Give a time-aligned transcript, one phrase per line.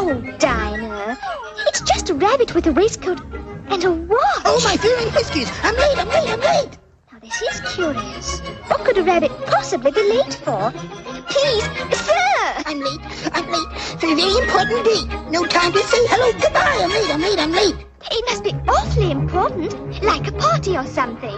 [0.00, 1.18] Oh, Dinah.
[1.66, 3.20] It's just a rabbit with a waistcoat
[3.68, 4.42] and a watch.
[4.44, 5.50] Oh, my fur and whiskers.
[5.62, 6.78] I'm late, I'm late, I'm late.
[7.12, 8.40] Now, this is curious.
[8.68, 10.72] What could a rabbit possibly be late for?
[11.28, 11.64] Please,
[11.98, 12.62] sir!
[12.64, 13.00] I'm late,
[13.32, 15.30] I'm late for a very important date.
[15.30, 16.78] No time to say hello, goodbye.
[16.80, 17.86] I'm late, I'm late, I'm late.
[18.10, 21.36] It must be awfully important, like a party or something.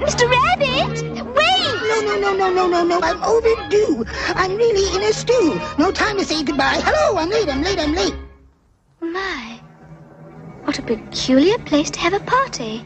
[0.00, 0.30] Mr.
[0.30, 1.47] Rabbit, wait!
[1.88, 3.00] No, no, no, no, no, no, no.
[3.02, 4.04] I'm overdue.
[4.34, 5.58] I'm really in a stew.
[5.78, 6.82] No time to say goodbye.
[6.84, 8.14] Hello, I'm late, I'm late, I'm late.
[9.00, 9.58] My,
[10.64, 12.84] what a peculiar place to have a party.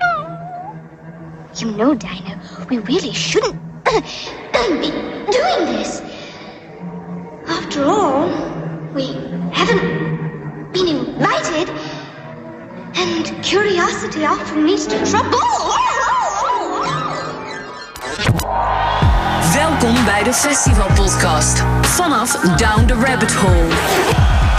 [1.56, 4.90] You know, Dinah, we really shouldn't be
[5.32, 6.00] doing this.
[7.48, 8.28] After all,
[8.94, 9.06] we
[9.52, 11.68] haven't been invited,
[12.94, 15.40] and curiosity often leads to trouble.
[19.54, 21.64] Welkom bij de Festivalpodcast.
[21.80, 23.68] Vanaf Down the Rabbit Hole.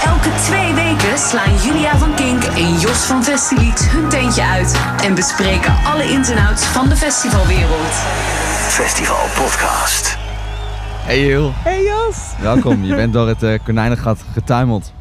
[0.05, 5.15] Elke twee weken slaan Julia van Kink en Jos van Festilieds hun tentje uit en
[5.15, 7.91] bespreken alle ins en outs van de festivalwereld.
[8.67, 10.17] Festival Podcast.
[11.03, 12.83] Hey Jill, Hey Jos, welkom.
[12.83, 14.93] Je bent door het eh, konijnengat getuimeld.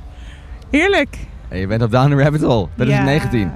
[0.71, 1.19] heerlijk.
[1.49, 3.53] En je bent op Down the Rabbit Hole, Ja, 2019.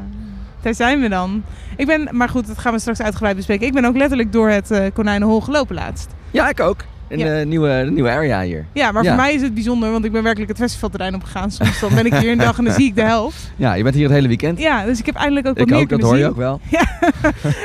[0.61, 1.43] Daar zijn we dan.
[1.77, 3.67] Ik ben, maar goed, dat gaan we straks uitgebreid bespreken.
[3.67, 6.15] Ik ben ook letterlijk door het eh, konijnenhol gelopen laatst.
[6.31, 6.77] Ja, ik ook.
[7.09, 7.39] In Ja.
[7.39, 8.65] de, nieuwe, de nieuwe area hier.
[8.73, 9.09] Ja, maar Ja.
[9.15, 11.51] voor mij is het bijzonder, want ik ben werkelijk het festivalterrein opgegaan.
[11.51, 13.53] Soms dan ben ik hier een dag en dan zie ik de helft.
[13.57, 14.59] Ja, je bent hier het hele weekend.
[14.59, 16.33] Ja, dus ik heb eindelijk ook wat ik meer ook, dat kunnen hoor je zien.
[16.33, 16.61] ook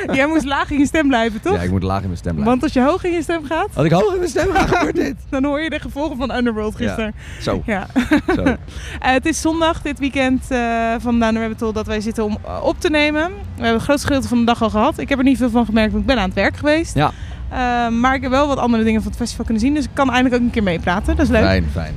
[0.08, 0.16] wel.
[0.16, 1.54] Jij moest laag in je stem blijven, toch?
[1.54, 2.50] Ja, ik moet laag in mijn stem blijven.
[2.50, 4.66] Want als je hoog in je stem gaat, Als ik hoog in mijn stem ga,
[4.66, 5.14] gebeurt dit.
[5.30, 7.14] dan hoor je de gevolgen van Underworld gisteren.
[7.40, 7.86] Zo, Ja.
[8.34, 8.42] zo.
[8.42, 8.56] Eh,
[9.00, 10.58] het is zondag dit weekend eh,
[10.98, 13.22] van Down Rabbit dat wij zitten om eh, op te nemen.
[13.30, 14.98] We hebben het grootste gedeelte van de dag al gehad.
[14.98, 16.94] Ik heb er niet veel van gemerkt, want ik ben aan het werk geweest.
[16.94, 17.10] Ja.
[17.52, 19.74] Eh, maar ik heb wel wat andere dingen van het festival kunnen zien.
[19.74, 21.16] Dus ik kan eindelijk ook een keer meepraten.
[21.16, 21.42] Dat is leuk.
[21.42, 21.94] Fijn, fijn.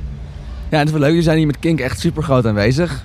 [0.68, 1.08] Ja, en het is wel leuk.
[1.10, 3.04] Jullie zijn hier met Kink echt super groot aanwezig.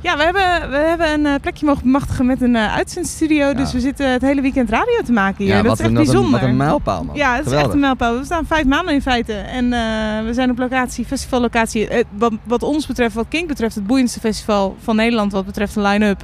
[0.00, 3.54] Ja, we hebben, we hebben een eh, plekje mogen bemachtigen met een uh, uitzendstudio.
[3.54, 5.54] Dus we zitten het hele weekend radio te maken hier.
[5.54, 6.40] ja, dat is echt een, wat een- bijzonder.
[6.40, 7.16] Wat een mijlpaal, man.
[7.16, 8.18] Ja, het is echt een mijlpaal.
[8.18, 9.32] We staan vijf maanden in feite.
[9.32, 9.80] En eh,
[10.24, 11.88] we zijn op locatie, festivallocatie.
[11.88, 15.74] eh, wat, wat ons betreft, wat Kink betreft, het boeiendste festival van Nederland wat betreft
[15.74, 16.22] de line-up.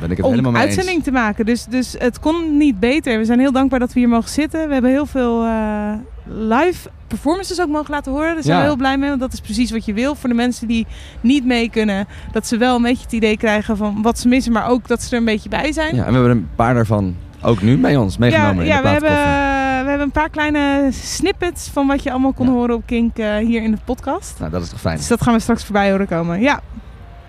[0.00, 1.04] Eh, Ben ik het om helemaal mee uitzending eens.
[1.04, 1.46] te maken.
[1.46, 3.18] Dus, dus het kon niet beter.
[3.18, 4.66] We zijn heel dankbaar dat we hier mogen zitten.
[4.66, 5.92] We hebben heel veel eh,
[6.24, 8.34] live performances ook mogen laten horen.
[8.34, 8.62] Daar zijn Ja.
[8.62, 9.08] we heel blij mee.
[9.08, 10.14] Want dat is precies wat je wil.
[10.14, 10.86] Voor de mensen die
[11.20, 12.06] niet mee kunnen.
[12.32, 14.52] Dat ze wel een beetje het idee krijgen van wat ze missen.
[14.52, 15.94] Maar ook dat ze er een beetje bij zijn.
[15.94, 18.82] Ja, en we hebben een paar daarvan ook nu bij ons meegenomen ja, in de
[18.82, 19.82] we, hebben, plaatkoffer.
[19.84, 22.52] we hebben een paar kleine snippets van wat je allemaal kon Ja.
[22.52, 24.34] horen op Kink eh, hier in de podcast.
[24.38, 24.96] Nou, dat is toch fijn.
[24.96, 26.40] Dus dat gaan we straks voorbij horen komen.
[26.40, 26.60] Ja,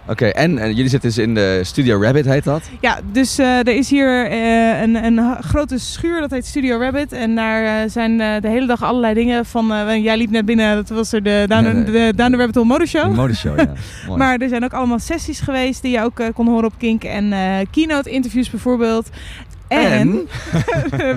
[0.08, 2.70] Oké, en, en jullie zitten dus in de Studio Rabbit, heet dat?
[2.80, 7.12] Ja, dus eh, er is hier eh, een, een grote schuur, dat heet Studio Rabbit.
[7.12, 10.02] En daar eh, zijn de hele dag allerlei dingen van...
[10.02, 12.68] jij liep net binnen, dat was er de Down, Nee, de Down the Rabbit Hole
[12.68, 13.04] Modeshow.
[13.04, 13.66] Een modeshow, ja.
[14.08, 14.18] Mooi.
[14.18, 17.04] Maar er zijn ook allemaal sessies geweest die je ook kon horen op Kink.
[17.04, 17.34] En
[17.72, 19.10] keynote interviews bijvoorbeeld.
[19.68, 20.12] En,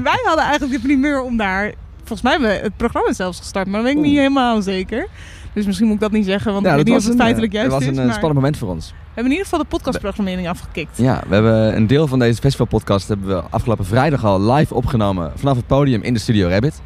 [0.09, 1.73] wij hadden eigenlijk de primeur om daar...
[1.97, 5.06] Volgens mij hebben we het programma zelfs gestart, maar dat weet ik niet helemaal zeker.
[5.55, 7.19] Dus misschien moet ik dat niet zeggen, want Ja, ik weet niet of was het
[7.19, 7.97] een, feitelijk eh, juist dat was is.
[7.99, 8.89] een eh, spannend moment voor ons.
[8.89, 10.97] we hebben in ieder geval de podcastprogrammering afgekikt.
[10.99, 15.33] Ja, we hebben een deel van deze festivalpodcast hebben we afgelopen vrijdag al live opgenomen
[15.37, 16.81] vanaf het podium in de Studio Rabbit.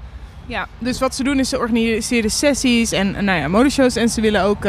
[0.46, 3.96] Ja, dus wat ze doen is ze organiseren sessies en eh, nou ja, modeshows.
[3.96, 4.64] En ze willen ook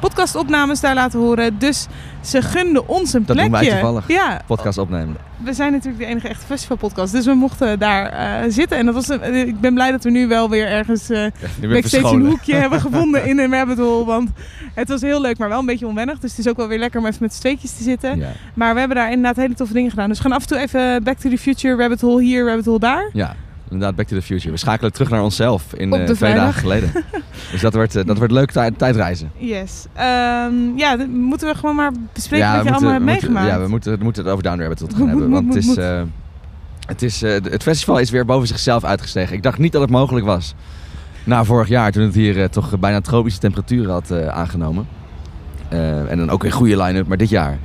[0.00, 1.58] podcastopnames daar laten horen.
[1.58, 1.86] Dus
[2.20, 3.52] ze gunden ons een Dat plekje.
[3.52, 4.08] doen wij toevallig.
[4.08, 5.16] Ja, Podcast opnemen.
[5.36, 7.12] we zijn natuurlijk de enige echte festivalpodcast.
[7.12, 8.78] Dus we mochten daar eh, zitten.
[8.78, 11.70] En dat was, eh, ik ben blij dat we nu wel weer ergens Nu weer
[11.70, 14.04] backstage een hoekje hebben gevonden in een rabbit hole.
[14.04, 14.30] Want
[14.74, 16.18] het was heel leuk, maar wel een beetje onwennig.
[16.18, 18.18] Dus het is ook wel weer lekker om even met z'n tweetjes te zitten.
[18.18, 20.08] Ja, Maar we hebben daar inderdaad hele toffe dingen gedaan.
[20.08, 22.64] Dus we gaan af en toe even Back to the Future, rabbit hole hier, rabbit
[22.64, 23.10] hole daar.
[23.12, 23.34] ja,
[23.70, 24.50] inderdaad, Back to the Future.
[24.50, 26.60] We schakelen terug naar onszelf in de twee dagen vrijdag.
[26.60, 26.92] geleden.
[27.52, 29.30] dus dat wordt, eh, dat wordt leuk tijd, tijdreizen.
[29.36, 29.86] Yes.
[29.92, 33.46] Ehm, ja, moeten we gewoon maar bespreken ja, wat je allemaal hebt meegemaakt.
[33.46, 35.28] ja, we moeten, we moeten het over Down Rabbit Hole gaan Moet, hebben.
[35.28, 36.02] moet, want moet, het, is, eh,
[36.86, 37.20] het, is,
[37.52, 39.36] het festival is weer boven zichzelf uitgestegen.
[39.36, 40.54] Ik dacht niet dat het mogelijk was.
[41.24, 44.86] Na vorig jaar, toen het hier toch bijna tropische temperaturen had aangenomen.
[46.08, 47.58] En dan ook een goede line-up, maar dit jaar.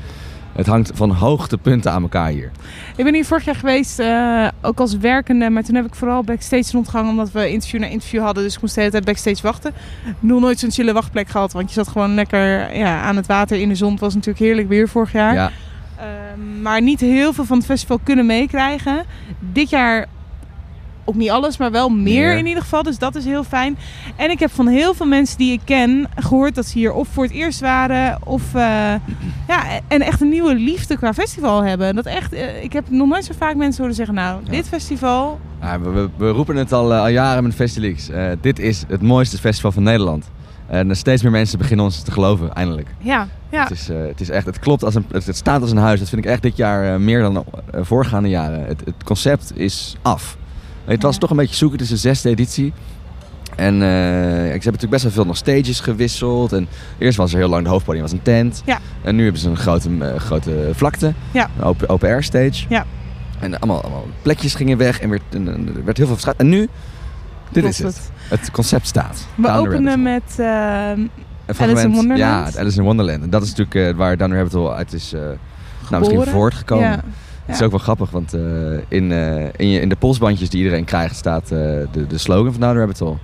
[0.56, 2.52] Het hangt van hoogtepunten aan elkaar hier.
[2.96, 5.50] Ik ben hier vorig jaar geweest, eh, ook als werkende.
[5.50, 7.12] Maar toen heb ik vooral backstage rondgehangen.
[7.12, 8.44] Omdat we interview na interview hadden.
[8.44, 9.74] Dus ik moest de hele tijd backstage wachten.
[10.20, 11.54] Nog nooit zo'n chille wachtplek gehad.
[11.54, 13.92] Want je zat gewoon lekker ja, aan het water in de zon.
[13.92, 15.34] Het was natuurlijk heerlijk weer vorig jaar.
[15.34, 15.52] Ja,
[16.04, 19.06] Ehm, maar niet heel veel van het festival kunnen meekrijgen.
[19.40, 20.08] Dit jaar
[21.06, 22.84] ook niet alles, maar wel meer, in ieder geval.
[22.84, 23.78] Dus dat is heel fijn.
[24.16, 27.08] En ik heb van heel veel mensen die ik ken gehoord dat ze hier of
[27.08, 28.62] voor het eerst waren of eh,
[29.48, 31.96] ja, en echt een nieuwe liefde qua festival hebben.
[31.96, 35.40] Dat echt, eh, ik heb nog nooit zo vaak mensen horen zeggen, nou, dit festival,
[35.62, 38.10] Ja, we, we- we roepen het al, eh, al jaren met Festilix.
[38.42, 40.30] Dit is het mooiste festival van Nederland.
[40.68, 42.88] En steeds meer mensen beginnen ons te geloven, eindelijk.
[43.00, 43.62] ja, ja.
[43.64, 46.00] Het, is, het is echt, het klopt als een, het, staat als een huis.
[46.00, 47.46] Dat vind ik echt dit jaar meer dan
[47.82, 48.66] voorgaande jaren.
[48.66, 50.38] Het, het concept is af.
[50.86, 52.74] Het was toch een beetje zoeken, het is de zesde editie.
[53.56, 56.54] En eh, ik heb natuurlijk best wel veel nog stages gewisseld.
[56.54, 58.62] En eerst was er heel lang de hoofdpodium was een tent.
[58.66, 58.80] Ja.
[59.02, 61.14] En nu hebben ze een grote, eh, grote vlakte.
[61.32, 61.50] Ja.
[61.58, 62.66] Een open, open air stage.
[62.70, 62.86] Ja.
[63.40, 66.40] En allemaal, allemaal plekjes gingen weg en, werd, en, en er werd heel veel verschuift.
[66.40, 66.70] En nu, dit
[67.52, 68.12] Klopt is het.
[68.28, 69.28] Het concept staat.
[69.36, 71.12] We Down openen met eh, Een
[71.58, 72.20] Alice in Wonderland?
[72.20, 73.24] Ja, Alice in Wonderland.
[73.24, 75.12] En dat is natuurlijk eh, waar Down Rabbit Hole uit is
[75.90, 77.02] nou, misschien voortgekomen.
[77.54, 78.42] Het is ook wel grappig, want eh,
[78.88, 81.50] in, eh, in, je, in de polsbandjes die iedereen krijgt staat eh,
[81.92, 83.18] de, de slogan van Down the Rabbit Hole.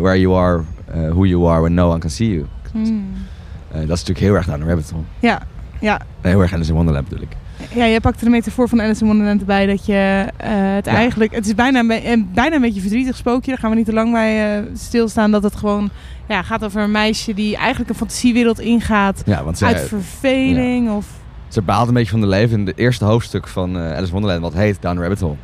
[0.00, 0.62] Where you are,
[1.10, 2.46] who you are when no one can see you.
[2.72, 3.14] Hmm.
[3.70, 5.02] Dat is natuurlijk heel erg Down the Rabbit Hole.
[5.18, 5.42] ja,
[5.80, 6.00] ja.
[6.20, 7.36] Heel erg Alice in Wonderland bedoel ik.
[7.74, 9.92] Ja, jij pakt er de metafoor van Alice in Wonderland erbij dat je
[10.36, 10.92] het Ja.
[10.92, 11.34] eigenlijk...
[11.34, 13.50] Het is bijna een, bijna een beetje verdrietig spookje.
[13.50, 15.30] Daar gaan we niet te lang bij eh, stilstaan.
[15.30, 15.90] Dat het gewoon
[16.28, 19.22] ja, gaat over een meisje die eigenlijk een fantasiewereld ingaat.
[19.26, 21.06] Ja, want uit zij, verveling of...
[21.48, 22.58] ze baalt een beetje van de leven.
[22.58, 25.36] In het eerste hoofdstuk van eh, Alice in Wonderland, wat heet Down the Rabbit Hole,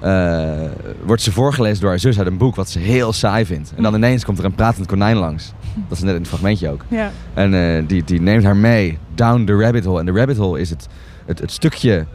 [0.00, 0.70] eh,
[1.04, 3.72] wordt ze voorgelezen door haar zus uit een boek wat ze heel saai vindt.
[3.76, 5.52] En dan ineens komt er een pratend konijn langs.
[5.88, 6.84] Dat is net in het fragmentje ook.
[6.88, 10.00] Ja, En eh, die, die neemt haar mee down the rabbit hole.
[10.00, 10.88] En de rabbit hole is het,
[11.26, 12.06] het, het stukje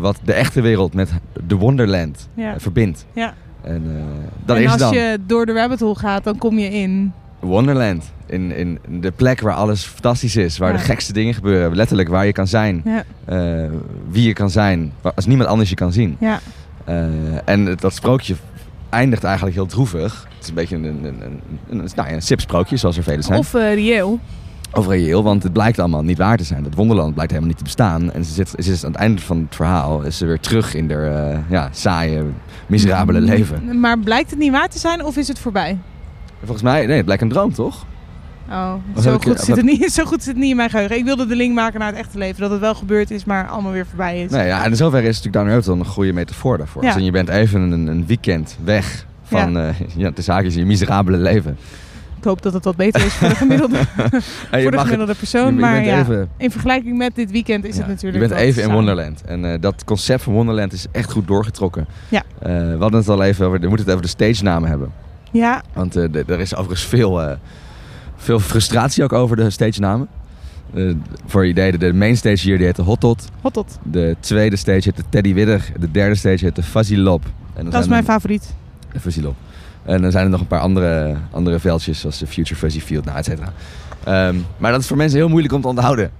[0.00, 1.10] wat de echte wereld met
[1.46, 3.06] de Wonderland ja, verbindt.
[3.12, 3.34] ja.
[3.62, 3.82] En
[4.44, 7.12] dat en is als dan je door de rabbit hole gaat, dan kom je in...
[7.46, 8.04] Wonderland.
[8.26, 10.58] In, in de plek waar alles fantastisch is.
[10.58, 10.76] Waar Ja.
[10.76, 11.76] de gekste dingen gebeuren.
[11.76, 12.82] Letterlijk waar je kan zijn.
[12.84, 13.70] Ja, eh,
[14.10, 14.92] wie je kan zijn.
[15.14, 16.16] Als niemand anders je kan zien.
[16.20, 16.40] ja.
[16.84, 17.04] Eh,
[17.44, 18.34] en dat sprookje
[18.90, 20.26] eindigt eigenlijk heel droevig.
[20.34, 21.40] Het is een beetje een, een, een, een,
[21.78, 23.38] een, nou ja, een sipsprookje, zoals er vele zijn.
[23.38, 24.18] Of eh reëel.
[24.72, 26.62] Of reëel, want het blijkt allemaal niet waar te zijn.
[26.62, 28.12] Dat wonderland blijkt helemaal niet te bestaan.
[28.12, 30.74] En ze zit, ze is aan het einde van het verhaal is ze weer terug
[30.74, 32.22] in haar eh, ja, saaie,
[32.66, 33.80] miserabele leven.
[33.80, 35.78] Maar blijkt het niet waar te zijn of is het voorbij?
[36.46, 37.84] Volgens mij, nee, het blijkt een droom, toch?
[38.50, 40.96] Oh, zo goed, zit het niet, zo goed zit het niet in mijn geheugen.
[40.96, 42.40] Ik wilde de link maken naar het echte leven.
[42.40, 44.30] Dat het wel gebeurd is, maar allemaal weer voorbij is.
[44.30, 46.82] Nee, ja, en in zoverre is natuurlijk Down the Rabbit Hole een goede metafoor daarvoor.
[46.84, 46.94] Ja.
[46.94, 49.72] Dus je bent even een, een weekend weg van ja.
[49.96, 51.58] ja, de zaakjes in je miserabele leven.
[52.18, 53.84] Ik hoop dat het wat beter is voor de gemiddelde, je
[54.50, 55.54] voor de het- gemiddelde persoon.
[55.54, 58.40] je maar ja, even- in vergelijking met dit weekend is Ja, het natuurlijk Je bent
[58.40, 58.72] even in.
[58.72, 59.22] Wonderland.
[59.24, 61.86] En eh, dat concept van Wonderland is echt goed doorgetrokken.
[62.08, 62.22] Ja.
[62.38, 64.92] Eh, we hadden het al even over, we moeten het over de stage namen hebben.
[65.36, 67.36] Ja, Want eh, er is overigens veel, eh,
[68.16, 70.08] veel frustratie ook over de stage namen.
[70.74, 70.94] Eh,
[71.26, 73.28] voor je idee, de, main stage hier die heet de Hot Tot.
[73.40, 73.78] hot tot.
[73.82, 75.64] De tweede stage heet de Teddy Widder.
[75.78, 77.24] De derde stage heet de Fuzzy Lob.
[77.54, 78.54] En Dat is mijn er- favoriet.
[79.00, 79.34] Fuzzy Lob.
[79.84, 83.04] En dan zijn er nog een paar andere, andere veldjes, zoals de Future Fuzzy Field,
[83.04, 83.52] nou, et cetera.
[84.04, 86.10] Ehm, maar dat is voor mensen heel moeilijk om te onthouden.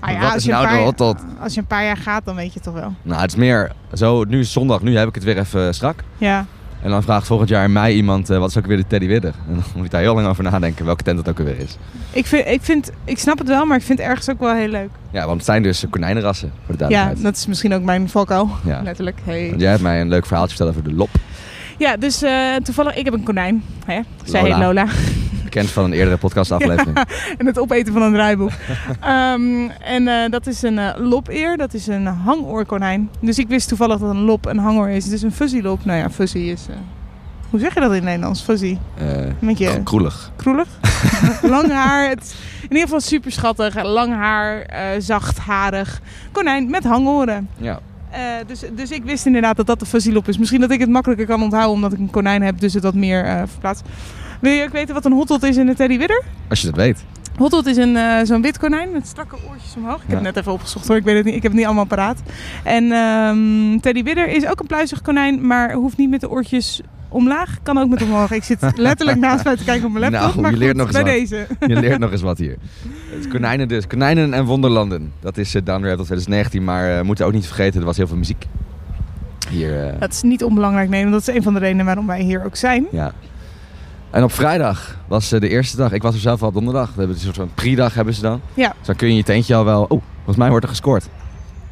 [0.00, 1.16] Ah ja, Wat als is je, nou een de paar, hot tot?
[1.42, 2.94] als je een paar jaar gaat, dan weet je het toch wel.
[3.02, 6.02] Nou, het is meer zo, nu is zondag, nu heb ik het weer even strak.
[6.18, 6.46] Ja,
[6.82, 9.06] En dan vraagt volgend jaar in mei iemand, eh, wat is ook weer de Teddy
[9.06, 9.34] Widder?
[9.48, 11.76] En dan moet ik daar heel lang over nadenken welke tent dat ook weer is.
[12.10, 14.54] ik, vind, ik, vind, ik snap het wel, maar ik vind het ergens ook wel
[14.54, 14.88] heel leuk.
[15.10, 17.24] Ja, want het zijn dus konijnenrassen, voor de Ja, duidelijkheid.
[17.24, 18.50] dat is misschien ook mijn valkuil.
[18.64, 18.82] Ja.
[18.82, 19.18] Letterlijk.
[19.24, 19.48] Hey.
[19.48, 21.10] Want jij hebt mij een leuk verhaaltje verteld over de lop.
[21.80, 23.62] Ja, dus eh, toevallig, ik heb een konijn.
[23.86, 24.00] Hè?
[24.24, 24.54] Zij Lola.
[24.54, 24.86] heet Lola.
[25.44, 26.96] Bekend van een eerdere podcastaflevering.
[27.38, 28.50] en het opeten van een draaiboek.
[29.00, 33.10] Ehm, en eh, dat is een eh, lopeer, dat is een hangoorkonijn.
[33.20, 35.08] Dus ik wist toevallig dat een lop een hangoor is.
[35.08, 36.66] Dus een fuzzy lop, nou ja, fuzzy is...
[37.50, 38.42] hoe zeg je dat in het Nederlands?
[38.42, 38.76] Fuzzy?
[39.38, 40.30] Beetje kro- kroelig.
[40.36, 40.68] kroelig?
[41.42, 42.08] lang haar.
[42.08, 43.82] Het, in ieder geval super schattig.
[43.82, 46.00] Lang haar, eh zachtharig.
[46.32, 47.48] Konijn met hangoren.
[47.56, 47.80] Ja.
[48.10, 50.38] Eh, dus, dus ik wist inderdaad dat dat de fuzzy lop is.
[50.38, 52.60] Misschien dat ik het makkelijker kan onthouden omdat ik een konijn heb.
[52.60, 53.84] Dus het wat meer eh verplaatst.
[54.40, 56.22] Wil je ook weten wat een hotdot is in de Teddy Widder?
[56.48, 57.04] Als je dat weet.
[57.40, 59.94] Hotdot is een, eh, zo'n wit konijn met strakke oortjes omhoog.
[59.96, 61.34] Ik heb het net even opgezocht hoor, ik weet het niet.
[61.34, 62.22] Ik heb het niet allemaal paraat.
[62.64, 66.80] En ehm, Teddy Widder is ook een pluizig konijn, maar hoeft niet met de oortjes
[67.08, 67.58] omlaag.
[67.62, 68.30] Kan ook met omhoog.
[68.30, 70.30] Ik zit letterlijk naast mij te kijken op mijn laptop.
[70.30, 71.28] Nou, maar je leert goed, nog eens bij wat.
[71.30, 71.46] deze.
[71.74, 72.56] Je leert nog eens wat hier.
[73.10, 73.86] Het konijnen dus.
[73.86, 75.12] Konijnen en wonderlanden.
[75.20, 76.64] Dat is uh, Down Rabbit 2019.
[76.64, 78.46] Maar we moeten ook niet vergeten, er was heel veel muziek.
[79.50, 81.00] Hier, eh, Dat is niet onbelangrijk, nee.
[81.00, 82.86] want Dat is een van de redenen waarom wij hier ook zijn.
[82.90, 83.12] ja.
[84.10, 85.92] En op vrijdag was eh, de eerste dag.
[85.92, 86.88] Ik was er zelf al op donderdag.
[86.92, 88.40] We hebben een soort van pre-dag hebben ze dan.
[88.54, 88.68] Ja.
[88.78, 89.82] Dus dan kun je je tentje al wel...
[89.82, 91.08] Oh, volgens mij wordt er gescoord.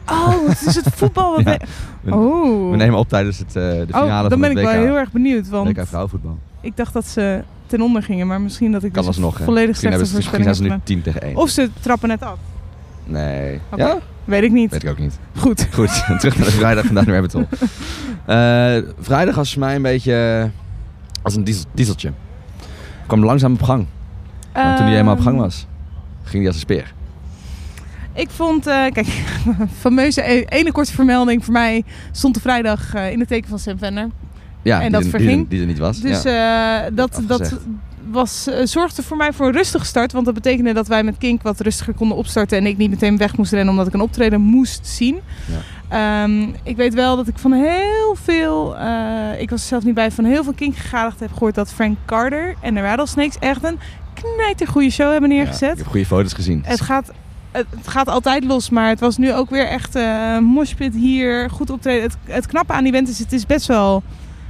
[0.06, 1.34] Oh, het is het voetbal.
[1.36, 1.56] Wat Ja.
[1.58, 1.66] we-
[2.00, 2.70] We, Oh.
[2.70, 4.72] we nemen op tijdens het, eh, de finale oh, van dan ben het ik WK.
[4.72, 5.48] wel heel erg benieuwd.
[5.48, 6.38] Want WK vrouwenvoetbal.
[6.60, 8.26] ik dacht dat ze ten onder gingen.
[8.26, 9.30] Maar misschien dat ik Kan dus hè.
[9.30, 10.84] volledig slechte ze, misschien zijn ze nu gedaan.
[10.84, 11.36] 10 tegen 1.
[11.36, 12.36] Of ze trappen net af.
[13.04, 13.60] Nee.
[13.76, 13.98] Ja?
[14.24, 14.70] Weet ik niet.
[14.70, 15.18] Weet ik ook niet.
[15.36, 15.66] Goed.
[15.72, 17.46] Goed, terug naar de vrijdag van Down the Rabbit Hole.
[18.26, 20.50] Eh, vrijdag was voor mij een beetje
[21.22, 22.12] als een diesel, dieseltje.
[23.08, 23.86] Kwam langzaam op gang.
[24.52, 25.66] Want toen hij helemaal op gang Ehm, was,
[26.22, 26.92] ging hij als een speer.
[28.12, 29.06] Ik vond, eh, kijk,
[29.80, 33.58] fameuze e- ene korte vermelding voor mij stond de vrijdag eh, in het teken van
[33.58, 34.08] Sam Venner.
[34.62, 35.30] Ja, en dat er- verging.
[35.32, 36.00] Die, er- die er niet was.
[36.00, 36.84] Dus ja.
[36.84, 37.58] eh, dat, dat
[38.10, 40.12] was, zorgde voor mij voor een rustige start.
[40.12, 42.58] Want dat betekende dat wij met Kink wat rustiger konden opstarten.
[42.58, 45.18] En ik niet meteen weg moest rennen omdat ik een optreden moest zien.
[45.88, 49.94] Ehm, ik weet wel dat ik van heel veel, eh, ik was er zelf niet
[49.94, 53.78] bij, van heel veel Kink-gegadigden heb gehoord dat Frank Carter en de Rattlesnakes echt een
[54.14, 55.72] knijtergoede show hebben Ja, neergezet.
[55.72, 56.62] ik heb goede foto's gezien.
[56.66, 57.12] Het gaat,
[57.52, 61.50] het, het gaat altijd los, maar het was nu ook weer echt eh moshpit hier,
[61.50, 62.02] goed optreden.
[62.02, 64.02] Het, het knappe aan die event is, het is best wel...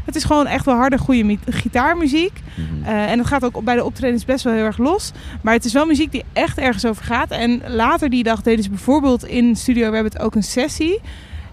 [0.04, 2.33] Het is gewoon echt wel harde, goede gitaarmuziek.
[2.54, 2.85] Mhm.
[2.85, 5.12] Eh, en het gaat ook bij de optredens best wel heel erg los.
[5.42, 7.30] Maar het is wel muziek die echt ergens over gaat.
[7.30, 11.00] En later die dag deden ze bijvoorbeeld in Studio Rabbit ook een sessie.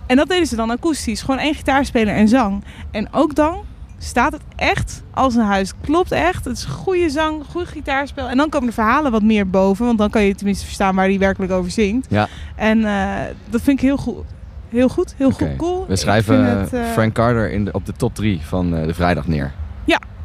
[0.07, 1.21] En dat deden ze dan akoestisch.
[1.21, 2.63] Gewoon één gitaarspeler en zang.
[2.91, 3.63] En ook dan
[3.97, 5.71] staat het echt als een huis.
[5.81, 6.45] Klopt echt.
[6.45, 8.29] Het is goede zang, goed gitaarspel.
[8.29, 9.85] En dan komen de verhalen wat meer boven.
[9.85, 12.07] Want dan kan je tenminste verstaan waar hij werkelijk over zingt.
[12.09, 12.27] Ja.
[12.55, 13.11] En eh,
[13.49, 14.23] dat vind ik heel goed.
[14.69, 15.85] Heel goed, heel goed, cool.
[15.87, 18.93] We schrijven het, eh, Frank Carter in de, op de top 3 van eh, de
[18.93, 19.53] vrijdag neer.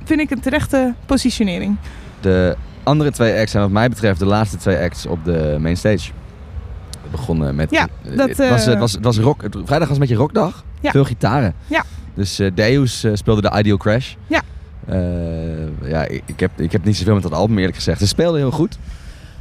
[0.05, 1.77] vind ik een terechte positionering.
[2.21, 5.77] De andere twee acts zijn wat mij betreft de laatste twee acts op de main
[5.77, 6.11] stage.
[7.11, 7.71] Begonnen met...
[7.71, 9.43] Ja, eh, dat, het, was, eh, het, was, het was rock.
[9.65, 10.65] vrijdag was een beetje rockdag.
[10.81, 10.91] Ja.
[10.91, 11.55] Veel gitaren.
[11.67, 11.85] Ja.
[12.15, 14.15] Dus eh, Deus eh, speelde de Ideal Crash.
[14.27, 14.43] Ja.
[14.87, 17.99] Eh, ja, ik, ik, heb, ik heb niet zoveel met dat album eerlijk gezegd.
[17.99, 18.79] Ze speelden heel goed.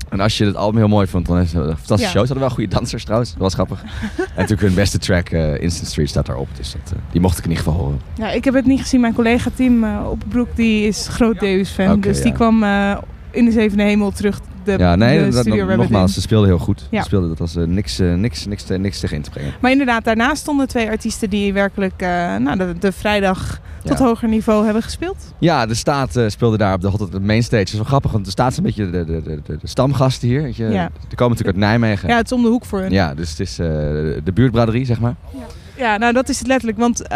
[0.09, 2.09] En als je het album heel mooi vond, dan is het een fantastische Ja.
[2.09, 2.21] show.
[2.21, 3.31] Ze hadden wel goede dansers trouwens.
[3.31, 3.81] Dat was grappig.
[4.17, 6.47] en natuurlijk hun beste track, eh, Instant Street, staat daarop.
[6.55, 8.01] Dus dat, eh, die mocht ik in ieder geval horen.
[8.15, 9.01] Ja, ik heb het niet gezien.
[9.01, 11.99] Mijn collega Tim uh, Opbroek die is groot Deus-fan.
[11.99, 12.97] Dus die kwam eh,
[13.31, 14.39] in de zevende hemel terug
[14.77, 16.13] de, ja, nee, de dat, Studio nog- Rabbit nogmaals, in.
[16.15, 16.87] ze speelden heel goed.
[16.91, 16.99] Ja.
[17.01, 19.53] Ze speelden, dat was eh, niks, eh, niks, niks, te- niks tegen in te brengen.
[19.61, 24.27] Maar inderdaad, daarnaast stonden twee artiesten die werkelijk eh, nou, de, de vrijdag tot hoger
[24.27, 25.33] niveau hebben gespeeld.
[25.39, 27.63] Ja, de staat speelde daar op de, op de main stage.
[27.63, 29.67] Dat is wel grappig, want de staat is een beetje de, de, de, de, de
[29.67, 30.41] stamgasten hier.
[30.41, 30.63] Weet je.
[30.63, 30.89] Ja.
[31.07, 32.09] Die komen natuurlijk uit Nijmegen.
[32.09, 32.91] Ja, het is om de hoek voor hun.
[32.91, 35.15] Ja, dus het is de buurtbraderie, zeg maar.
[35.33, 35.39] Ja,
[35.79, 36.77] nou dat is het letterlijk.
[36.77, 37.09] Want eh,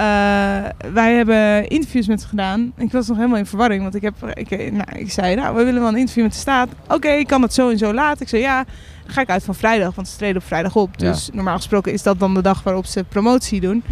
[0.93, 2.73] wij hebben interviews met ze gedaan.
[2.77, 3.81] Ik was nog helemaal in verwarring.
[3.81, 6.33] Want ik, heb, ik, eh, nou, ik zei, nou, we willen wel een interview met
[6.33, 6.69] de staat.
[6.87, 8.21] Oké, ik kan het zo en zo laten.
[8.21, 8.65] Ik zei, ja,
[9.03, 9.95] dan ga ik uit van vrijdag.
[9.95, 10.89] Want ze treden op vrijdag op.
[10.95, 11.11] Ja.
[11.11, 13.83] Dus normaal gesproken is dat dan de dag waarop ze promotie doen.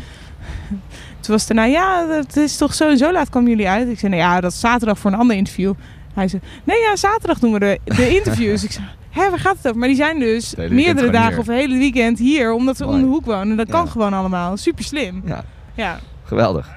[1.20, 3.90] Toen was het daarna, ja, het is toch zo en zo laat komen jullie uit.
[3.90, 5.74] Ik zei, nou ja, dat is zaterdag voor een ander interview.
[6.14, 8.64] Hij zei, nee ja, zaterdag doen we de, de interviews.
[8.64, 9.78] ik zei, hè, waar gaat het over?
[9.80, 11.40] Maar die zijn dus meerdere dagen hier.
[11.40, 12.54] of het hele weekend hier.
[12.54, 13.58] Omdat ze om de hoek wonen.
[13.58, 13.74] Dat Ja.
[13.74, 14.58] kan gewoon allemaal.
[14.58, 15.22] Super slim.
[15.26, 16.00] Ja, Ja.
[16.24, 16.70] geweldig.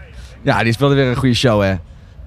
[0.42, 1.74] Ja, die speelde weer een goede show, hè.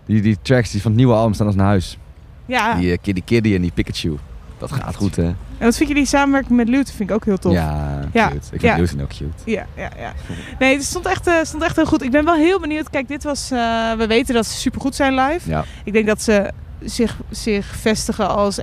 [0.06, 1.98] Die, die tracks die van het nieuwe album staan als een huis.
[2.46, 4.18] Ja, Die eh, Kitty Kitty en die Pikachu.
[4.58, 5.24] Dat gaat goed, hè.
[5.24, 6.94] en wat vind je die samenwerking met Lute?
[6.94, 7.54] Vind ik ook heel tof.
[7.54, 8.48] Ja, Ja, cute.
[8.52, 8.76] Ik ja.
[8.76, 9.52] vind Luton ook cute.
[9.52, 10.14] Ja, ja, ja.
[10.60, 12.04] Nee, het stond echt, eh, stond echt heel goed.
[12.04, 12.90] Ik ben wel heel benieuwd.
[12.90, 13.52] Kijk, dit was...
[13.52, 15.50] eh, we weten dat ze supergoed zijn live.
[15.50, 15.64] Ja.
[15.84, 16.52] Ik denk dat ze
[16.84, 18.60] zich, zich vestigen als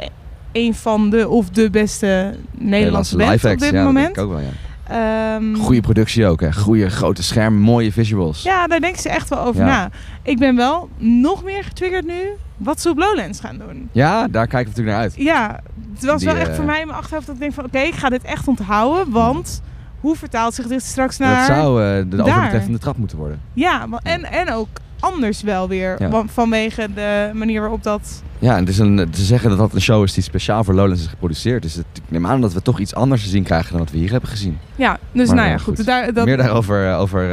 [0.55, 4.15] een van de of de beste Nederlandse bands live op dit ja, dat moment.
[4.15, 4.51] denk ik ook wel, ja.
[4.89, 6.53] Ehm, Goede productie ook, hè.
[6.53, 8.43] Goede grote schermen, mooie visuals.
[8.43, 9.67] Ja, daar denken ze echt wel over Ja.
[9.67, 9.91] na.
[10.23, 13.89] Ik ben wel nog meer getriggerd nu wat ze op Lowlands gaan doen.
[13.93, 15.15] Ja, daar kijken we natuurlijk naar uit.
[15.17, 15.61] Ja,
[15.95, 17.65] het was Die, wel echt eh, voor mij in mijn achterhoofd dat ik denk van...
[17.65, 19.63] Oké, ik ga dit echt onthouden, want
[20.01, 21.47] hoe vertaalt zich dit straks naar...
[21.47, 23.41] Dat zou eh, de overbetreffende trap moeten worden.
[23.53, 24.69] Ja, en, en ook
[25.05, 25.97] anders wel weer.
[26.03, 26.09] Ja.
[26.09, 28.23] want Vanwege de manier waarop dat...
[28.39, 30.75] Ja, en het is een, ze zeggen dat dat een show is die speciaal voor
[30.75, 31.63] Lowlands is geproduceerd.
[31.63, 33.91] Dus het, ik neem aan dat we toch iets anders te zien krijgen dan wat
[33.91, 34.59] we hier hebben gezien.
[34.77, 35.77] Ja, dus Maar, nou ja, eh, goed.
[35.77, 35.87] goed.
[35.87, 37.31] Daar, dat, Meer daarover eh, over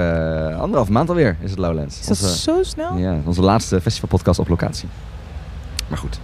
[0.49, 1.99] eh anderhalf maand alweer is het Lowlands.
[1.99, 2.97] is dat Onze- zo snel?
[2.97, 4.87] Ja, onze laatste festivalpodcast op locatie.
[5.87, 6.19] Maar goed,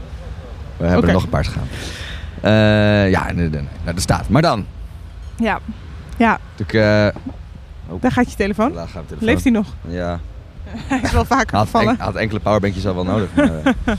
[0.77, 1.67] we hebben er nog een paar te gaan.
[3.09, 4.29] Ja, de, de, naar de staat.
[4.29, 4.65] Maar dan,
[5.37, 5.59] Ja.
[6.17, 7.13] Ja, natuurlijk...
[7.15, 7.21] eh
[8.01, 8.73] daar gaat je telefoon.
[8.73, 9.27] laat gaan we telefoon.
[9.29, 9.67] Leeft hij nog?
[9.87, 10.19] Ja,
[10.87, 11.89] Hij is wel vaker had, gevallen.
[11.89, 13.27] en, had enkele powerbankjes al wel nodig.
[13.35, 13.73] Maar, eh.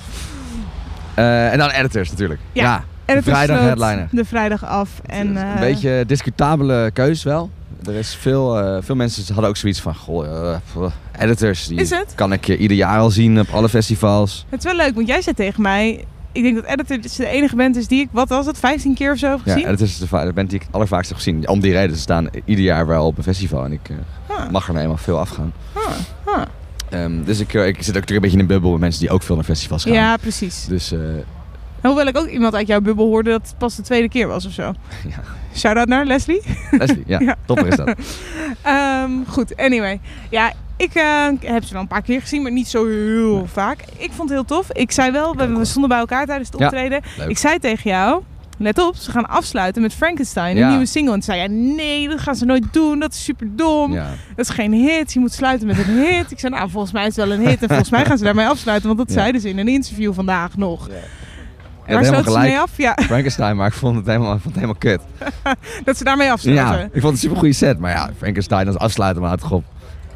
[1.15, 2.41] Eh, en dan editors natuurlijk.
[2.53, 4.09] Ja, ja vrijdag headliner.
[4.11, 4.91] De vrijdag af.
[5.07, 7.51] En, is een eh, beetje discutabele keus wel.
[7.87, 10.55] Er is veel, veel mensen hadden ook zoiets van, goh,
[11.19, 12.13] editors, die Is het?
[12.15, 14.47] kan ik eh, ieder jaar al zien op alle festivals.
[14.49, 16.05] Het is wel leuk, want jij zei tegen mij...
[16.33, 19.13] Ik denk dat Editor de enige band is die ik, wat was het, 15 keer
[19.13, 19.69] of zo heb Ja, gezien?
[19.69, 21.49] editors is de, de band die ik het allervaakst heb gezien.
[21.49, 23.91] Om die reden, ze staan ieder jaar wel op een festival en ik
[24.29, 25.53] Ah, mag er nou eenmaal veel afgaan.
[25.73, 25.83] ah,
[26.35, 26.43] ah.
[26.91, 29.01] Ehm, dus ik, eh, ik zit ook natuurlijk een beetje in een bubbel met mensen
[29.01, 29.93] die ook veel naar festivals gaan.
[29.93, 30.65] Ja, precies.
[30.65, 31.01] Dus eh,
[31.81, 34.47] Hoewel ik ook iemand uit jouw bubbel hoorde dat het pas de tweede keer was
[34.47, 34.63] of zo.
[35.09, 35.21] Ja.
[35.57, 36.43] Shout-out naar Leslie.
[36.71, 37.37] Leslie, ja, Ja.
[37.47, 37.95] topper is dat.
[38.63, 40.01] Ehm, goed, anyway.
[40.31, 43.79] Ja, ik eh, heb ze wel een paar keer gezien, maar niet zo heel vaak.
[43.97, 44.73] Ik vond het heel tof.
[44.73, 47.03] Ik zei wel, we, we stonden bij elkaar tijdens het optreden.
[47.29, 48.23] Ik zei tegen jou,
[48.59, 50.69] let op, ze gaan afsluiten met Frankenstein, een Ja.
[50.71, 51.13] nieuwe single.
[51.15, 53.93] En toen zei jij, nee, dat gaan ze nooit doen, dat is super dom.
[53.93, 54.07] Ja.
[54.37, 56.31] Dat is geen hit, je moet sluiten met een hit.
[56.31, 57.63] Ik zei, nou, volgens mij is het wel een hit.
[57.63, 59.15] En volgens mij gaan ze daarmee afsluiten, want dat Ja.
[59.15, 60.89] zeiden ze in een interview vandaag nog.
[60.89, 61.95] Ja.
[61.95, 62.71] Waar sloten ze mee af?
[62.77, 65.01] Ja, Frankenstein, maar ik vond het helemaal, vond het helemaal kut.
[65.85, 66.77] dat ze daarmee afsluiten.
[66.79, 67.79] Ja, ik vond het een super goede set.
[67.79, 69.65] Maar ja, Frankenstein als afsluiten, maar het op.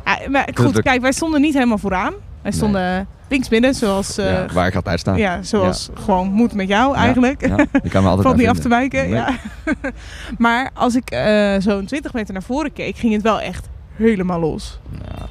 [0.04, 2.12] Ja, maar goed, kijk, wij stonden niet helemaal vooraan.
[2.42, 5.14] Wij stonden linksmidden, zoals, eh, ja, waar ik altijd sta.
[5.16, 7.46] ja, zoals gewoon moet met jou eigenlijk.
[7.46, 9.00] Ja, je kan me altijd Valt niet af te wijken.
[9.02, 9.12] Nee.
[9.12, 9.28] Ja.
[10.38, 14.40] maar als ik eh, zo'n 20 meter naar voren keek, ging het wel echt helemaal
[14.40, 14.80] los.
[14.92, 15.26] Ja.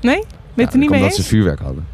[0.00, 0.16] Nee?
[0.20, 0.24] Ben
[0.54, 1.86] je het Ja, er niet mee Omdat ze vuurwerk hadden.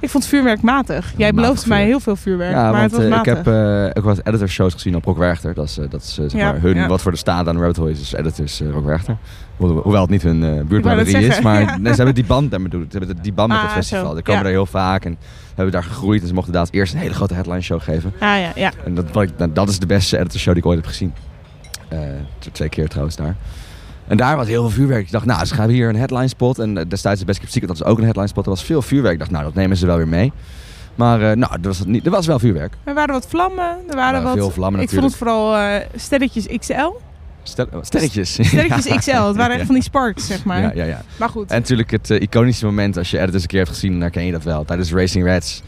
[0.00, 1.12] Ik vond het vuurwerk matig.
[1.16, 3.34] Jij beloofde mij heel veel vuurwerk, Ja, maar want het was eh, ik matig.
[3.34, 5.54] heb eh, ook wel eens editor shows gezien op Rock Werchter.
[5.54, 6.86] Dat is, eh, dat is eh, zeg Ja, maar hun, ja.
[6.86, 9.16] wat voor de staat aan de Rabbit Hole is, editors eh, Rock Werchter.
[9.56, 11.76] Ho- Hoewel het niet hun uh, is, maar ja.
[11.76, 12.86] nee, ze hebben die band daarmee doen.
[12.90, 14.06] Ze hebben die band met Ah, het festival.
[14.08, 14.46] zo, Die komen ja.
[14.46, 15.16] er heel vaak en
[15.54, 16.20] hebben daar gegroeid.
[16.20, 18.12] En ze mochten inderdaad eerst een hele grote headline show geven.
[18.14, 18.72] Ah ja, ja.
[18.84, 21.12] En dat, nou, dat is de beste editor show die ik ooit heb gezien.
[21.88, 21.98] Eh,
[22.52, 23.36] twee keer trouwens daar.
[24.06, 25.04] En daar was heel veel vuurwerk.
[25.06, 26.58] Ik dacht, nou, ze gaan hier een headline spot.
[26.58, 28.44] En eh, destijds de Best Kept Secret, dat was ook een headline spot.
[28.44, 29.12] Er was veel vuurwerk.
[29.14, 30.32] Ik dacht, nou, dat nemen ze wel weer mee.
[30.94, 32.74] Maar nou, er was, het niet, er was wel vuurwerk.
[32.84, 33.76] Er waren wat vlammen.
[33.90, 34.32] Er waren wat...
[34.34, 36.90] veel vlammen ik vond het vooral sterretjes XL.
[37.46, 38.32] Stel- sterretjes.
[38.32, 38.96] Sterretjes.
[38.98, 39.10] XL.
[39.26, 40.60] Het waren echt van die sparks, zeg maar.
[40.60, 41.02] Ja, ja, ja.
[41.16, 41.50] Maar goed.
[41.50, 44.24] En natuurlijk het eh, iconische moment, als je editors een keer hebt gezien, dan herken
[44.26, 44.64] je dat wel.
[44.64, 45.62] Tijdens Racing Reds,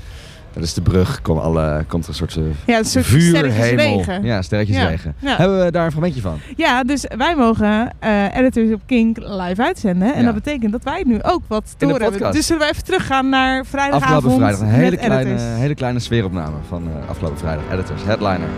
[0.53, 3.55] dat is de brug, komt, alle, komt er een soort, eh, ja, een soort sterretjes
[3.67, 3.97] vuurhemel.
[3.97, 4.25] regen.
[4.25, 5.37] Ja, sterretjes Ja, ja.
[5.37, 6.39] Hebben we daar een fragmentje van?
[6.57, 10.15] Ja, dus wij mogen eh, Editors op Kink live uitzenden.
[10.15, 10.25] En Ja.
[10.33, 12.33] dat betekent dat wij nu ook wat horen hebben.
[12.33, 15.59] Dus zullen we even teruggaan naar vrijdagavond Afgelopen vrijdag, een hele kleine, Editors.
[15.59, 17.65] hele kleine sfeeropname van afgelopen vrijdag.
[17.73, 18.49] Editors, headliner.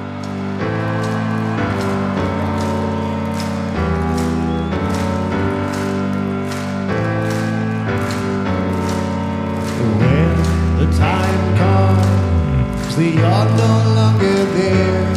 [13.94, 15.14] Longer there.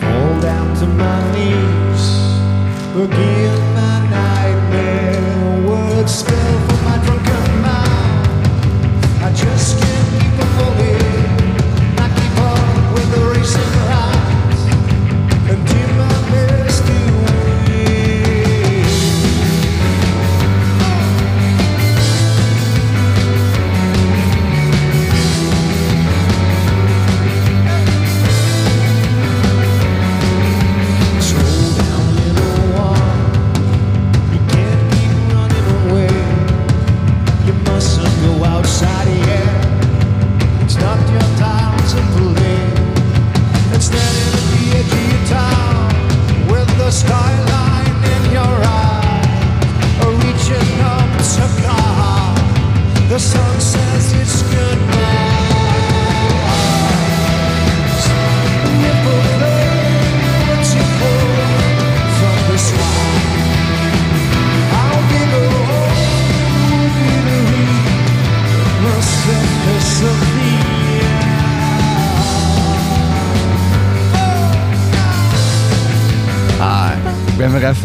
[0.00, 2.04] Fall down to my knees,
[2.92, 5.68] forgive my nightmare.
[5.68, 6.67] Words spill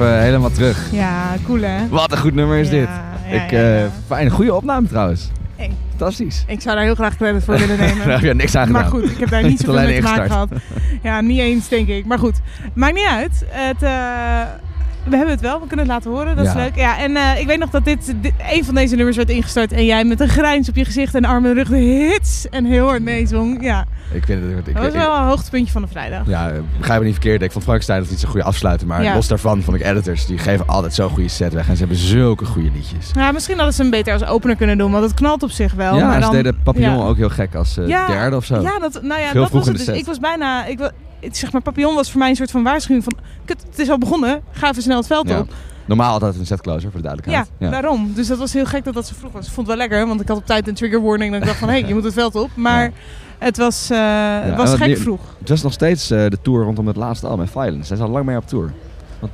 [0.04, 0.88] even helemaal terug.
[0.92, 1.88] Ja, cool hè?
[1.89, 2.88] Wat een goed nummer is Ja, dit.
[3.28, 3.86] ja, ik, ja, eh.
[4.08, 5.30] Fijn, goede opname trouwens.
[5.56, 6.44] Hey, Fantastisch.
[6.48, 7.98] ik zou daar heel graag credit voor willen nemen.
[7.98, 8.82] Daar heb je niks aan gedaan.
[8.82, 10.50] Maar goed, ik heb daar niet zoveel mee te alleen maken gehad.
[11.04, 12.06] Ja, niet eens denk ik.
[12.06, 12.39] Maar goed,
[12.74, 13.46] maakt niet uit.
[13.50, 14.42] Het, eh,
[15.04, 16.36] we hebben het wel, we kunnen het laten horen.
[16.36, 16.76] Dat is leuk.
[16.76, 19.72] Ja, en eh, ik weet nog dat dit, dit een van deze nummers werd ingestart.
[19.72, 22.66] En jij met een grijns op je gezicht en armen en rug de hits en
[22.66, 23.63] heel hard meezong.
[23.63, 24.68] Ja, Ik vind het...
[24.68, 26.28] Ik, dat was ik- wel een hoogtepuntje van de vrijdag.
[26.28, 27.42] ja, eh, begrijp me niet verkeerd.
[27.42, 28.88] Ik vond Frankenstein dat niet zo'n goede afsluiter.
[28.88, 29.13] Maar Ja.
[29.13, 30.26] los daarvan vond ik editors.
[30.26, 31.68] Die geven altijd zo'n goede set weg.
[31.68, 33.12] En ze hebben zulke goede liedjes.
[33.13, 35.74] Ja, misschien hadden ze hem beter als opener kunnen doen, want het knalt op zich
[35.74, 35.96] wel.
[35.98, 37.04] ja, maar dan, ze deden Papillon ja.
[37.04, 38.62] ook heel gek als eh, derde of zo.
[38.62, 39.88] Ja, dat, nou ja, Veel dat was het dus.
[39.88, 40.92] Ik was bijna, ik,
[41.32, 43.14] zeg maar, Papillon was voor mij een soort van waarschuwing van,
[43.46, 45.40] kut, het is al begonnen, ga even snel het veld Ja.
[45.40, 45.54] op.
[45.86, 47.72] Normaal altijd een set closer, voor de Ja, duidelijkheid.
[47.72, 48.12] daarom.
[48.16, 49.46] Dus dat was heel gek dat dat zo vroeg was.
[49.48, 51.34] Ik vond het wel lekker, want ik had op tijd een trigger warning.
[51.34, 52.50] En ik dacht van, hé, hey, je moet het veld op.
[52.56, 52.92] Maar Ja.
[53.38, 53.98] het was, eh,
[54.42, 55.20] het was gek nu- vroeg.
[55.40, 57.84] Het was nog steeds eh, de tour rondom het laatste album, Violence.
[57.84, 58.72] Zij is al lang mee op tour.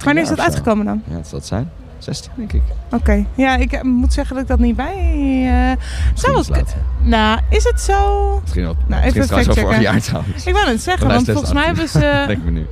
[0.03, 1.01] Wanneer is dat uitgekomen dan?
[1.09, 1.71] Ja, wat zal dat zijn?
[1.99, 2.61] 16, denk ik.
[2.91, 3.25] Oké.
[3.35, 5.67] Ja, ik eh, moet zeggen dat ik dat niet bij...
[6.13, 6.65] iets later.
[7.01, 8.39] Nou, is het zo...
[8.41, 8.75] Misschien wel.
[8.87, 10.45] Nou, misschien even het wel vorig jaar trouwens.
[10.45, 11.99] Ik wou het zeggen, want volgens mij hebben ze...
[12.27, 12.67] Denk ik me nu.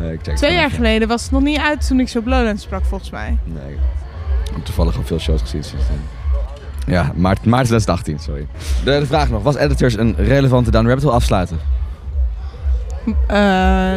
[0.00, 0.76] Eh, ik check twee jaar even.
[0.76, 3.38] geleden was het nog niet uit toen ik zo op Lowlands sprak, volgens mij.
[3.44, 3.72] Nee.
[4.44, 6.00] Ik heb toevallig al veel shows gezien sindsdien.
[6.86, 8.46] Ja, maart, maart 2018, sorry.
[8.84, 11.56] De, de vraag nog, was Editors een relevante Down Rabbit Hole afsluiter?
[13.26, 13.92] Eh,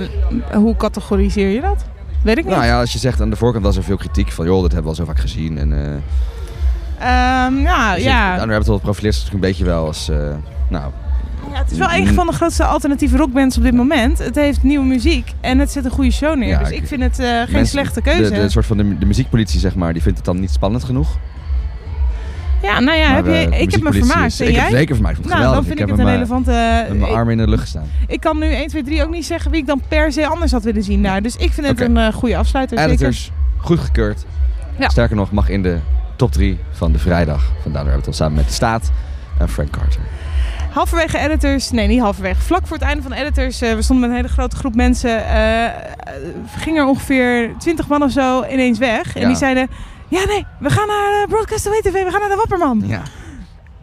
[0.54, 1.86] hoe categoriseer je dat?
[2.22, 2.54] Weet ik niet.
[2.54, 4.72] Nou ja, als je zegt aan de voorkant was er veel kritiek van, joh, dat
[4.72, 5.58] hebben we al zo vaak gezien.
[5.58, 5.96] En, eh
[7.00, 8.36] Ehm, ja, dus ja.
[8.38, 10.18] Down Rabbit Hole profileert zich natuurlijk een beetje wel als, eh,
[10.70, 10.92] nou,
[11.52, 14.18] Ja, het Het is wel een van de grootste alternatieve rockbands op dit moment.
[14.18, 16.48] Het heeft nieuwe muziek en het zet een goede show neer.
[16.50, 18.32] Ja, dus ik- vind het eh, geen Mensen- slechte keuze.
[18.34, 20.84] De, de soort van de, de muziekpolitie, zeg maar, die vindt het dan niet spannend
[20.84, 21.18] genoeg.
[22.62, 24.40] Ja, nou ja, heb je, eh, ik heb me vermaakt.
[24.40, 24.78] en Ik heb jij?
[24.78, 25.18] zeker vermaakt.
[25.18, 26.52] Het nou, dan vind ik, heb het een hem, relevante...
[26.52, 27.86] eh, met mijn armen in de lucht gestaan.
[28.08, 30.52] Ik kan nu 1, 2, 3 ook niet zeggen wie ik dan per se anders
[30.52, 31.22] had willen zien daar.
[31.22, 32.78] Dus ik vind het een eh, goede afsluiter.
[32.78, 32.94] zeker.
[32.94, 34.26] Editors, goedgekeurd.
[34.80, 34.90] Ja.
[34.90, 35.78] Sterker nog, mag in de
[36.16, 38.92] top 3 van de vrijdag van Down the Rabbit Hole samen met de Staat
[39.40, 40.02] en Frank Carter.
[40.72, 44.18] Halverwege editors, nee niet halverwege, vlak voor het einde van editors, eh, we stonden met
[44.18, 45.74] een hele grote groep mensen, eh, eh,
[46.58, 49.16] ging er ongeveer 20 man of zo ineens weg.
[49.16, 49.68] En die zeiden,
[50.10, 52.84] ja nee, we gaan naar uh, Broadcast TV, we gaan naar de Wapperman.
[52.86, 53.02] Ja.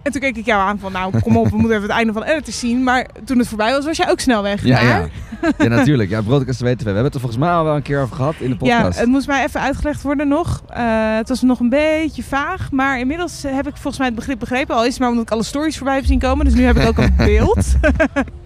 [0.02, 2.12] En toen keek ik jou aan van, nou kom op, we moeten even het einde
[2.12, 2.82] van de editors zien.
[2.84, 4.64] Maar toen het voorbij was, was jij ook snel weg.
[4.64, 4.84] Ja, Maar-
[5.42, 5.50] ja.
[5.58, 6.10] ja, natuurlijk.
[6.10, 6.84] Ja, Broadcast weten we.
[6.84, 8.76] We hebben het er volgens mij al wel een keer over gehad in de Ja,
[8.76, 8.98] podcast.
[8.98, 10.62] het moest mij even uitgelegd worden nog.
[10.68, 14.16] Eh, het was nog een beetje vaag, maar inmiddels eh, heb ik volgens mij het
[14.16, 14.74] begrip begrepen.
[14.76, 16.76] Al is het maar omdat ik alle stories voorbij heb zien komen, dus nu heb
[16.76, 17.64] ik ook een beeld.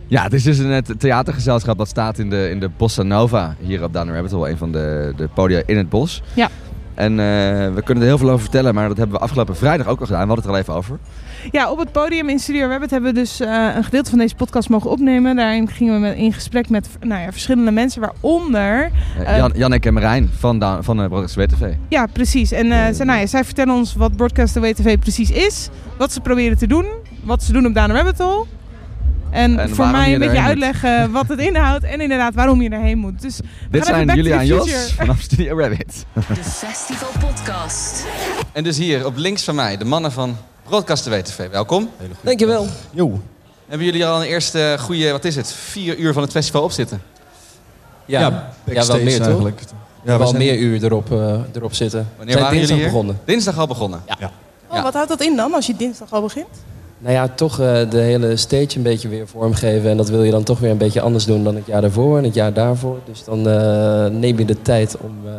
[0.06, 3.54] Ja, het is dus een eh, theatergezelschap dat staat in de, in de Bossa Nova
[3.60, 4.50] hier op Down Rabbit Hole.
[4.50, 6.22] Een van de, de podia in het bos.
[6.34, 6.48] Ja.
[7.00, 9.86] En eh, we kunnen er heel veel over vertellen, maar dat hebben we afgelopen vrijdag
[9.86, 10.20] ook al gedaan.
[10.20, 10.98] We hadden het er al even over.
[11.50, 14.34] Ja, op het podium in Studio Rabbit hebben we dus eh, een gedeelte van deze
[14.34, 15.36] podcast mogen opnemen.
[15.36, 18.90] Daarin gingen we in gesprek met nou ja, verschillende mensen, waaronder...
[19.24, 21.72] Eh, Jan, Jannek en Marijn van, Down- van Broadcast WTV.
[21.88, 22.52] Ja, precies.
[22.52, 25.68] En zij, nou ja, zij vertellen ons wat Broadcast WTV precies is.
[25.96, 26.86] Wat ze proberen te doen.
[27.22, 28.46] Wat ze doen op the Rabbit Hole.
[29.30, 30.46] En, En voor mij een beetje moet.
[30.46, 31.84] uitleggen wat het inhoudt.
[31.84, 33.20] En inderdaad waarom je erheen moet.
[33.20, 36.04] Dus we Dit zijn the en Jos vanaf Studio Rabbit.
[36.12, 38.04] De Festival Podcast.
[38.52, 41.50] En dus hier op links van mij de mannen van Broadcast WTV.
[41.50, 41.88] Welkom.
[42.20, 42.66] Dankjewel.
[42.90, 43.20] Jo.
[43.68, 47.02] Hebben jullie al een eerste goede, wat is het, vier uur van het festival opzitten?
[48.04, 48.40] Ja, ja, wel
[48.74, 49.26] backstage meer toch?
[49.26, 49.60] eigenlijk.
[50.04, 52.08] Ja, we wel zijn- meer uur erop, eh, erop zitten.
[52.16, 52.84] Wanneer Zijn waren dinsdag jullie hier?
[52.84, 53.20] begonnen.
[53.24, 54.02] Dinsdag al begonnen.
[54.18, 54.30] Ja.
[54.68, 56.46] Oh, wat houdt dat in dan als je dinsdag al begint?
[57.02, 59.90] Nou ja, toch eh, de hele stage een beetje weer vormgeven.
[59.90, 62.18] En dat wil je dan toch weer een beetje anders doen dan het jaar daarvoor
[62.18, 62.98] en het jaar daarvoor.
[63.04, 65.32] Dus dan eh, neem je de tijd om, eh,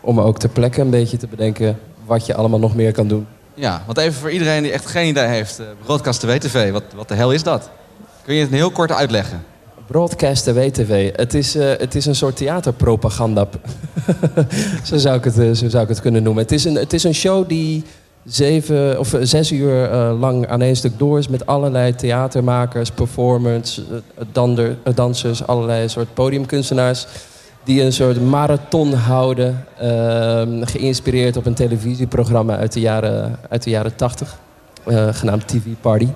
[0.00, 3.26] om ook ter plekke een beetje te bedenken wat je allemaal nog meer kan doen.
[3.54, 7.14] Ja, want even voor iedereen die echt geen idee heeft, Broadcast WTV, wat, wat de
[7.14, 7.70] hel is dat?
[8.24, 9.44] Kun je het heel kort uitleggen?
[9.86, 11.16] Broadcasten WTV.
[11.16, 13.48] Het is, het is een soort theaterpropaganda.
[14.84, 16.42] zo, zou ik het, zo zou ik het kunnen noemen.
[16.42, 17.84] Het is een, het is een show die
[18.24, 22.90] zeven of eh, zes uur eh, lang aan één stuk door is met allerlei theatermakers,
[22.90, 27.06] performers, eh, dander, dansers, allerlei soort podiumkunstenaars.
[27.64, 33.70] Die een soort marathon houden, ehm, geïnspireerd op een televisieprogramma uit de jaren, uit de
[33.70, 34.38] jaren 80,
[34.84, 36.08] eh, genaamd TV Party.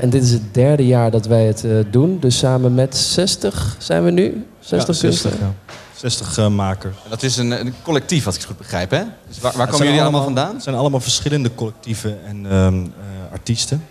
[0.00, 2.18] En dit is het derde jaar dat wij het doen.
[2.20, 4.46] Dus samen met 60 zijn we nu.
[4.60, 5.54] 60 ja, 60, kunstenaars.
[5.66, 5.74] ja.
[6.10, 6.44] 60 eh.
[6.44, 9.02] En dat is een, een collectief, als ik het goed begrijp, hè?
[9.28, 10.54] Dus waar, komen jullie allemaal vandaan?
[10.54, 13.84] Het zijn allemaal verschillende collectieven en ehm, eh, artiesten.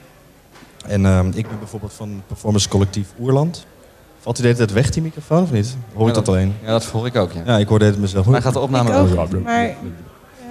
[0.86, 3.66] En ehm, ik ben bijvoorbeeld van performance collectief Oerland.
[4.20, 5.76] Valt u de hele tijd weg, die microfoon, of niet?
[5.94, 6.56] Hoor je Ja, dat alleen?
[6.64, 7.42] Ja, dat hoor ik ook, ja.
[7.46, 8.26] Ja, ik hoorde het mezelf.
[8.26, 9.20] Maar gaat de opname Ik over?
[9.20, 9.76] ook, maar...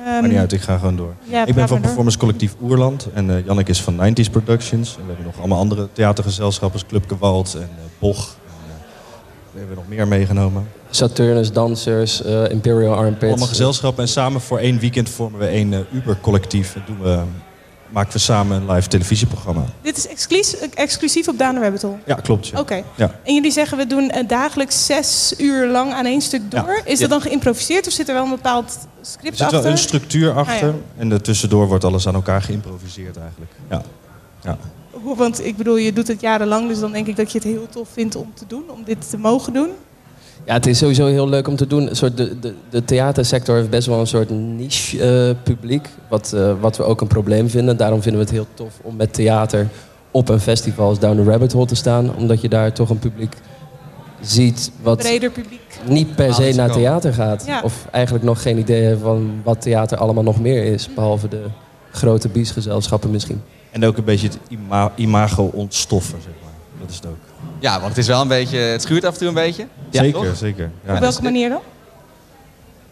[0.05, 1.15] Maakt ehm, niet uit, ik ga gewoon door.
[1.23, 3.07] ja, ik ben van performance collectief Oerland.
[3.15, 4.97] En eh Jannik is van 90s Productions.
[4.97, 8.37] En we hebben nog allemaal andere theatergezelschappen Club Gewalt en eh, Boch.
[9.55, 10.69] En, we hebben nog meer meegenomen.
[10.91, 13.25] Saturnus, dansers, eh, Imperial Armpits.
[13.31, 14.03] Allemaal gezelschappen.
[14.03, 16.75] En samen voor één weekend vormen we één eh, Uber-collectief.
[16.75, 17.19] En doen we,
[17.91, 19.65] maken we samen een live televisieprogramma.
[19.83, 21.97] Dit is exclusief, exclusief op the Rabbit Hole.
[22.07, 22.47] Ja, klopt.
[22.47, 22.59] Ja.
[22.61, 22.83] Oké.
[22.95, 23.11] Ja.
[23.25, 26.61] En jullie zeggen we doen eh, dagelijks zes uur lang aan één stuk door.
[26.61, 26.77] Ja.
[26.85, 27.07] Is dat Ja.
[27.07, 29.63] dan geïmproviseerd of zit er wel een bepaald script Er zit achter?
[29.63, 30.69] wel een structuur achter.
[30.69, 33.53] Ah, En er tussendoor wordt alles aan elkaar geïmproviseerd eigenlijk.
[33.71, 33.83] Ja.
[34.43, 34.59] ja.
[35.17, 37.67] Want ik bedoel, je doet het jarenlang, dus dan denk ik dat je het heel
[37.71, 39.69] tof vindt om te doen, om dit te mogen doen.
[40.47, 41.89] Ja, het is sowieso heel leuk om te doen.
[41.89, 45.89] Een soort de, de, de theatersector heeft best wel een soort niche eh, publiek.
[46.09, 47.77] Wat, eh, wat we ook een probleem vinden.
[47.77, 49.69] Daarom vinden we het heel tof om met theater
[50.11, 52.17] op een festival als Down the Rabbit Hole te staan.
[52.17, 53.35] Omdat je daar toch een publiek
[54.21, 55.61] ziet wat Breder publiek.
[55.89, 57.45] niet per Ah, se naar theater gaat.
[57.47, 57.61] Ja.
[57.63, 60.89] Of eigenlijk nog geen idee heeft van wat theater allemaal nog meer is.
[60.95, 61.43] Behalve de
[61.91, 63.43] grote biesgezelschappen misschien.
[63.75, 66.53] En ook een beetje het ima- imago ontstoffen, zeg maar.
[66.81, 67.17] Dat is het ook.
[67.59, 69.67] Ja, want het is wel een beetje, het schuurt af en toe een beetje.
[69.91, 70.37] Ja, zeker, toch?
[70.37, 70.71] zeker.
[70.87, 70.95] Ja.
[70.95, 71.61] Op welke manier dan?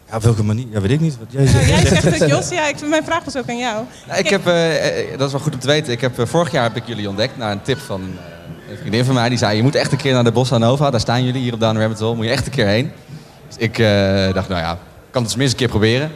[0.09, 0.65] Ja, op welke manier?
[0.71, 1.17] Ja, weet ik niet.
[1.19, 1.67] Wat jij Ja, zegt.
[1.69, 2.49] jij zegt het, Jos.
[2.49, 3.83] Ja, ik, mijn vraag was ook aan jou.
[4.07, 5.93] Nou, ik heb, eh, eh, dat is wel goed om te weten.
[5.93, 8.77] Ik heb, eh, vorig jaar heb ik jullie ontdekt naar een tip van eh, een
[8.77, 9.29] vriendin van mij.
[9.29, 10.89] Die zei, je moet echt een keer naar de Bossa Nova.
[10.89, 12.15] Daar staan jullie hier op Down Rabbit Hole.
[12.15, 12.91] Moet je echt een keer heen.
[13.47, 14.77] Dus ik eh, dacht, nou ja,
[15.11, 16.11] kan het tenminste een keer proberen.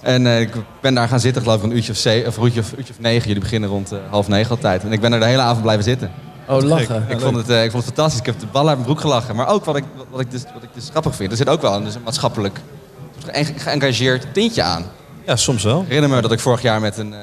[0.00, 1.92] En eh, ik ben daar gaan zitten, geloof ik, een uurtje
[2.26, 3.26] of, of, uurtje of, uurtje of negen.
[3.26, 4.82] Jullie beginnen rond eh, half negen altijd.
[4.82, 6.10] En ik ben er de hele avond blijven zitten.
[6.48, 7.04] Oh, lachen.
[7.08, 8.20] ik, vond het, eh, ik vond het fantastisch.
[8.20, 9.36] Ik heb de bal uit mijn broek gelachen.
[9.36, 11.30] Maar ook wat ik, wat ik, dus, wat ik dus grappig vind.
[11.30, 12.60] Er zit ook wel een, dus een maatschappelijk
[13.26, 14.84] ge- geëngageerd tintje aan.
[15.26, 15.80] Ja, soms wel.
[15.80, 17.18] Ik herinner me dat ik vorig jaar met een, eh,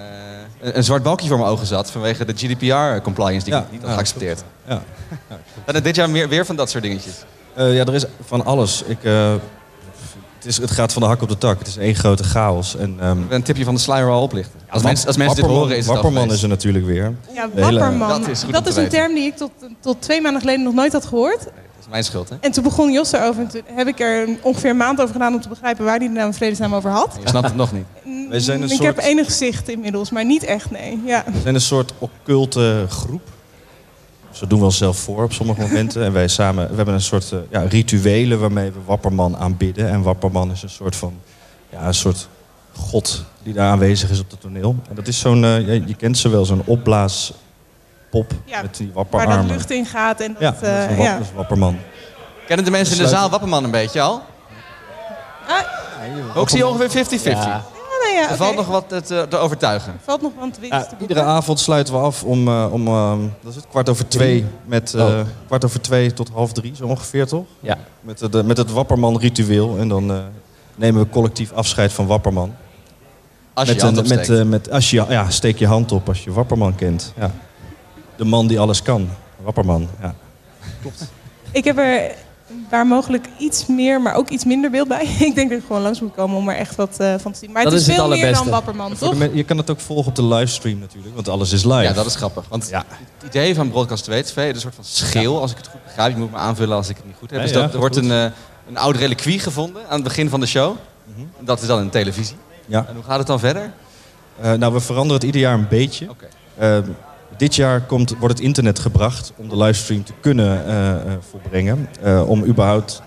[0.62, 3.80] een, een zwart balkje voor mijn ogen zat vanwege de GDPR-compliance die Ja, ik niet
[3.82, 4.44] had ja, geaccepteerd.
[4.68, 4.82] Ja.
[5.66, 7.14] En dit jaar meer, weer van dat soort dingetjes.
[7.54, 8.84] Eh, ja, er is van alles.
[8.84, 9.34] Ik, eh,
[10.48, 11.60] is, het gaat van de hak op de tak.
[11.60, 12.76] Het is één grote chaos.
[12.76, 14.60] En, ehm, Een tipje van de sluier al oplichten.
[14.70, 17.16] Als, mensen, als mensen dit horen is het Wapperman is er natuurlijk weer.
[17.34, 18.00] Ja, De wapperman.
[18.10, 20.42] Dat Dat is is, goed om te een term die ik tot, tot twee maanden
[20.42, 21.40] geleden nog nooit had gehoord.
[21.40, 22.36] Dat is mijn schuld, hè?
[22.42, 23.42] En toen begon Jos erover.
[23.42, 26.06] En toen heb ik er ongeveer een maand over gedaan om te begrijpen waar hij
[26.06, 27.18] het nou in vredesnaam over had.
[27.24, 27.86] Je snapt het nog niet.
[28.30, 31.02] Wij zijn een ik soort- heb enig zicht inmiddels, maar niet echt, nee.
[31.06, 31.24] Ja.
[31.34, 33.22] We zijn een soort occulte groep.
[34.38, 36.04] Zo doen we onszelf voor op sommige momenten.
[36.04, 39.90] En wij samen, we hebben een soort eh, ja, rituelen waarmee we Wapperman aanbidden.
[39.90, 41.14] En Wapperman is een soort van,
[41.70, 42.28] ja, een soort
[42.76, 44.76] god die daar aanwezig is op het toneel.
[44.90, 48.86] En dat is zo'n, eh, je, je kent ze wel, zo'n opblaaspop Ja, met die
[48.88, 49.48] Waar wapperarmen.
[49.48, 50.42] dat lucht in gaat en dat...
[50.42, 51.18] ja, dat is, eh, wap- ja.
[51.18, 51.78] dat is Wapperman.
[52.48, 54.22] Kennen de mensen in de zaal Wapperman een beetje al?
[55.48, 57.77] Ah, Ook zie je ongeveer 50-50.
[58.18, 58.24] Ja.
[58.24, 59.94] ja, Er valt nog wat te, te, te overtuigen.
[60.04, 61.08] Valt nog wat winst Ja, te boeken.
[61.08, 64.46] iedere avond sluiten we af om, eh, om eh, dat is het, kwart over twee.
[64.66, 65.20] Met, eh, Oh.
[65.46, 67.46] kwart over twee tot half drie, zo ongeveer toch?
[67.60, 67.78] Ja.
[68.02, 69.78] Met, de, met het Wapperman-ritueel.
[69.78, 70.18] En dan eh,
[70.76, 72.54] nemen we collectief afscheid van Wapperman.
[73.54, 75.92] Als je met, je hand een- met, eh, met, als je, ja, steek je hand
[75.92, 77.14] op als je Wapperman kent.
[77.18, 77.32] Ja.
[78.16, 79.10] De man die alles kan.
[79.44, 80.16] Wapperman, ja.
[81.52, 82.12] Ik heb er
[82.70, 85.04] waar mogelijk iets meer, maar ook iets minder beeld bij.
[85.30, 87.38] ik denk dat ik gewoon langs moet komen om er echt wat eh, van te
[87.40, 87.52] zien.
[87.52, 89.16] Maar Dat het is, is het veel meer dan Wapperman, toch?
[89.18, 91.82] men- je kan het ook volgen op de livestream natuurlijk, want alles is live.
[91.82, 92.46] Ja, dat is grappig.
[92.50, 92.86] Want Ja.
[93.18, 95.84] het idee van Broadcast 2 TV, is een soort van schil, als ik het goed
[95.84, 96.12] begrijp.
[96.14, 97.42] Je moet me aanvullen als ik het niet goed heb.
[97.42, 98.26] Dus ja, dat, er wordt een, eh,
[98.68, 100.76] een oude reliquie gevonden aan het begin van de show.
[101.18, 102.36] En Dat is dan een televisie.
[102.66, 102.86] Ja.
[102.90, 103.72] En hoe gaat het dan verder?
[104.42, 106.10] Eh, nou, we veranderen het ieder jaar een beetje.
[106.10, 106.28] Oké.
[107.38, 110.98] Dit jaar komt, wordt het internet gebracht om de livestream te kunnen eh, eh,
[111.30, 111.88] volbrengen.
[112.02, 113.02] Eh, om überhaupt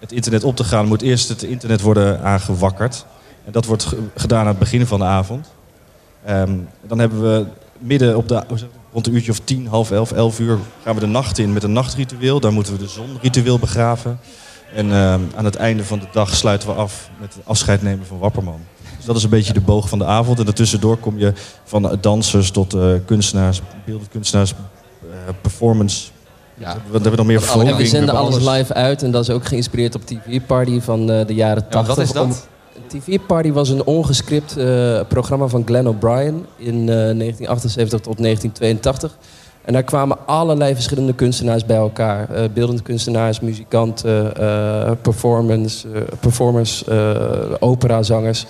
[0.00, 3.06] het internet op te gaan, moet eerst het internet worden aangewakkerd.
[3.44, 5.50] En dat wordt ge- gedaan aan het begin van de avond.
[6.24, 7.46] Ehm, dan hebben we
[7.78, 8.42] midden op de,
[8.92, 11.62] rond een uurtje of tien, half elf, elf uur gaan we de nacht in met
[11.62, 12.40] een nachtritueel.
[12.40, 14.20] Daar moeten we de zonritueel begraven.
[14.74, 18.06] En ehm, aan het einde van de dag sluiten we af met het afscheid nemen
[18.06, 18.60] van Wapperman.
[19.02, 20.38] Dus dat is een beetje de boog van de avond.
[20.38, 21.32] En daartussendoor kom je
[21.64, 24.50] van dansers tot eh, kunstenaars, beeldend kunstenaars,
[25.02, 26.10] eh, performance.
[26.54, 26.66] Ja.
[26.72, 27.40] Wat hebben we nog meer?
[27.42, 30.80] Vlogging, En we zenden alles live uit en dat is ook geïnspireerd op TV Party
[30.80, 31.94] van eh, de jaren Ja, 80.
[31.96, 32.24] wat is dat?
[32.24, 32.32] Om-
[32.86, 39.16] TV Party was een ongescript eh, programma van Glenn O'Brien in eh, 1978 tot 1982.
[39.64, 42.30] En daar kwamen allerlei verschillende kunstenaars bij elkaar.
[42.30, 47.10] Eh, beeldende kunstenaars, muzikanten, eh, performance, eh, performers, eh,
[47.58, 48.46] operazangers.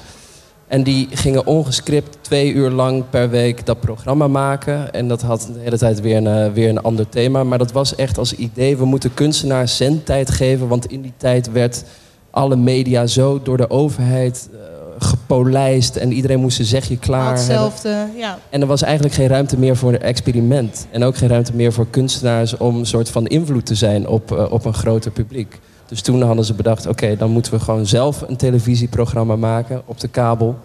[0.72, 4.92] En die gingen ongescript twee uur lang per week dat programma maken.
[4.92, 7.44] En dat had de hele tijd weer een, eh, weer een ander thema.
[7.44, 10.68] Maar dat was echt als idee, we moeten kunstenaars zendtijd geven.
[10.68, 11.84] Want in die tijd werd
[12.30, 14.58] alle media zo door de overheid eh,
[14.98, 15.96] gepolijst.
[15.96, 17.40] En iedereen moest zijn zegje klaar hebben.
[17.44, 18.38] Hetzelfde, ja.
[18.50, 20.86] En er was eigenlijk geen ruimte meer voor een experiment.
[20.90, 24.32] En ook geen ruimte meer voor kunstenaars om een soort van invloed te zijn op,
[24.32, 25.58] eh, op een groter publiek.
[25.92, 30.00] Dus toen hadden ze bedacht, oké, dan moeten we gewoon zelf een televisieprogramma maken op
[30.00, 30.58] de kabel.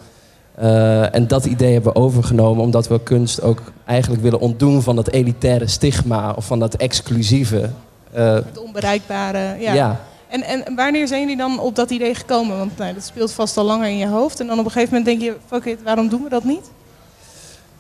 [0.56, 4.96] Eh, en dat idee hebben we overgenomen omdat we kunst ook eigenlijk willen ontdoen van
[4.96, 7.70] dat elitaire stigma of van dat exclusieve.
[8.12, 9.74] Eh, Het onbereikbare, ja.
[9.74, 10.02] ja.
[10.28, 12.58] En, en wanneer zijn jullie dan op dat idee gekomen?
[12.58, 14.40] Want nou, dat speelt vast al langer in je hoofd.
[14.40, 16.72] En dan op een gegeven moment denk je, fuck it, waarom doen we dat niet?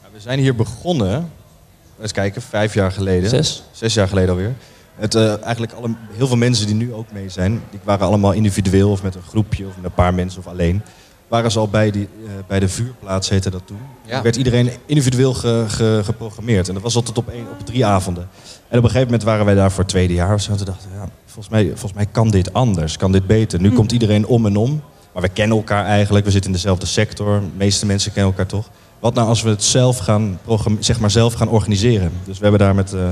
[0.01, 1.31] Ja, we zijn hier begonnen,
[2.01, 3.29] eens kijken, vijf jaar geleden.
[3.29, 3.63] Zes.
[3.71, 4.53] Zes jaar geleden alweer.
[4.97, 8.31] Het, eh, eigenlijk alle, heel veel mensen die nu ook mee zijn, die waren allemaal
[8.31, 10.81] individueel of met een groepje of met een paar mensen of alleen.
[11.27, 13.77] Waren ze al bij, die, eh, bij de vuurplaats, heette dat toen.
[14.05, 14.21] Ja.
[14.21, 16.67] Werd iedereen individueel ge- ge- geprogrammeerd.
[16.67, 18.23] En dat was altijd op, één, op drie avonden.
[18.67, 20.31] En op een gegeven moment waren wij daar voor het tweede jaar.
[20.49, 23.61] En toen dachten we, ja, volgens mij, volgens mij kan dit anders, kan dit beter.
[23.61, 24.81] Nu komt iedereen om en om.
[25.13, 27.39] Maar we kennen elkaar eigenlijk, we zitten in dezelfde sector.
[27.39, 28.69] De meeste mensen kennen elkaar toch.
[28.99, 30.39] Wat nou als we het zelf gaan,
[30.79, 32.11] zeg maar zelf gaan organiseren?
[32.25, 33.09] Dus we hebben daar met, eh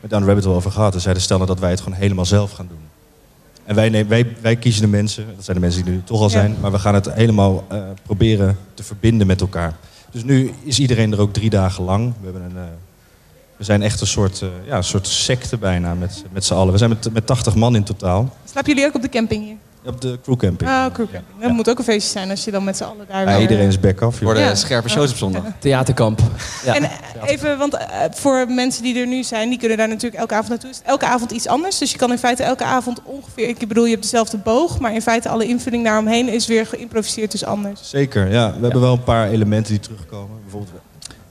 [0.00, 0.94] met Down Rabbit Hole over gehad.
[0.94, 2.78] En zeiden stellen dat wij het gewoon helemaal zelf gaan doen.
[3.64, 6.04] En wij, nemen, wij, wij kiezen de mensen, dat zijn de mensen die er nu
[6.04, 6.30] toch al Ja.
[6.32, 9.76] zijn, maar we gaan het helemaal eh, proberen te verbinden met elkaar.
[10.10, 12.12] Dus nu is iedereen er ook drie dagen lang.
[12.20, 12.62] We, hebben een, eh,
[13.56, 16.72] we zijn echt een soort, eh, ja, een soort secte bijna met, met z'n allen.
[16.72, 18.36] We zijn met, met 80 man in totaal.
[18.44, 19.56] Slapen jullie ook op de camping hier?
[19.84, 20.70] Op de crewcamping.
[20.70, 21.40] Ah, crewcamping.
[21.40, 23.40] Dat moet ook een feestje zijn als je dan met z'n allen daar Ja, weer-
[23.40, 24.14] iedereen is back off.
[24.16, 24.24] joh.
[24.24, 24.54] Worden Ja.
[24.54, 25.42] scherpe shows op zondag.
[25.58, 26.20] Theaterkamp.
[26.64, 26.74] Ja.
[26.74, 26.90] En eh,
[27.26, 30.48] even, want eh, voor mensen die er nu zijn, die kunnen daar natuurlijk elke avond
[30.48, 30.70] naartoe.
[30.70, 31.78] Is elke avond iets anders.
[31.78, 34.94] Dus je kan in feite elke avond ongeveer, ik bedoel, je hebt dezelfde boog, maar
[34.94, 37.80] in feite alle invulling daaromheen is weer geïmproviseerd, dus anders.
[37.90, 38.54] Zeker, ja.
[38.56, 40.36] We hebben wel een paar elementen die terugkomen.
[40.42, 40.72] Bijvoorbeeld,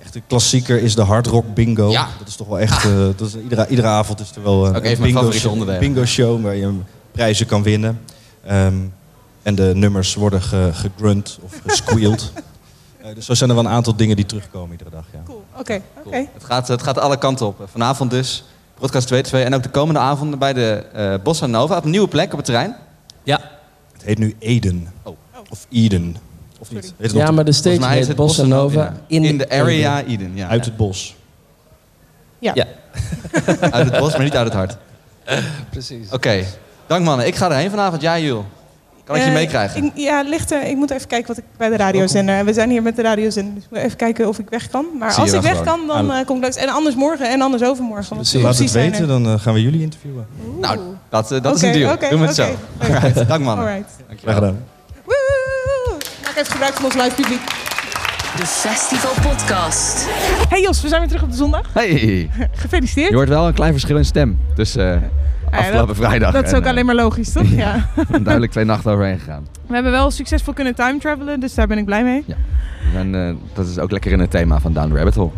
[0.04, 1.90] echt een klassieker is de hard rock bingo.
[1.90, 2.08] Ja.
[2.20, 2.86] Dat is toch wel echt...
[2.86, 5.80] eh, dat is, iedere, iedere avond is er wel eh, een bingo, show, onderdelen.
[5.80, 6.72] bingo show waar je
[7.12, 8.00] prijzen kan winnen.
[8.46, 8.76] Ehm,
[9.44, 12.32] en de nummers worden ge, gegrunt of gesquealed.
[13.00, 15.06] Eh, dus zo zijn er wel een aantal dingen die terugkomen iedere dag.
[15.14, 15.34] Ja.
[15.56, 16.16] Oké, oké.
[16.34, 17.68] Het gaat, het gaat alle kanten op.
[17.72, 18.44] Vanavond dus,
[18.80, 21.90] podcast 2 2 en ook de komende avonden bij de eh Bossa Nova op een
[21.90, 22.76] nieuwe plek op het terrein.
[23.24, 23.40] Ja.
[23.94, 24.88] Het heet nu Eden.
[25.50, 26.16] Of Eden.
[26.60, 26.94] Of niet?
[26.98, 30.36] Heet Ja, maar de stage heet het Bossa Nova in, in, de area Eden.
[30.36, 30.48] Ja.
[30.48, 31.16] Uit het bos.
[32.40, 32.52] Ja.
[32.56, 32.66] Ja.
[33.72, 34.78] Uit het bos, maar niet uit het hart.
[35.72, 36.12] Precies.
[36.12, 36.46] Oké,
[36.90, 37.28] dank mannen.
[37.28, 38.02] Ik ga erheen vanavond.
[38.02, 38.44] Jij, Jules.
[39.04, 39.84] Kan ik je Eh, meekrijgen?
[39.84, 40.64] ik- ja, ligt er.
[40.68, 42.46] Ik moet even kijken wat ik bij de radiozender.
[42.46, 44.86] We zijn hier met de radiozender, dus ik moet even kijken of ik weg kan.
[45.00, 45.88] Maar Zie als ik wel weg gewoon.
[45.88, 46.58] kan, dan eh, kom ik langs.
[46.58, 48.16] En anders morgen en anders overmorgen.
[48.34, 50.26] Laat het weten, dan eh, gaan we jullie interviewen.
[50.60, 51.94] Nou, dat, eh, dat is een deal.
[51.94, 52.56] oké, Doen we het oké.
[52.82, 52.94] zo.
[52.94, 53.66] Alright, dank mannen.
[53.68, 53.92] Alright.
[54.22, 54.64] Graag gedaan.
[55.06, 55.98] Woe!
[56.24, 57.42] Maak even gebruik van ons live publiek.
[58.38, 60.06] De Festival Podcast.
[60.50, 61.66] Hey Jos, we zijn weer terug op de zondag.
[61.74, 62.30] Hey,
[62.62, 63.10] Gefeliciteerd.
[63.10, 64.40] je hoort wel een klein verschil in stem.
[64.56, 64.96] Dus eh,
[65.52, 66.32] afgelopen dat- vrijdag.
[66.32, 67.48] Dat is ook eh, alleen maar logisch, toch?
[67.56, 67.86] Ja.
[68.10, 69.48] duidelijk twee nachten overheen gegaan.
[69.68, 72.26] We hebben wel succesvol kunnen time travelen, dus daar ben ik blij mee.
[72.96, 75.30] En eh, dat is ook lekker in het thema van Down Rabbit Hole.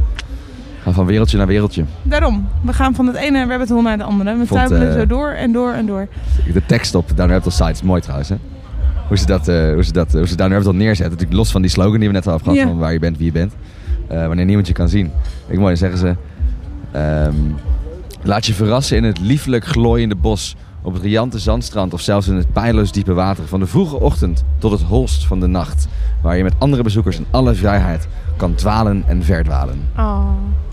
[0.83, 1.83] Gaan van wereldje naar wereldje.
[2.03, 4.37] Daarom, we gaan van het ene rabbit hole naar de andere.
[4.37, 6.07] We tuimelen eh, zo door en door en door.
[6.53, 8.29] De tekst op Down Rabbit Hole site is mooi trouwens.
[8.29, 8.35] Hè?
[9.07, 11.09] Hoe ze, dat, eh, hoe, ze dat, hoe ze Down Rabbit Hole neerzetten.
[11.09, 12.67] Natuurlijk los van die slogan die we net al hebben gehad.
[12.67, 12.73] Ja.
[12.73, 13.53] Van waar je bent, wie je bent.
[14.07, 15.11] Wanneer niemand je kan zien.
[15.47, 16.15] Ik mooi, dan zeggen ze...
[16.91, 17.35] ehm,
[18.23, 20.55] laat je verrassen in het liefelijk glooiende bos.
[20.83, 23.47] Op het riante zandstrand of zelfs in het pijloos diepe water.
[23.47, 25.87] Van de vroege ochtend tot het holst van de nacht.
[26.21, 28.07] Waar je met andere bezoekers in alle vrijheid
[28.37, 29.89] kan dwalen en verdwalen.
[29.97, 30.29] Oh,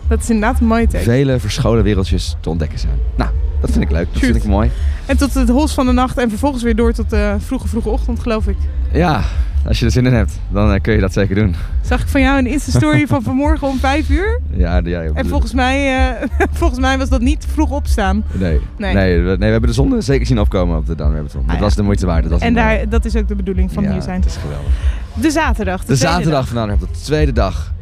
[0.09, 1.07] dat is inderdaad een mooie tekst.
[1.07, 2.99] Vele verscholen wereldjes te ontdekken zijn.
[3.17, 3.31] Nou,
[3.61, 4.09] dat vind ik leuk.
[4.13, 4.71] Dat vind ik mooi.
[5.07, 7.89] En tot het hols van de nacht en vervolgens weer door tot de vroege, vroege
[7.89, 8.57] ochtend, geloof ik.
[8.93, 9.23] Ja,
[9.67, 11.55] als je er zin in hebt, dan eh, kun je dat zeker doen.
[11.83, 14.41] Zag ik van jou een Insta-story van vanmorgen om vijf uur.
[14.51, 16.27] Ja, ja En volgens mij, eh,
[16.61, 18.25] volgens mij was dat niet vroeg opstaan.
[18.33, 18.61] Nee.
[18.79, 18.95] Nee.
[18.95, 19.17] Nee.
[19.23, 21.45] we, nee, we hebben de zon zeker zien opkomen op de Down Rabbit Hole.
[21.45, 21.65] Dat Ah, ja.
[21.67, 22.23] was de moeite waard.
[22.23, 24.21] Dat was En daar, dat is ook de bedoeling van ja, hier zijn.
[24.21, 24.71] het is geweldig.
[25.15, 25.85] De zaterdag.
[25.85, 26.47] De zaterdag dag.
[26.47, 27.73] van Down Rabbit Hole, de tweede dag.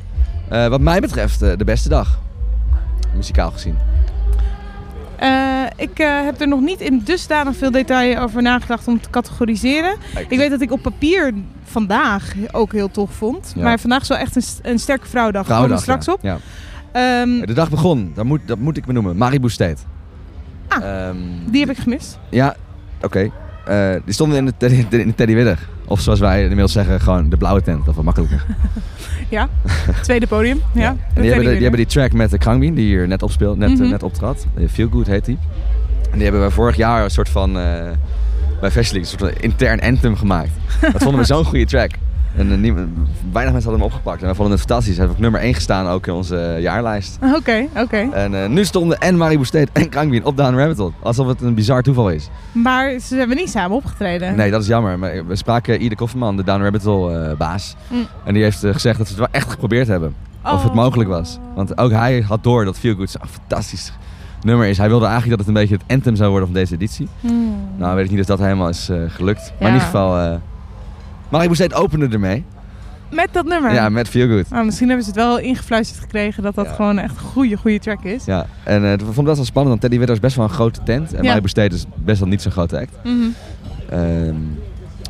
[0.49, 2.19] Eh, wat mij betreft eh, de beste dag.
[3.17, 3.77] Muzikaal gezien.
[5.19, 9.11] Eh, ik eh, heb er nog niet in dusdanig veel detail over nagedacht om te
[9.11, 9.97] categoriseren.
[10.29, 13.53] Ik weet dat ik op papier vandaag ook heel tof vond.
[13.55, 13.63] Ja.
[13.63, 15.47] Maar vandaag is wel echt een, een sterke vrouwdag.
[15.47, 16.13] Daar komen straks ja.
[16.13, 16.19] op.
[16.23, 16.39] Ja.
[16.93, 19.17] Ehm, De dag begon, dat moet, dat moet ik benoemen.
[19.17, 19.83] Maribu State.
[20.69, 22.19] Ah, Ehm, die heb ik gemist.
[22.31, 22.57] Ja,
[23.03, 23.31] oké.
[23.67, 25.57] Eh, die stonden in de, teddy, in de.
[25.87, 27.85] Of zoals wij inmiddels zeggen, gewoon de blauwe tent.
[27.85, 28.45] Dat wel makkelijker.
[29.29, 29.49] Ja,
[30.03, 30.61] tweede podium.
[30.75, 33.23] Ja, En die hebben, de- die hebben die track met de Krangbien, die hier net
[33.23, 33.89] opspeelt, net, Mhm.
[33.89, 34.47] net optrad.
[34.55, 35.39] Eh, Feel Good heet die.
[36.11, 37.63] En die hebben we vorig jaar een soort van, eh,
[38.61, 40.51] bij League, een soort van intern anthem gemaakt.
[40.81, 41.91] dat vonden we zo'n goede track.
[42.37, 42.89] En eh, niemand-
[43.33, 44.21] weinig mensen hadden hem opgepakt.
[44.21, 44.97] En wij vonden het fantastisch.
[44.97, 47.19] Hij heeft op nummer 1 gestaan ook in onze eh, jaarlijst.
[47.37, 47.97] Oké, oké.
[48.13, 50.93] En eh, nu stonden en Maribu State en Krangbien op Down Rabbit Hole.
[51.03, 52.29] Alsof het een bizar toeval is.
[52.53, 54.37] Maar ze hebben niet samen opgetreden.
[54.37, 54.99] Nee, dat is jammer.
[54.99, 57.77] Maar we spraken Ide Kofferman, de Down Rabbit Hole baas.
[57.89, 58.07] Mm.
[58.25, 60.15] En die heeft gezegd dat ze het wel echt geprobeerd hebben.
[60.45, 60.77] Of het Oh.
[60.77, 61.39] mogelijk was.
[61.55, 63.93] Want ook hij had door dat Feel Good zo'n fantastisch
[64.43, 64.79] nummer is.
[64.79, 67.09] Hij wilde eigenlijk dat het een beetje het anthem zou worden van deze editie.
[67.21, 67.55] Hmm.
[67.77, 69.53] Nou, weet ik niet of dat helemaal is gelukt.
[69.59, 70.41] Maar in ieder geval...
[71.37, 72.45] eh Maribu State opende ermee.
[73.11, 73.73] Met dat nummer?
[73.73, 74.51] Ja, met Feel Good.
[74.51, 76.73] Nou, misschien hebben ze het wel ingefluisterd gekregen dat dat Ja.
[76.73, 78.25] gewoon echt een goede, goede track is.
[78.25, 80.45] Ja, en eh, ik vond het best wel spannend, want Teddy Widder is best wel
[80.45, 81.15] een grote tent.
[81.15, 81.41] En Ja.
[81.45, 82.91] State is best wel niet zo'n grote act.
[83.05, 83.15] Mhm.
[83.91, 84.35] Ehm,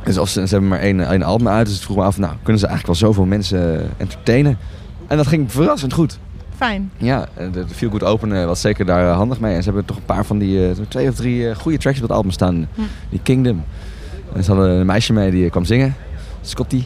[0.05, 2.19] dus of ze, ze hebben maar één, één album uit, dus ik vroeg me af,
[2.19, 4.59] nou, kunnen ze eigenlijk wel zoveel mensen eh, entertainen?
[5.07, 6.19] En dat ging verrassend goed.
[6.57, 6.91] Fijn.
[6.97, 9.55] Ja, en de, Feel Good Open eh, was zeker daar eh, handig mee.
[9.55, 11.97] En ze hebben toch een paar van die, eh, twee of drie eh, goede tracks
[11.97, 12.69] op het album staan.
[12.75, 12.81] Hm.
[13.11, 13.65] Die Kingdom.
[14.35, 15.95] En ze hadden een meisje mee die eh, kwam zingen.
[16.49, 16.85] Scotty.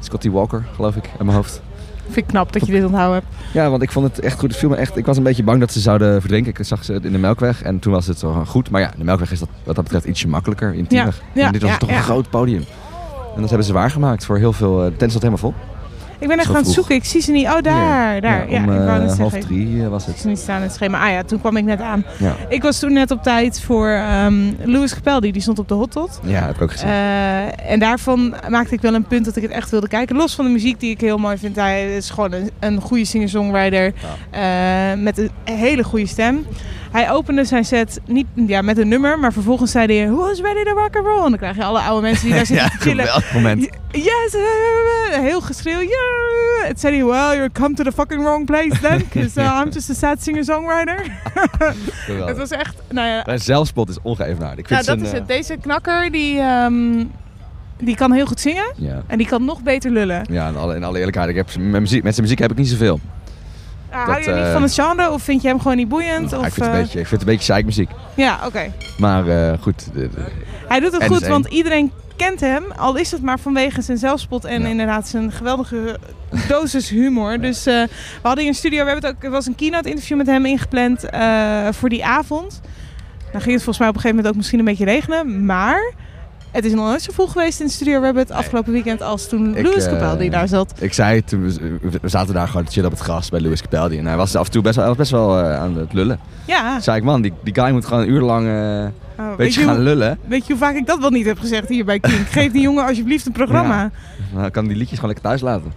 [0.00, 1.62] Scotty Walker, geloof ik, in mijn hoofd.
[2.04, 3.26] Vind ik knap dat je dit onthouden hebt.
[3.52, 4.48] Ja, want ik vond het echt goed.
[4.48, 6.52] Het viel me echt, ik was een beetje bang dat ze zouden verdrinken.
[6.56, 8.70] Ik zag ze in de Melkweg en toen was het zo goed.
[8.70, 11.14] Maar ja, de Melkweg is dat, wat dat betreft ietsje makkelijker, intiemer.
[11.34, 12.64] Ja, ja, en dit was ja, toch een groot podium.
[13.34, 14.84] En dat hebben ze waargemaakt voor heel veel...
[14.84, 15.54] eh, De tent zat helemaal vol.
[16.20, 16.74] Ik ben echt aan het vroeg.
[16.74, 16.94] zoeken.
[16.94, 17.46] Ik zie ze niet.
[17.46, 18.14] Oh, daar.
[18.14, 18.50] Ja, daar.
[18.50, 20.14] Ja, om ik wou net eh, half drie eh, was Ik het.
[20.14, 21.04] zie ze niet staan in het schema.
[21.06, 22.04] Ah ja, toen kwam ik net aan.
[22.48, 25.32] Ik was toen net op tijd voor ehm Louis Capaldi.
[25.32, 26.20] Die stond op de Hot Tot.
[26.24, 26.88] ja, heb ik ook gezien.
[26.88, 30.16] Eh, en daarvan maakte ik wel een punt dat ik het echt wilde kijken.
[30.16, 31.56] Los van de muziek die ik heel mooi vind.
[31.56, 33.92] Hij is gewoon een, een goede singer-songwriter.
[34.98, 36.46] met een hele goede stem.
[36.90, 39.18] Hij opende zijn set niet ja, met een nummer.
[39.18, 40.10] Maar vervolgens zei hij...
[40.10, 41.24] Who is ready to rock and roll?
[41.24, 43.04] En dan krijg je alle oude mensen die daar zitten ja, te chillen.
[43.04, 43.68] geweldig moment.
[43.90, 44.34] Yes!
[44.34, 45.80] eh, heel geschreeuw.
[45.80, 46.68] Yeah!
[46.68, 48.98] Het zei hij, well, you come to the fucking wrong place then.
[48.98, 51.04] Because uh, I'm just a sad singer-songwriter.
[52.06, 53.22] Het was echt, nou ja...
[53.24, 54.58] Zijn zelfspot is ongeëvenaard.
[54.58, 55.28] Ik vind Ja, dat zijn, is eh, het.
[55.28, 57.04] Deze knakker, die, ehm,
[57.78, 58.72] die kan heel goed zingen.
[58.76, 59.02] Ja.
[59.06, 60.24] En die kan nog beter lullen.
[60.30, 62.56] Ja, in alle, in alle eerlijkheid, ik heb, met, muziek, met zijn muziek heb ik
[62.56, 63.00] niet zoveel.
[63.90, 65.88] Ah, Dat, hou je niet eh, van het genre of vind je hem gewoon niet
[65.88, 66.30] boeiend?
[66.30, 67.90] Nou, of, ik, vind het eh, een beetje, ik vind het een beetje zeikmuziek.
[68.14, 68.72] Ja, oké.
[68.98, 69.86] Maar eh, goed.
[70.68, 72.64] Hij doet het goed, want iedereen kent hem.
[72.76, 74.68] Al is het maar vanwege zijn zelfspot en Ja.
[74.68, 75.98] inderdaad zijn geweldige
[76.48, 77.40] dosis humor.
[77.48, 77.88] Dus eh, we
[78.22, 80.46] hadden hier een studio, we hebben het ook, er was een keynote interview met hem
[80.46, 82.60] ingepland eh, voor die avond.
[83.32, 85.44] Dan ging het volgens mij op een gegeven moment ook misschien een beetje regenen.
[85.44, 85.92] Maar
[86.52, 89.56] het is nog nooit zo vol geweest in de studio Rabbit afgelopen weekend als toen
[89.56, 90.72] Ik, Louis eh, Capaldi daar zat.
[90.78, 93.60] Ik zei toen, we- we zaten daar gewoon te chillen op het gras bij Louis
[93.62, 93.98] Capaldi.
[93.98, 95.92] En hij was af en toe best wel, hij was best wel eh, aan het
[95.92, 96.18] lullen.
[96.46, 96.72] Ja.
[96.72, 98.86] Toen zei ik, man, die, die guy moet gewoon een uur lang eh
[99.18, 100.18] Oh, een beetje je gaan hoe, lullen.
[100.28, 102.26] weet je hoe vaak ik dat wel niet heb gezegd hier bij Kink?
[102.38, 103.90] Geef die jongen alsjeblieft een programma.
[104.34, 105.72] Dan kan die liedjes gewoon lekker thuis laten.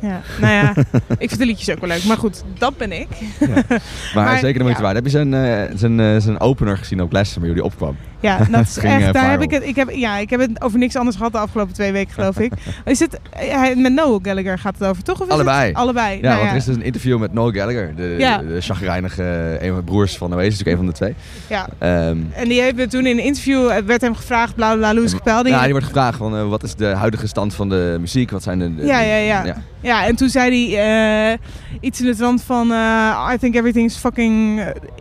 [0.00, 0.72] Ja, nou ja,
[1.18, 2.04] ik vind de liedjes ook wel leuk.
[2.04, 3.06] Maar goed, dat ben ik.
[3.48, 3.64] Maar,
[4.14, 4.82] Maar, zeker de moeite ja.
[4.84, 4.94] waard.
[4.94, 7.96] Heb je zijn, eh, zijn, eh, zijn opener gezien op Glastonbury, hoe die opkwam?
[8.20, 9.12] Ja, dat is Ging, eh, echt.
[9.14, 11.38] Daar heb ik, het, ik, heb, ja, ik heb het over niks anders gehad de
[11.38, 12.52] afgelopen twee weken, geloof ik.
[12.84, 15.20] Is het, hij- met Noel Gallagher gaat het over, toch?
[15.20, 15.66] Of is Allebei.
[15.66, 15.76] Het?
[15.76, 16.16] Allebei.
[16.16, 16.50] Ja, nou want ja.
[16.50, 18.38] er is dus een interview met Noel Gallagher, de, Ja.
[18.38, 21.14] de chagrijnige, eh, een van de broers van Oasis, natuurlijk een van de twee.
[21.48, 21.68] Ja.
[21.78, 25.12] Ehm, En die hebben toen in een interview, eh, werd hem gevraagd, bla bla Louis
[25.14, 25.50] Capaldi.
[25.50, 28.42] ja, die wordt gevraagd van eh, wat is de huidige stand van de muziek, wat
[28.42, 28.74] zijn de...
[28.74, 29.56] de- Ja, ja, ja.
[29.80, 30.06] ja.
[30.06, 31.38] en toen zei hij eh,
[31.80, 32.72] iets in de trant van...
[32.72, 34.60] eh, I think everything's fucking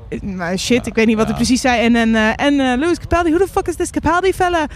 [0.09, 0.87] eh, shit.
[0.87, 1.81] ik weet niet wat hij precies zei.
[1.85, 4.67] En, en, eh, en eh, Louis Capaldi, who the fuck is this Capaldi fella?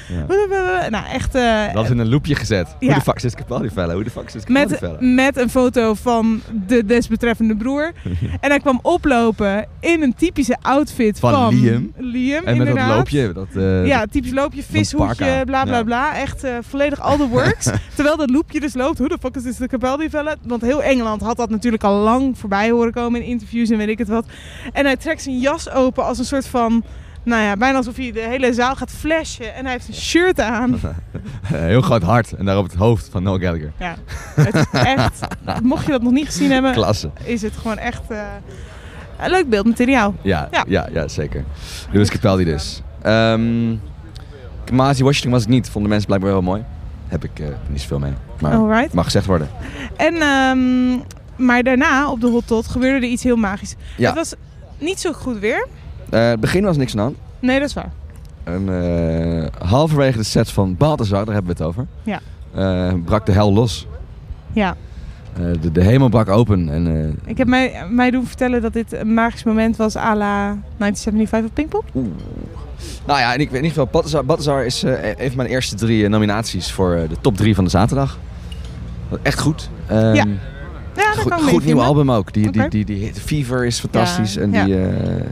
[0.89, 1.35] Nou, echt...
[1.35, 2.75] eh, Dat is in een loopje gezet.
[2.79, 3.93] Hoe de fuck is dit Capaldi fella?
[3.93, 4.97] Hoe de fuck is Capaldi met, fella?
[4.99, 7.91] met een foto van de desbetreffende broer.
[8.41, 11.91] en hij kwam oplopen in een typische outfit van, Van Liam.
[11.97, 12.95] Liam, En met dat inderdaad.
[12.97, 13.33] loopje.
[13.33, 13.47] Dat,
[13.87, 16.15] ja, typisch loopje, vishoedje, bla bla bla.
[16.15, 17.69] Echt volledig all the works.
[17.95, 18.97] Terwijl dat loopje dus loopt.
[18.97, 20.35] Hoe de fuck is de Capaldi fella?
[20.43, 23.87] Want heel Engeland had dat natuurlijk al lang voorbij horen komen in interviews en weet
[23.87, 24.25] ik het wat.
[24.73, 26.83] En hij trekt zijn jas open als een soort van...
[27.23, 29.55] Nou ja, bijna alsof hij de hele zaal gaat flashen.
[29.55, 30.79] En hij heeft een shirt aan.
[31.51, 32.33] Een heel groot hart.
[32.33, 33.71] En daarop het hoofd van Noel Gallagher.
[33.79, 33.95] Ja,
[34.35, 35.19] het is echt...
[35.63, 36.71] Mocht je dat nog niet gezien hebben...
[36.73, 37.09] Klasse.
[37.23, 38.01] Is het gewoon echt...
[38.07, 38.21] eh,
[39.19, 40.15] een leuk beeldmateriaal.
[40.21, 40.63] Ja, Ja.
[40.67, 40.87] ja.
[40.93, 41.43] Ja, zeker.
[41.91, 42.81] Louis Capaldi dus.
[44.65, 45.69] Kamasi Washington was ik niet.
[45.69, 46.63] Vonden mensen blijkbaar wel mooi.
[47.07, 48.13] Heb ik eh, niet zoveel mee.
[48.39, 48.93] Maar Alright.
[48.93, 49.49] mag gezegd worden.
[49.97, 50.99] En, ehm,
[51.47, 53.75] maar daarna, op de Hot Tot, gebeurde er iets heel magisch.
[53.97, 54.07] Ja.
[54.07, 54.33] Het was
[54.81, 55.67] niet zo goed weer.
[56.09, 57.15] Eh, het begin was niks aan de hand.
[57.39, 57.91] Nee, dat is waar.
[58.43, 62.19] En, eh, halverwege de set van Balthazar, daar hebben we het over, Ja.
[62.53, 63.87] eh, brak de hel los.
[64.53, 64.75] Ja.
[65.61, 66.69] De, de hemel brak open.
[66.69, 70.57] En, Ik heb mij, mij doen vertellen dat dit een magisch moment was à la
[70.77, 71.83] 1975 op Pinkpop.
[73.05, 75.49] nou ja, en ik weet in ieder geval, Balthazar, Balthazar is eh, een van mijn
[75.49, 78.17] eerste drie nominaties voor de top drie van de zaterdag.
[79.21, 79.69] Echt goed.
[79.87, 80.25] Ehm, Ja.
[80.95, 82.33] Ja, daar goed, kan goed nieuw album ook.
[82.33, 84.33] Die, die, die, die Fever is fantastisch.
[84.33, 84.65] Ja, en ja.
[84.65, 85.25] die, eh,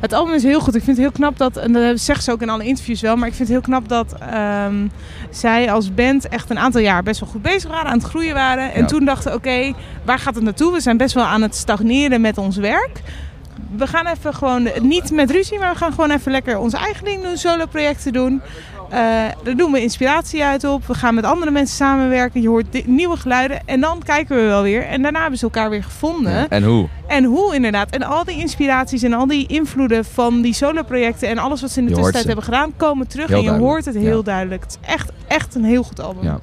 [0.00, 0.74] Het album is heel goed.
[0.74, 3.16] Ik vind het heel knap dat, en dat zegt ze ook in alle interviews wel,
[3.16, 4.86] maar ik vind het heel knap dat ehm,
[5.30, 8.34] zij als band echt een aantal jaar best wel goed bezig waren, aan het groeien
[8.34, 8.72] waren.
[8.72, 8.86] En Ja.
[8.86, 9.72] toen dachten, oké,
[10.04, 10.72] waar gaat het naartoe?
[10.72, 13.00] We zijn best wel aan het stagneren met ons werk.
[13.76, 17.04] We gaan even gewoon, niet met ruzie, maar we gaan gewoon even lekker ons eigen
[17.04, 18.42] ding doen, solo-projecten doen.
[18.90, 18.98] Eh,
[19.42, 20.86] daar doen we inspiratie uit op.
[20.86, 22.42] We gaan met andere mensen samenwerken.
[22.42, 23.60] Je hoort nieuwe geluiden.
[23.66, 24.86] En dan kijken we wel weer.
[24.86, 26.32] En daarna hebben ze elkaar weer gevonden.
[26.32, 26.48] ja.
[26.48, 26.88] En hoe?
[27.06, 27.90] En hoe inderdaad.
[27.90, 31.78] En al die inspiraties en al die invloeden van die solo-projecten en alles wat ze
[31.78, 33.26] in de Je tussentijd hebben gedaan, komen terug.
[33.28, 33.74] Heel en je duidelijk.
[33.82, 34.22] hoort het heel Ja.
[34.24, 34.62] duidelijk.
[34.62, 36.24] Het is echt, echt een heel goed album.
[36.24, 36.38] Ja.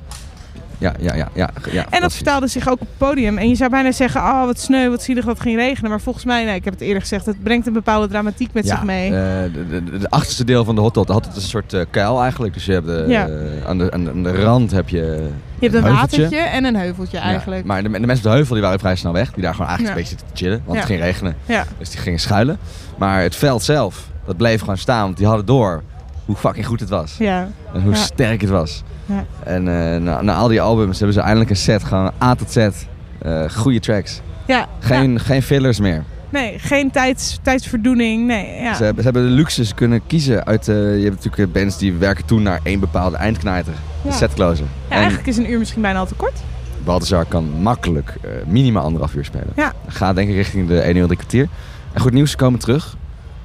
[0.78, 1.30] Ja, ja, ja.
[1.34, 3.38] ja, ja En dat vertaalde zich ook op het podium.
[3.38, 5.90] En je zou bijna zeggen, oh wat sneu, wat zielig dat het ging regenen.
[5.90, 8.66] Maar volgens mij, nee, ik heb het eerder gezegd, het brengt een bepaalde dramatiek met
[8.66, 9.06] ja, zich mee.
[9.06, 12.22] eh, de, de, de achterste deel van de hot dot is een soort eh, kuil
[12.22, 12.54] eigenlijk.
[12.54, 13.28] Dus je hebt de, Ja.
[13.28, 16.66] eh, aan, de, aan, de, aan de rand heb je je hebt een watertje en
[16.66, 17.62] een heuveltje eigenlijk.
[17.62, 19.32] Ja, maar de, de mensen op de heuvel die waren vrij snel weg.
[19.34, 20.62] Die daar gewoon eigenlijk een beetje zitten te chillen.
[20.66, 21.36] Want het ging regenen.
[21.78, 22.58] Dus die gingen schuilen.
[22.98, 25.04] Maar het veld zelf, dat bleef gewoon staan.
[25.04, 25.84] Want die hadden door
[26.26, 27.16] hoe fucking goed het was.
[27.20, 27.48] Ja.
[27.74, 28.84] En hoe sterk het was.
[29.08, 29.26] Ja.
[29.44, 31.84] En eh, na, na al die albums hebben ze eindelijk een set.
[31.84, 32.58] Gewoon A tot Z.
[32.58, 34.22] eh goede tracks.
[34.48, 36.04] Ja, Geen, geen fillers meer.
[36.30, 38.26] Nee, geen tijds, tijdsverdoening.
[38.28, 38.74] Nee, ja.
[38.76, 40.68] Ze, hebben, ze hebben de luxe kunnen kiezen uit...
[40.68, 43.74] eh, je hebt natuurlijk bands die werken toe naar één bepaalde eindknijter.
[44.02, 44.10] Ja.
[44.10, 44.66] De setcloser.
[44.66, 46.42] Ja, en eigenlijk is een uur misschien bijna al te kort.
[46.84, 49.50] Balthazar kan makkelijk eh, minimaal anderhalf uur spelen.
[49.56, 49.74] Ja.
[49.88, 51.48] Gaat denk ik richting de 1 uur drie kwartier.
[51.94, 52.98] En goed nieuws, ze komen terug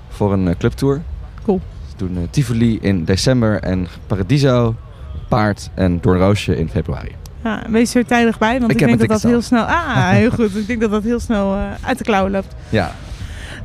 [0.08, 1.00] voor een clubtour.
[1.44, 1.60] Cool.
[1.88, 4.74] Ze doen Tivoli in december en Paradiso,
[5.37, 7.11] Paard en Doornroosje in februari.
[7.45, 9.64] Ja, wees er tijdig bij, want Ik denk dat dat heel snel...
[9.64, 10.57] Ah, heel goed.
[10.57, 12.55] Ik denk dat dat heel snel eh, uit de klauwen loopt.
[12.68, 12.93] Ja,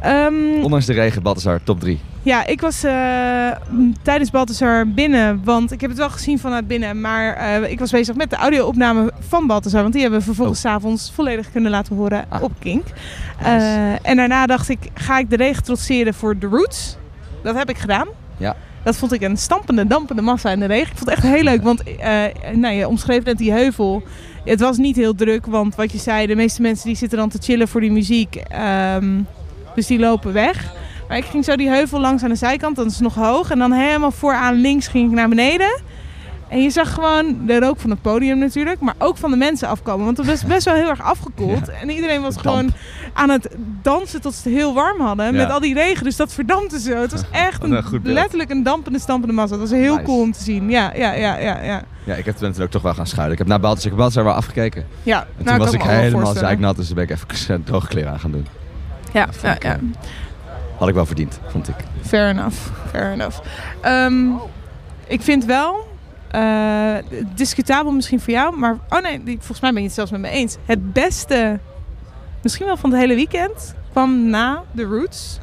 [0.01, 1.99] Ehm, ondanks de regen, Balthazar top 3.
[2.22, 2.93] ja, ik was eh,
[4.01, 7.91] tijdens Balthazar binnen, want ik heb het wel gezien vanuit binnen, maar eh, ik was
[7.91, 11.72] bezig met de audio-opname van Balthazar, want die hebben we vervolgens 's avonds volledig kunnen
[11.72, 12.36] laten horen Oh.
[12.36, 12.43] Ah.
[12.43, 12.86] op Kink.
[14.01, 16.97] En daarna dacht ik, ga ik de regen trotseren voor The Roots?
[17.43, 18.07] Dat heb ik gedaan.
[18.38, 18.55] Ja.
[18.88, 20.91] Dat vond ik een stampende, dampende massa in de regen.
[20.91, 22.23] Ik vond het echt heel leuk, want eh,
[22.53, 24.03] nou, je omschreef net die heuvel.
[24.45, 27.29] Het was niet heel druk, want wat je zei, de meeste mensen die zitten dan
[27.29, 28.35] te chillen voor die muziek.
[28.35, 29.21] Ehm,
[29.75, 30.73] dus die lopen weg.
[31.07, 33.51] Maar ik ging zo die heuvel langs aan de zijkant, dat is nog hoog.
[33.51, 35.81] En dan helemaal vooraan links ging ik naar beneden.
[36.49, 39.67] En je zag gewoon de rook van het podium natuurlijk, maar ook van de mensen
[39.67, 40.05] afkomen.
[40.05, 41.69] Want het was best wel heel erg afgekoeld.
[41.69, 42.45] En iedereen was damp.
[42.47, 42.73] gewoon
[43.13, 43.47] aan het
[43.81, 45.35] dansen tot ze het heel warm hadden.
[45.35, 46.95] Met al die regen, dus dat verdampte zo.
[46.95, 48.01] Het was echt een beeld.
[48.03, 49.51] letterlijk een dampende, stampende massa.
[49.59, 50.05] Het was heel Nice.
[50.05, 50.69] cool om te zien.
[50.69, 51.61] Ja, ja, ja, ja.
[51.63, 53.31] Ja, Ja, ik heb toen ook toch wel gaan schuilen.
[53.33, 54.85] Ik heb naar Baltasar, ik wel afgekeken.
[55.03, 55.19] ja.
[55.37, 58.31] En nou, toen was ik helemaal zeiknat, dus ben ik even droge kleren aan gaan
[58.31, 58.47] doen.
[59.13, 59.73] Ja, vond ja, ik, ja.
[59.73, 59.79] eh,
[60.77, 61.75] Had ik wel verdiend, vond ik.
[62.05, 62.55] Fair enough.
[62.91, 63.39] Fair enough.
[63.81, 64.25] Ehm,
[65.07, 65.87] ik vind wel,
[66.32, 66.95] eh,
[67.36, 70.21] discutabel misschien voor jou, maar oh nee, die- volgens mij ben je het zelfs met
[70.21, 70.57] me eens.
[70.65, 71.59] Het beste,
[72.43, 75.38] misschien wel van het hele weekend, kwam na The Roots.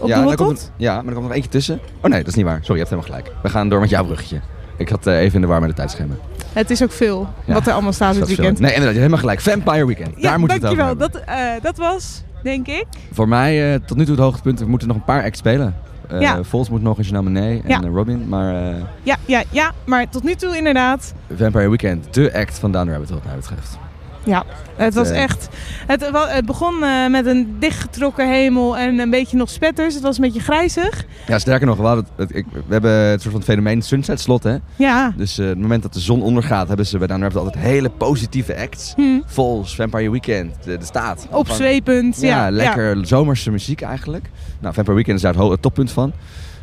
[0.00, 1.80] Op ja, de komt, ja, maar er komt nog eentje tussen.
[2.02, 2.58] Oh nee, dat is niet waar.
[2.62, 3.36] Sorry, je hebt helemaal gelijk.
[3.42, 4.40] We gaan door met jouw bruggetje.
[4.76, 6.14] Ik had eh, even in de war met het tijdschema.
[6.52, 8.36] Het is ook veel Ja, wat er allemaal staat dit veel.
[8.36, 8.58] weekend.
[8.58, 9.40] Nee, inderdaad, je hebt helemaal gelijk.
[9.64, 10.12] Vampire Weekend.
[10.16, 11.24] ja, Daar moeten we het over dankjewel.
[11.56, 14.58] Dat, dat was, denk ik, Voor mij tot nu toe het hoogtepunt.
[14.60, 15.74] We moeten nog een paar acts spelen.
[16.18, 16.42] Ja.
[16.42, 17.82] Vols moet nog, en Janelle Monáe en Ja.
[17.82, 18.28] eh, Robin.
[18.28, 22.72] Maar eh, ja, ja, ja, maar tot nu toe inderdaad, Vampire Weekend, de act van
[22.72, 23.78] Down Rabbit Hole wat mij betreft.
[24.24, 24.44] Ja,
[24.76, 25.48] het was echt.
[25.86, 29.94] Het, het begon eh, met een dichtgetrokken hemel en een beetje nog spetters.
[29.94, 31.04] Het was een beetje grijzig.
[31.26, 34.20] Ja, sterker nog, we, hadden het, het- ik- we hebben het soort van fenomeen sunset
[34.20, 34.56] slot, hè.
[34.76, 35.12] Ja.
[35.16, 38.56] Dus eh, het moment dat de zon ondergaat, hebben ze bij Down altijd hele positieve
[38.56, 38.92] acts.
[38.96, 39.20] Hm.
[39.26, 41.26] Vols, Vampire Weekend, de, de staat.
[41.30, 42.20] Opzwepend.
[42.20, 44.30] Ja, Ja, lekker zomerse muziek eigenlijk.
[44.60, 46.12] Nou, Vampire Weekend is daar het, toppunt van.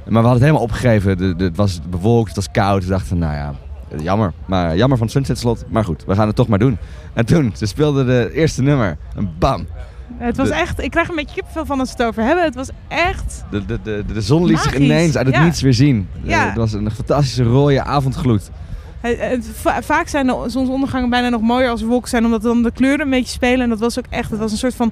[0.09, 1.17] Maar we hadden het helemaal opgegeven.
[1.17, 2.83] De, de- het was bewolkt, het was koud.
[2.83, 3.53] We dachten, nou ja,
[4.01, 4.33] jammer.
[4.45, 5.63] Maar jammer van het Sunset Slot.
[5.69, 6.77] Maar goed, we gaan het toch maar doen.
[7.13, 8.97] En toen, ze speelden de eerste nummer.
[9.15, 9.67] En bam.
[10.17, 10.81] Het was De- echt.
[10.81, 12.43] Ik krijg een beetje kippenvel van als we het over hebben.
[12.43, 13.43] Het was echt.
[13.51, 15.43] De, de, de, de zon liet zich ineens uit het ja.
[15.43, 16.07] niets weer zien.
[16.23, 16.39] Ja.
[16.41, 18.49] Eh, Het was een fantastische rode avondgloed.
[19.81, 23.09] Vaak zijn de zonsondergangen bijna nog mooier als wolken zijn, omdat dan de kleuren een
[23.09, 23.61] beetje spelen.
[23.61, 24.29] En dat was ook echt.
[24.29, 24.91] Het was een soort van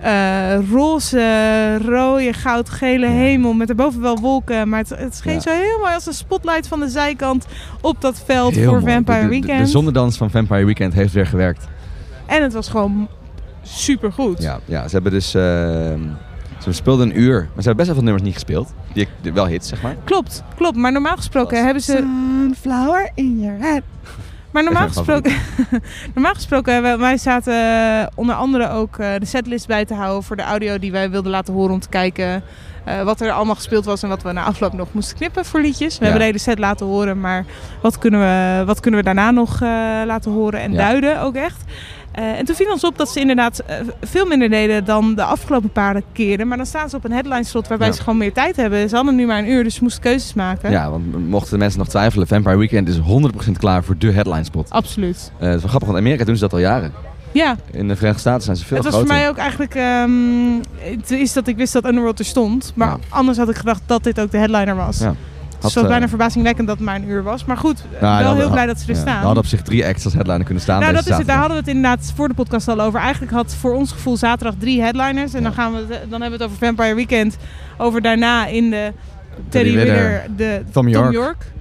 [0.00, 4.68] eh, roze, rode, goudgele hemel met erboven wel wolken.
[4.68, 5.40] Maar het, het scheen Ja.
[5.40, 7.46] zo heel mooi als een spotlight van de zijkant
[7.80, 8.92] op dat veld Heel voor mooi.
[8.92, 9.64] Vampire de, de, de, Weekend.
[9.64, 11.68] de zonnedans van Vampire Weekend heeft weer gewerkt.
[12.26, 13.08] En het was gewoon
[13.62, 14.42] super goed.
[14.42, 15.34] Ja, ja ze hebben dus...
[15.34, 16.00] ehm,
[16.62, 17.38] ze speelden een uur.
[17.40, 18.74] Maar ze hebben best wel veel nummers niet gespeeld.
[18.92, 19.96] Die, wel hits, zeg maar.
[20.04, 20.76] Klopt, klopt.
[20.76, 21.92] Maar normaal gesproken hebben ze.
[21.92, 23.82] Sunflower in your head.
[24.50, 25.32] Maar normaal gesproken,
[26.14, 30.22] normaal gesproken hebben wij zaten eh, onder andere ook eh, de setlist bij te houden
[30.22, 32.42] voor de audio die wij wilden laten horen om te kijken
[32.84, 35.60] eh, wat er allemaal gespeeld was en wat we na afloop nog moesten knippen voor
[35.60, 35.92] liedjes.
[35.98, 36.10] We Ja.
[36.10, 37.44] hebben de hele set laten horen, maar
[37.82, 39.60] wat kunnen we, wat kunnen we daarna nog
[40.06, 40.78] laten horen en Ja.
[40.78, 41.64] duiden ook echt.
[42.16, 45.22] Eh, en toen viel ons op dat ze inderdaad eh, veel minder deden dan de
[45.22, 46.48] afgelopen paar keren.
[46.48, 47.92] Maar dan staan ze op een headline slot waarbij Ja.
[47.92, 48.88] ze gewoon meer tijd hebben.
[48.88, 50.70] Ze hadden nu maar een uur, dus ze moesten keuzes maken.
[50.70, 54.44] Ja, want mochten de mensen nog twijfelen, Vampire Weekend is 100% klaar voor de headline
[54.44, 54.70] spot.
[54.70, 55.32] Absoluut.
[55.38, 56.92] Eh, het is wel grappig, want in Amerika doen ze dat al jaren.
[57.32, 59.10] Ja, In de Verenigde Staten zijn ze veel het was groter.
[59.10, 59.74] voor mij ook eigenlijk...
[59.74, 62.72] ehm, het is dat ik wist dat Underworld er stond.
[62.74, 62.96] Maar Ja.
[63.08, 64.98] anders had ik gedacht dat dit ook de headliner was.
[64.98, 65.14] Ja.
[65.62, 67.44] Het was eh, bijna verbazingwekkend dat het maar een uur was.
[67.44, 69.18] Maar goed, nou, wel heel blij dat ze er ja, staan.
[69.18, 71.26] We hadden op zich drie acts als headliner kunnen staan nou, dat is het.
[71.26, 73.00] Daar hadden we het inderdaad voor de podcast al over.
[73.00, 75.34] Eigenlijk had voor ons gevoel zaterdag drie headliners.
[75.34, 77.36] En dan, gaan we, het- dan hebben we het over Vampire Weekend.
[77.78, 78.92] Over daarna in de
[79.48, 79.74] Teddy
[80.36, 81.52] de Tom York.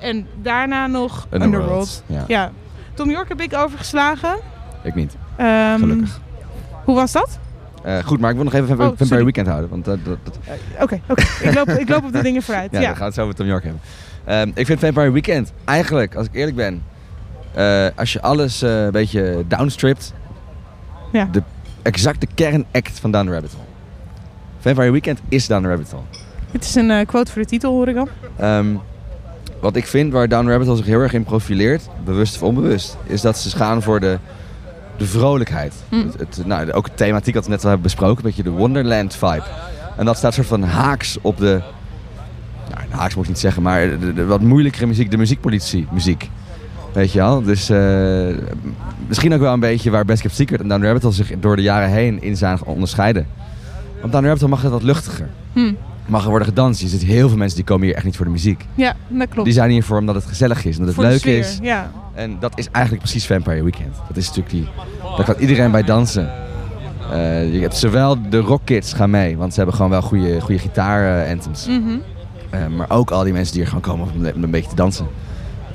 [0.00, 2.02] En daarna nog Underworld, Underworld.
[2.06, 2.24] ja.
[2.26, 2.50] Ja.
[2.94, 4.36] Tom York heb ik overgeslagen.
[4.82, 6.20] Ik niet, Ehm, gelukkig.
[6.84, 7.38] Hoe was dat?
[7.82, 8.96] Eh, goed, maar ik wil nog even Oh, sorry.
[8.96, 9.70] Vampire Weekend houden.
[9.70, 10.38] Want dat, dat, dat-
[10.80, 11.22] Oké, oké.
[11.42, 12.70] ik, loop, ik loop op de dingen vooruit.
[12.72, 13.80] ja, Ja, dan gaan we het zo met Tom York hebben.
[14.24, 16.82] Ehm, ik vind Vampire Weekend eigenlijk, als ik eerlijk ben,
[17.54, 20.12] eh, als je alles eh, een beetje downstript,
[21.12, 21.28] Ja.
[21.32, 21.42] de
[21.82, 23.64] exacte kernact van Down the Rabbit Hole.
[24.58, 26.02] Vampire Weekend is Down the Rabbit Hole.
[26.50, 28.08] Dit is een eh, quote voor de titel, hoor ik al.
[28.36, 28.66] Ehm,
[29.60, 32.42] wat ik vind waar Down the Rabbit Hole zich heel erg in profileert, bewust of
[32.42, 34.18] onbewust, is dat ze gaan voor de,
[35.02, 35.74] de vrolijkheid.
[35.88, 35.96] Hm.
[35.96, 38.50] Het, het- nou, ook de thematiek wat we net al hebben besproken, een beetje de
[38.50, 39.42] Wonderland vibe.
[39.96, 41.60] En dat staat soort van haaks op de,
[42.74, 46.30] nou, haaks moet ik niet zeggen, maar de, de wat moeilijkere muziek, de muziekpolitie muziek.
[46.92, 47.42] Weet je wel?
[47.42, 48.26] Dus eh,
[49.06, 51.30] misschien ook wel een beetje waar Best Kept Secret en Down the Rabbit Hole zich
[51.40, 53.26] door de jaren heen in zijn onderscheiden.
[54.00, 55.28] Want Down the Rabbit Hole mag het wat luchtiger.
[55.52, 55.72] Hm.
[56.06, 56.80] Mag er worden gedanst.
[56.80, 58.66] Je ziet heel veel mensen die komen hier echt niet voor de muziek.
[58.74, 59.44] Ja, dat klopt.
[59.44, 61.58] Die zijn hiervoor omdat het gezellig is, omdat het voor leuk sfeer, is.
[61.62, 61.90] Ja.
[62.14, 63.94] En dat is eigenlijk precies Vampire Weekend.
[64.08, 64.68] Dat is natuurlijk die...
[65.16, 66.30] Daar gaat iedereen bij dansen.
[67.10, 70.60] Eh, je hebt zowel de rockkids gaan mee, want ze hebben gewoon wel goede, goede
[70.60, 71.66] gitaar-anthems.
[71.66, 72.76] Mhm.
[72.76, 75.06] maar ook al die mensen die er gewoon komen om een, beetje te dansen.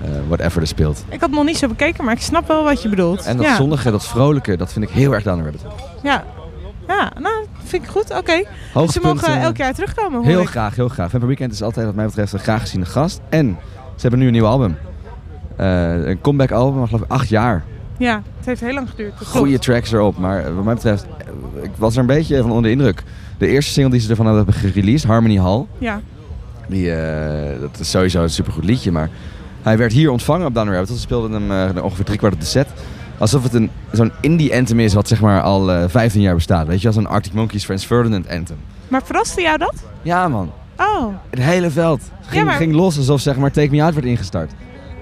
[0.01, 1.03] Eh whatever er speelt.
[1.09, 3.25] Ik had nog niet zo bekeken, maar ik snap wel wat je bedoelt.
[3.25, 3.55] En dat ja.
[3.55, 5.61] zonnige, dat vrolijke, dat vind ik heel erg Down Rabbit.
[6.03, 6.23] Ja.
[6.87, 8.11] Ja, nou, vind ik goed.
[8.17, 8.43] Oké.
[8.73, 10.47] Dus ze mogen elk jaar terugkomen, hoor Heel ik.
[10.47, 11.09] graag, heel graag.
[11.09, 13.21] Vampire Weekend is altijd wat mij betreft een graag geziene gast.
[13.29, 13.57] En
[13.95, 14.77] ze hebben nu een nieuw album.
[15.55, 17.63] Eh, een comeback album, maar geloof ik acht jaar.
[17.97, 19.13] Ja, het heeft heel lang geduurd.
[19.25, 20.17] Goede tracks erop.
[20.17, 21.05] Maar wat mij betreft,
[21.57, 23.03] eh, ik was er een beetje van onder de indruk.
[23.37, 25.65] De eerste single die ze ervan hebben gereleased, Harmony Hall.
[25.77, 26.01] Ja.
[26.67, 29.09] Die, eh, dat is sowieso een supergoed liedje, maar
[29.61, 30.87] Hij werd hier ontvangen op Down Rabbit.
[30.89, 32.67] Ze speelden hem ongeveer drie kwart op de set.
[33.19, 36.67] Alsof het een, zo'n indie anthem is wat zeg maar al eh 15 jaar bestaat.
[36.67, 38.57] Weet je, als een Arctic Monkeys Franz Ferdinand anthem.
[38.87, 39.73] Maar verraste jou dat?
[40.01, 41.07] Ja man, Oh.
[41.29, 44.51] het hele veld ging, maar- ging los alsof zeg maar Take Me Out werd ingestart.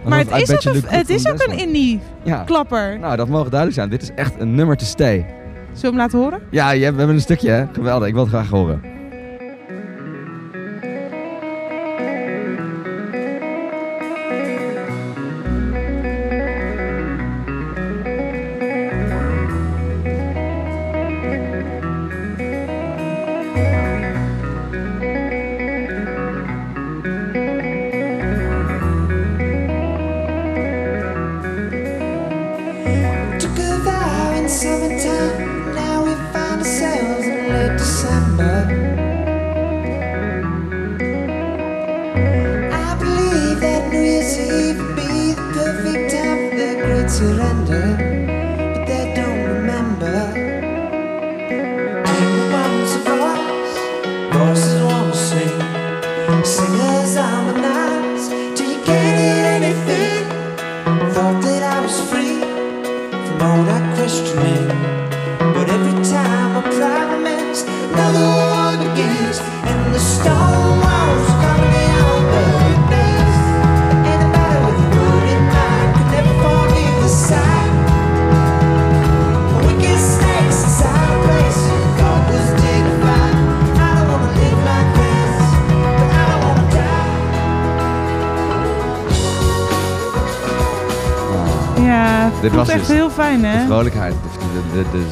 [0.08, 2.44] Maar het is, ook het is ook een indie Ja.
[2.44, 3.00] klapper.
[3.00, 3.90] Nou, dat mogen duidelijk zijn.
[3.90, 5.16] Dit is echt een nummer te stay.
[5.18, 6.40] Zullen we hem laten horen?
[6.52, 7.66] Ja, we hebben een stukje hè.
[7.72, 8.82] Geweldig, ik wil het graag horen.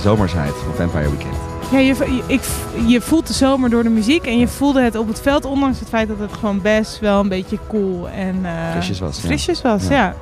[0.04, 1.36] Zomersheid van Vampire Weekend.
[1.72, 2.41] Ja, je, ik,
[2.88, 5.80] je voelt de zomer door de muziek en je voelde het op het veld, ondanks
[5.80, 9.28] het feit dat het gewoon best wel een beetje cool en eh, Frisjes was, ja.
[9.28, 9.95] frisjes was, Ja.
[9.95, 10.16] ja.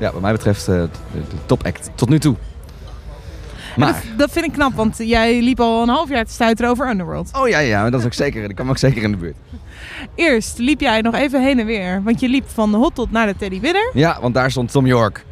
[0.00, 2.36] Ja, wat mij betreft eh, de, de top act tot nu toe.
[3.76, 6.70] Maar, Dat, dat vind ik knap, want jij liep al een half jaar te stuiteren
[6.70, 7.30] over Underworld.
[7.32, 9.36] oh ja, ja, dat is ook zeker, ik kwam ook zeker in de buurt.
[10.14, 13.10] Eerst liep jij nog even heen en weer, want je liep van de hot tot
[13.10, 13.90] naar de Teddy Winner.
[13.94, 15.24] Ja, want daar stond Tom York.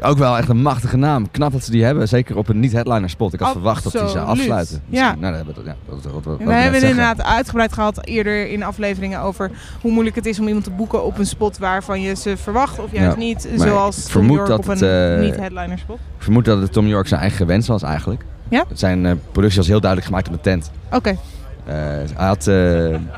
[0.00, 1.30] Ook wel echt een machtige naam.
[1.30, 3.32] Knap dat ze die hebben, zeker op een niet-headliner spot.
[3.32, 4.26] Ik had verwacht dat die Absoluut.
[4.28, 4.82] afsluiten.
[4.88, 5.14] Ja.
[5.20, 6.88] Nou, dat, hebben we- ja, dat, we hebben zeggen.
[6.88, 11.04] inderdaad uitgebreid gehad eerder in afleveringen over hoe moeilijk het is om iemand te boeken
[11.04, 13.48] op een spot waarvan je ze verwacht of juist Ja, niet.
[13.56, 14.82] maar Zoals Tom York op een
[15.14, 15.96] eh, niet-headliner spot.
[15.96, 18.24] Ik vermoed dat het Tom York zijn eigen wens was eigenlijk.
[18.48, 18.64] Ja?
[18.72, 20.70] Zijn eh, productie was heel duidelijk gemaakt op de tent.
[20.92, 21.08] Oké.
[21.10, 21.74] Eh,
[22.14, 23.08] hij had een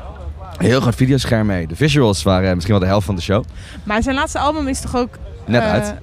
[0.57, 1.67] heel groot videoscherm mee.
[1.67, 3.43] De visuals waren misschien wel de helft van de show.
[3.83, 5.09] Maar zijn laatste album is toch ook...
[5.45, 5.93] Net uit.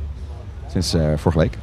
[0.83, 1.59] Sinds eh, vorige week.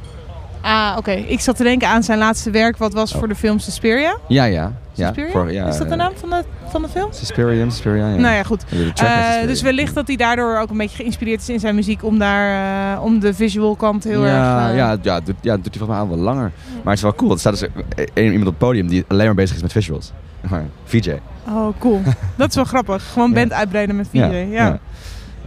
[0.60, 1.10] Ah, oké.
[1.10, 3.18] Ik zat te denken aan zijn laatste werk, wat was Oh.
[3.18, 4.16] voor de film Suspiria.
[4.28, 4.72] Ja, ja.
[4.92, 5.30] ja, Suspiria?
[5.30, 7.08] voor- ja is dat de eh, naam van de, van de film?
[7.12, 8.16] Suspiria, Suspiria, ja.
[8.16, 8.64] Nou ja, goed.
[8.96, 12.18] Eh, dus wellicht dat hij daardoor ook een beetje geïnspireerd is in zijn muziek om
[12.18, 14.70] daar om de visual kant heel ja, erg.
[14.70, 16.50] eh, ja, ja, doet, ja, doet hij volgens mij al wel langer.
[16.72, 17.30] Maar het is wel cool.
[17.32, 17.68] Er staat dus
[18.14, 20.12] iemand op het podium die alleen maar bezig is met visuals.
[20.50, 21.18] Maar VJ.
[21.48, 22.00] Oh, cool.
[22.36, 23.12] dat is wel grappig.
[23.12, 24.16] Gewoon band uitbreiden met VJ.
[24.18, 24.26] Ja.
[24.30, 24.78] Ja,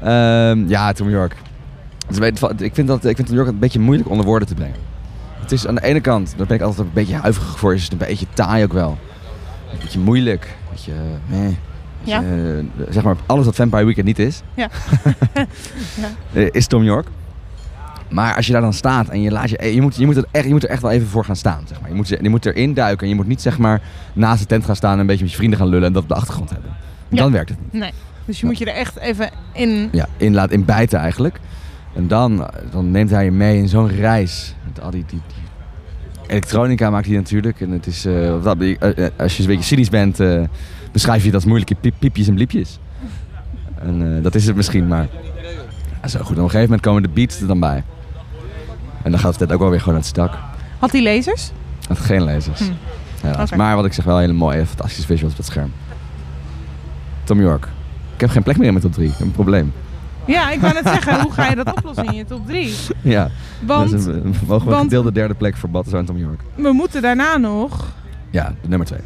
[0.02, 0.50] ja.
[0.52, 1.36] Ehm, ja Tom York.
[2.20, 4.76] Beetje- Ik vind, dat, ik vind Tom York een beetje moeilijk onder woorden te brengen.
[5.40, 7.84] Het is aan de ene kant, daar ben ik altijd een beetje huiverig voor, is
[7.84, 8.98] het een beetje taai ook wel.
[9.72, 10.44] Een beetje moeilijk.
[10.44, 10.92] Een beetje,
[11.32, 11.48] eh.
[12.04, 12.22] Ja.
[12.24, 14.70] Eh, zeg maar, alles wat Vampire Weekend niet is, Ja.
[16.02, 16.08] ja.
[16.34, 17.08] eh, is Tom York.
[18.10, 20.26] Maar als je daar dan staat en je laat je, je moet, je moet, er
[20.32, 21.64] echt, je moet er echt wel even voor gaan staan.
[21.68, 21.90] Zeg maar.
[21.90, 23.82] je, moet, je moet erin duiken en je moet niet zeg maar
[24.14, 26.02] naast de tent gaan staan en een beetje met je vrienden gaan lullen en dat
[26.04, 26.72] op de achtergrond hebben.
[27.10, 27.18] Ja.
[27.18, 27.74] Dan werkt het niet.
[27.82, 27.92] Nee.
[28.26, 29.90] Dus je moet je er echt even in.
[29.92, 31.40] Ja, in laat in bijten eigenlijk.
[31.96, 34.56] En dan, dan neemt hij je mee in zo'n reis.
[34.68, 35.44] Met al die, die, die
[36.28, 37.62] elektronica maakt hij natuurlijk.
[37.62, 40.18] En het is, eh, wat, eh, eh, als je een beetje cynisch bent,
[40.92, 42.80] beschrijf je dat als moeilijke piep, piepjes en bliepjes.
[43.80, 45.08] En dat is het misschien, maar
[46.06, 46.38] zo goed.
[46.38, 47.84] Op een gegeven moment komen de beats er dan bij.
[49.04, 50.38] En dan gaat het ook wel weer gewoon uit het dak.
[50.80, 51.52] Had hij lasers?
[51.88, 52.60] Het geen lasers.
[52.60, 52.72] Hm.
[53.22, 53.52] Helaas.
[53.52, 55.72] Maar wat ik zeg, wel hele mooie, fantastische visuals op het scherm.
[57.24, 57.68] Tom York.
[58.14, 59.08] Ik heb geen plek meer in mijn top 3.
[59.08, 59.74] Ik heb een probleem.
[60.28, 62.74] Ja, ik wou net zeggen, hoe ga je dat oplossen in je top 3?
[63.02, 63.30] Ja,
[63.66, 66.40] Want een- mogen we gedeelde derde plek voor en Tom York.
[66.56, 67.94] we moeten daarna nog
[68.30, 69.00] Ja, de nummer 2.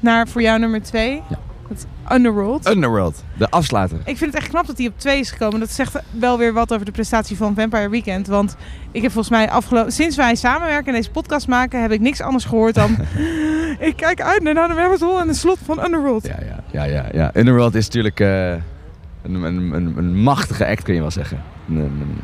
[0.00, 1.22] naar voor jou nummer 2.
[1.28, 1.38] Ja.
[1.68, 2.68] Het Underworld.
[2.68, 3.98] Underworld, de afsluiter.
[4.04, 5.60] Ik vind het echt knap dat hij op 2 is gekomen.
[5.60, 8.26] Dat zegt wel weer wat over de prestatie van Vampire Weekend.
[8.26, 8.56] Want
[8.90, 9.92] ik heb volgens mij afgelopen...
[9.92, 11.82] Sinds wij samenwerken en deze podcast maken...
[11.82, 12.96] heb ik niks anders gehoord dan...
[13.78, 16.26] ik kijk uit naar de Rabbit Hole en de slot van Underworld.
[16.26, 17.30] Ja, ja, ja, ja, ja.
[17.34, 18.54] Underworld is natuurlijk eh,
[19.22, 21.42] een, een, een, een machtige act, kun je wel zeggen.
[21.68, 22.20] Een,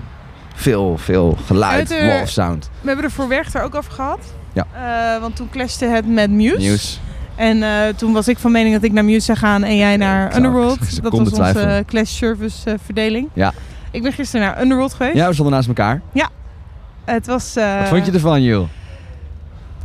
[0.55, 2.70] veel, veel geluid, eh, wall of sound.
[2.80, 4.34] We hebben er voor Werchter ook over gehad.
[4.53, 4.66] Ja.
[4.72, 6.57] Eh, want toen clashte het met Muse.
[6.57, 7.01] Nieuws.
[7.34, 9.97] En eh, toen was ik van mening dat ik naar Muse zou gaan en jij
[9.97, 10.78] naar Underworld.
[11.03, 11.82] Dat was onze.
[11.86, 13.28] Clash Service eh, verdeling.
[13.32, 13.53] Ja.
[13.90, 15.16] Ik ben gisteren naar Underworld geweest.
[15.16, 16.01] Ja, we stonden naast elkaar.
[17.05, 17.55] Het was...
[17.55, 18.68] Wat vond je ervan, Jules?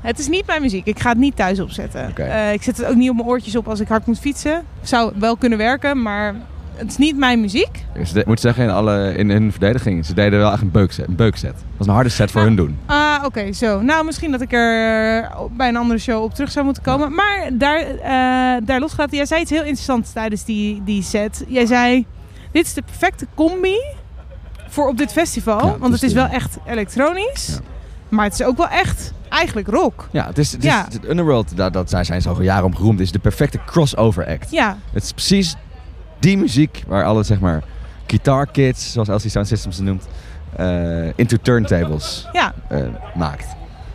[0.01, 0.85] Het is niet mijn muziek.
[0.85, 2.15] Ik ga het niet thuis opzetten.
[2.15, 4.63] Eh, ik zet het ook niet op mijn oortjes op als ik hard moet fietsen.
[4.81, 6.35] Zou wel kunnen werken, maar
[6.75, 7.85] het is niet mijn muziek.
[8.13, 11.07] De- Ik moet zeggen, in, alle, in hun verdediging, ze deden wel echt een beukset.
[11.07, 11.53] Een beukset.
[11.53, 12.77] Dat was een harde set voor hun doen.
[12.85, 13.81] Ah, oké, zo.
[13.81, 17.15] Nou, misschien dat ik er bij een andere show op terug zou moeten komen.
[17.15, 21.43] Maar daar, eh daar losgelaten, jij zei iets heel interessants tijdens die, die set.
[21.47, 22.05] Jij zei,
[22.51, 23.75] dit is de perfecte combi
[24.67, 25.57] voor op dit festival.
[25.65, 27.47] Ja, want het dus is wel echt elektronisch.
[27.47, 27.59] Ja.
[28.09, 30.07] Maar het is ook wel echt eigenlijk rock.
[30.11, 30.85] Ja, het is, het is Ja.
[30.91, 34.27] het Underworld, dat, dat zijn, zijn ze al jaren om geroemd, is de perfecte crossover
[34.27, 34.51] act.
[34.51, 35.55] Ja, Het is precies
[36.21, 37.63] die muziek waar alle, zeg maar,
[38.07, 40.07] guitar kids, zoals LC Sound Systems ze noemt,
[40.55, 42.53] eh, into turntables ja.
[42.67, 42.79] eh,
[43.15, 43.45] maakt.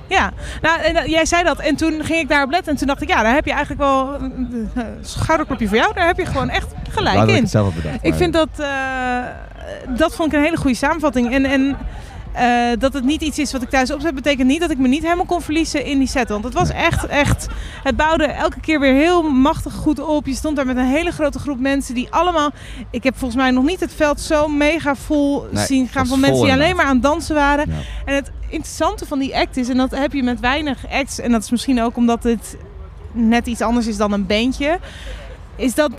[0.09, 2.87] Ja, nou, en, eh, jij zei dat en toen ging ik daarop letten en toen
[2.87, 5.95] dacht ik, ja, daar heb je eigenlijk wel een uh, schouderklopje voor jou.
[5.95, 7.43] Daar heb je gewoon echt gelijk ik in.
[7.43, 7.99] het zelf had bedacht.
[8.05, 8.49] Ik vind dat,
[9.97, 11.33] dat vond ik een hele goede samenvatting.
[11.33, 11.77] En, en
[12.37, 14.89] eh, dat het niet iets is wat ik thuis opzet, betekent niet dat ik me
[14.89, 16.29] niet helemaal kon verliezen in die set.
[16.29, 17.47] Want het was echt, echt,
[17.83, 20.27] het bouwde elke keer weer heel machtig goed op.
[20.27, 22.51] Je stond daar met een hele grote groep mensen die allemaal,
[22.91, 26.21] ik heb volgens mij nog niet het veld zo mega vol Nee, zien gaan van
[26.21, 26.77] mensen die alleen inderdaad.
[26.77, 27.65] maar aan het dansen waren.
[27.69, 27.75] Ja.
[28.05, 31.33] En het interessante van die act is, en dat heb je met weinig acts, en
[31.33, 32.57] dat is misschien ook omdat het
[33.13, 34.79] net iets anders is dan een bandje,
[35.57, 35.91] is dat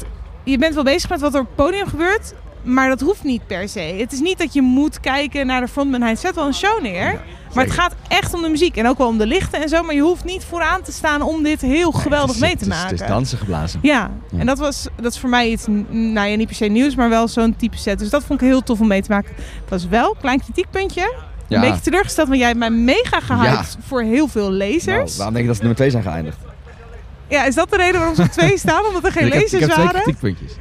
[0.43, 2.33] je bent wel bezig met wat er op het podium gebeurt,
[2.67, 3.79] maar dat hoeft niet per se.
[3.79, 6.01] Het is niet dat je moet kijken naar de frontman.
[6.01, 7.21] Hij zet wel een show neer.
[7.53, 8.77] maar het gaat echt om de muziek.
[8.77, 9.83] En ook wel om de lichten en zo.
[9.83, 12.67] Maar je hoeft niet vooraan te staan om dit heel geweldig is- mee te het
[12.67, 12.89] maken.
[12.89, 13.79] Het is dansen geblazen.
[13.83, 14.39] Ja, Ja.
[14.39, 17.09] en dat was dat is voor mij iets, nou ja, niet per se nieuws, maar
[17.09, 17.99] wel zo'n type set.
[17.99, 19.33] Dus dat vond ik heel tof om mee te maken.
[19.35, 21.13] Het was wel een klein kritiekpuntje.
[21.49, 25.15] Een beetje teleurgesteld, want jij hebt mij mega gehyped voor heel veel Nou, lasers.
[25.15, 26.37] waarom denk je dat ze nummer 2 zijn geëindigd?
[27.27, 28.85] ja, is dat de reden waarom ze op twee staan?
[28.85, 30.01] Omdat er geen ik heb, ik heb twee waren?
[30.01, 30.51] kritiekpuntjes.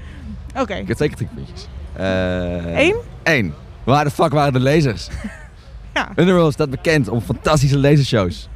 [0.57, 0.75] Oké.
[0.75, 1.67] Ik heb twee kritiekpuntjes.
[1.97, 2.95] Eh, Eén?
[3.23, 3.55] Eén.
[3.85, 5.09] Waar de fuck waren de lasers?
[5.95, 6.09] Ja.
[6.17, 8.49] Underworld staat bekend om fantastische lasershows.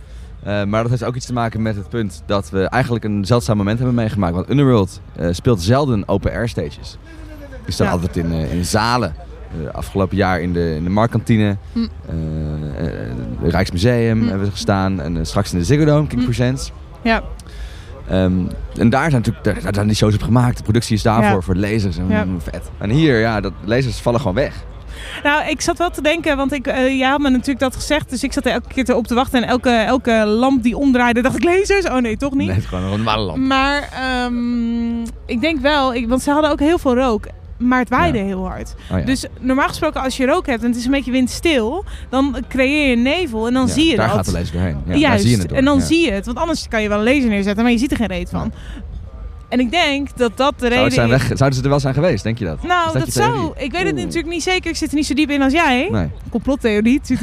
[0.42, 3.24] Eh, maar dat heeft ook iets te maken met het punt dat we eigenlijk een
[3.24, 4.34] zeldzaam moment hebben meegemaakt.
[4.34, 6.96] Want Underworld eh, speelt zelden open-air stages.
[7.64, 7.92] Die staan Ja.
[7.92, 9.14] altijd in, in zalen.
[9.72, 11.86] Afgelopen jaar in de, in de Marktkantine, Hm.
[13.42, 14.26] het Rijksmuseum Hm.
[14.28, 15.00] hebben we gestaan.
[15.00, 16.26] En straks in de Ziggo Dome, King Hm.
[16.26, 16.72] Presents.
[17.02, 17.22] Ja.
[18.10, 18.32] Ehm,
[18.78, 20.56] en daar zijn natuurlijk daar, daar zijn die shows op gemaakt.
[20.56, 21.40] De productie is daarvoor, Ja.
[21.40, 21.96] voor de lasers.
[21.98, 22.26] En, Ja.
[22.38, 22.70] Vet.
[22.78, 24.54] En hier, ja, dat, de lasers vallen gewoon weg.
[25.22, 28.10] Nou, ik zat wel te denken, want ik, eh, jij had me natuurlijk dat gezegd.
[28.10, 29.42] Dus ik zat er elke keer op te wachten.
[29.42, 31.84] En elke, elke lamp die omdraaide, dacht ik lasers.
[31.88, 32.46] Oh nee, toch niet.
[32.46, 33.38] Nee, het is gewoon een normale lamp.
[33.38, 37.26] Maar ehm, ik denk wel, ik, want ze hadden ook heel veel rook.
[37.60, 38.24] Maar het waaide Ja.
[38.24, 38.74] heel hard.
[38.92, 39.04] Oh ja.
[39.04, 42.90] Dus normaal gesproken als je rook hebt en het is een beetje windstil, dan creëer
[42.90, 44.16] je nevel en dan Ja, zie je daar dat.
[44.16, 44.76] gaat de laser doorheen.
[44.84, 45.58] Ja, daar Juist, zie je het door.
[45.58, 46.26] en dan zie je het.
[46.26, 48.52] Want anders kan je wel een laser neerzetten, maar je ziet er geen reet van.
[49.48, 51.36] En ik denk dat dat de Zou reden het is...
[51.38, 52.62] zouden ze er wel zijn geweest, denk je dat?
[52.62, 53.52] Nou, Is dat, zou.
[53.56, 54.02] Ik weet het Oeh.
[54.04, 54.70] natuurlijk niet zeker.
[54.70, 55.88] Ik zit er niet zo diep in als jij.
[55.90, 56.08] Nee.
[56.30, 57.00] Complottheorie.
[57.06, 57.20] het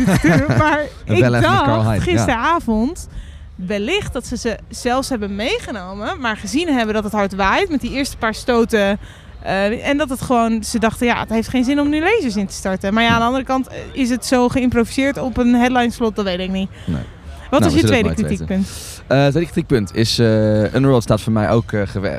[0.57, 3.07] maar Een ik dacht gisteravond
[3.55, 7.81] wellicht dat ze ze zelfs hebben meegenomen, maar gezien hebben dat het hard waait met
[7.81, 8.99] die eerste paar stoten.
[9.47, 12.35] Eh, en dat het gewoon, ze dachten, ja, het heeft geen zin om nu lasers
[12.35, 12.93] in te starten.
[12.93, 16.15] Maar ja, aan de andere kant eh, is het zo geïmproviseerd op een headline slot,
[16.15, 16.69] dat weet ik niet.
[16.85, 17.01] Nee.
[17.49, 18.67] Wat Nou, is je tweede kritiekpunt?
[19.07, 20.19] Eh, het tweede kritiekpunt is...
[20.19, 22.15] eh Underworld staat voor mij ook eh, eh,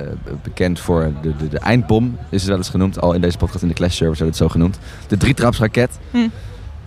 [0.00, 0.06] eh,
[0.42, 2.18] bekend voor de, de, de eindbom.
[2.30, 3.00] Is het wel eens genoemd.
[3.00, 4.78] Al in deze podcast in de Clash Service werd het zo genoemd.
[5.06, 5.98] De drietrapsraket.
[6.10, 6.28] Hm.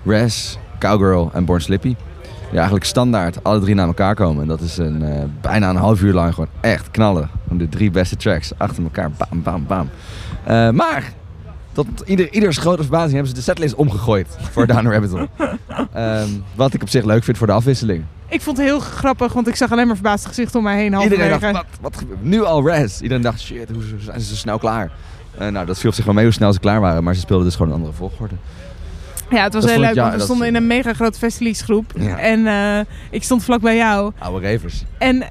[0.05, 1.95] Res, Cowgirl en Born Slippy.
[2.51, 4.41] Die eigenlijk standaard alle drie naar elkaar komen.
[4.41, 7.29] En dat is een, eh, bijna een half uur lang gewoon echt knallen.
[7.43, 9.11] Gewoon de drie beste tracks achter elkaar.
[9.11, 9.89] Bam, bam, bam.
[10.43, 11.13] Eh, maar
[11.71, 15.29] tot ieder, ieders grote verbazing hebben ze de setlist omgegooid voor Down Rabbit Hole.
[15.93, 18.03] Ehm, wat ik op zich leuk vind voor de afwisseling.
[18.27, 21.01] Ik vond het heel grappig, want ik zag alleen maar verbaasde gezichten om mij heen.
[21.01, 23.01] Iedereen dacht, wat, wat nu al Res?
[23.01, 24.91] Iedereen dacht, shit, hoe zijn ze zo snel klaar?
[25.37, 27.03] Eh, nou, dat viel op zich wel mee hoe snel ze klaar waren.
[27.03, 28.35] Maar ze speelden dus gewoon een andere volgorde.
[29.31, 31.91] Ja, het was Dat heel leuk, want we stonden in een mega grote festivalsgroep.
[31.95, 32.17] Ja.
[32.17, 32.79] En eh,
[33.09, 34.11] ik stond vlak bij jou.
[34.19, 34.83] Oude revers.
[34.97, 35.23] En,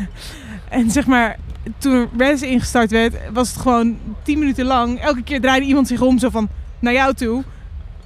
[0.68, 1.36] en zeg maar,
[1.78, 5.00] toen Res ingestart werd, was het gewoon tien minuten lang.
[5.00, 7.42] Elke keer draaide iemand zich om, zo van, naar jou toe.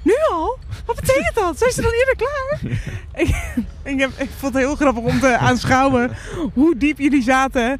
[0.01, 0.57] Nu al?
[0.85, 1.57] Wat betekent dat?
[1.57, 2.71] Zijn ze dan eerder klaar?
[3.23, 6.11] ik, ik, heb, ik vond het heel grappig om te aanschouwen
[6.53, 7.79] hoe diep jullie zaten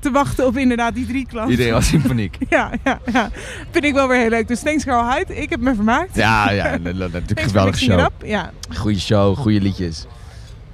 [0.00, 1.50] te wachten op inderdaad die drie klanten.
[1.50, 2.36] Iedereen was in paniek.
[2.48, 3.30] Ja, ja, ja.
[3.70, 4.48] Vind ik wel weer heel leuk.
[4.48, 5.36] Dus thanks Carl Hyde.
[5.36, 6.16] Ik heb me vermaakt.
[6.16, 8.08] Ja, ja, natuurlijk een geweldige show.
[8.24, 8.50] Ja.
[8.76, 10.06] Goede show, goede liedjes.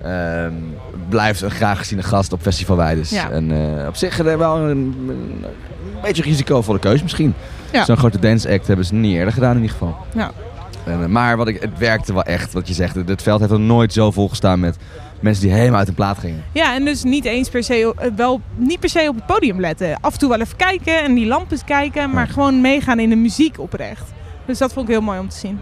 [0.02, 0.52] Ehm,
[1.08, 3.10] blijft een graag geziene gast op festivalwijdes.
[3.10, 3.30] Ja.
[3.30, 5.44] En eh, op zich eh, wel een, een,
[6.02, 7.34] beetje risicovolle keus misschien.
[7.72, 7.84] Ja.
[7.84, 9.96] Zo'n grote dance act hebben ze niet eerder gedaan in ieder geval.
[10.14, 10.30] Ja.
[10.88, 12.94] En, eh, maar wat ik, het werkte wel echt, wat je zegt.
[12.94, 14.76] Het, het veld heeft er nooit zo vol gestaan met
[15.20, 16.44] mensen die helemaal uit hun plaat gingen.
[16.52, 19.60] Ja, en dus niet eens per se, eh, wel niet per se op het podium
[19.60, 19.98] letten.
[20.00, 23.16] Af en toe wel even kijken en die lampen kijken, maar gewoon meegaan in de
[23.16, 24.12] muziek oprecht.
[24.46, 25.60] Dus dat vond ik heel mooi om te zien.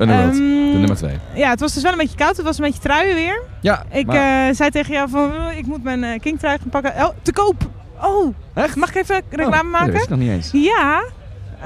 [0.00, 1.16] Underworld, Ehm, de nummer twee.
[1.34, 2.36] Ja, het was dus wel een beetje koud.
[2.36, 3.42] Het was een beetje truien weer.
[3.60, 6.58] Ja, Ik maar- eh, zei tegen jou van, eh, ik moet mijn eh King trui
[6.58, 6.92] gaan pakken.
[7.04, 7.70] Oh, te koop!
[8.02, 8.76] Oh, Echt?
[8.76, 9.92] mag ik even reclame Oh, dat maken?
[9.92, 10.50] wist ik nog niet eens.
[10.52, 11.04] Ja,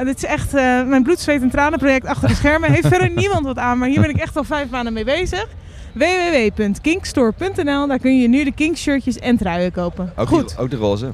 [0.05, 2.73] dit is echt eh, mijn bloed, zweet en tranen project achter de schermen.
[2.73, 5.47] Heeft verder niemand wat aan, maar hier ben ik echt al vijf maanden mee bezig.
[5.93, 10.13] www.kinkstore.nl, daar kun je nu de Kink shirtjes en truien kopen.
[10.17, 11.13] Ook, Goed, Die, ook de roze.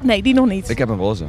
[0.00, 0.68] nee, die nog niet.
[0.68, 1.24] Ik heb een roze.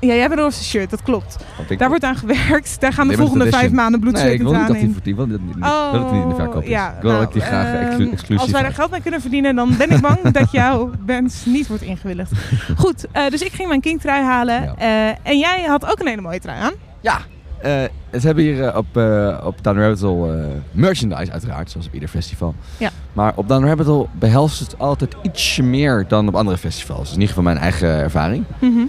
[0.00, 1.36] Ja, jij hebt een roze shirt, dat klopt.
[1.78, 2.80] Daar wordt aan gewerkt.
[2.80, 4.96] Daar gaan de volgende vijf maanden bloed, Nee, ik wil niet dat die, in.
[5.02, 6.68] die, wil, niet, wil dat die in de verkoop is.
[6.68, 8.78] ja, ik wil nou, dat die graag exclu- exclusief Als wij er hou.
[8.78, 12.32] geld mee kunnen verdienen, dan ben ik bang dat jouw wens niet wordt ingewilligd.
[12.76, 14.62] Goed, eh, dus ik ging mijn King trui halen.
[14.62, 14.74] Ja.
[14.76, 16.72] eh, en jij had ook een hele mooie trui aan.
[17.00, 17.18] Ja,
[17.60, 17.70] eh,
[18.20, 22.54] ze hebben hier op, eh op Down Rabbit Hole merchandise uiteraard, zoals op ieder festival.
[22.78, 22.90] Ja.
[23.12, 26.98] Maar op Down Rabbit Hole behelst het altijd ietsje meer dan op andere festivals.
[26.98, 28.44] Dat is in ieder geval mijn eigen ervaring.
[28.58, 28.84] Mhm.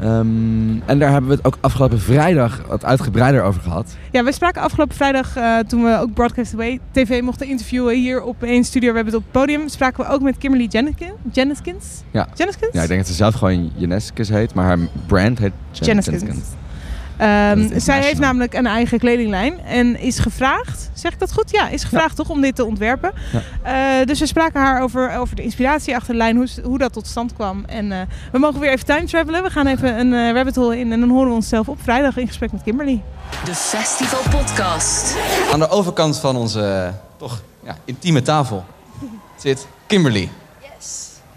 [0.00, 3.96] Ehm, en daar hebben we het ook afgelopen vrijdag wat uitgebreider over gehad.
[4.10, 8.22] Ja, wij spraken afgelopen vrijdag, eh, toen we ook Broadcast Away TV mochten interviewen hier
[8.22, 8.88] op één studio.
[8.88, 9.68] We hebben het op het podium.
[9.68, 11.12] Spraken we ook met Kimberly Jennekins.
[11.32, 12.02] Jenneskins?
[12.10, 12.28] Ja.
[12.34, 12.72] Jenneskins?
[12.72, 16.22] Ja, ik denk dat ze zelf gewoon Janeskis heet, maar haar brand heet Jenneskins.
[17.18, 21.50] Ehm, zij heeft namelijk een eigen kledinglijn en is gevraagd, zeg ik dat goed?
[21.50, 23.12] Ja, is gevraagd toch om dit te ontwerpen.
[23.62, 26.92] Eh, dus we spraken haar over, over de inspiratie achter de lijn, hoe, hoe dat
[26.92, 27.64] tot stand kwam.
[27.64, 27.98] En eh,
[28.32, 29.42] we mogen weer even time travelen.
[29.42, 32.16] We gaan even een eh, rabbit hole in en dan horen we onszelf op vrijdag
[32.16, 33.02] in gesprek met Kimberly.
[33.44, 35.16] De Festival Podcast.
[35.52, 38.64] Aan de overkant van onze toch ja, intieme tafel
[39.36, 40.28] zit Kimberly.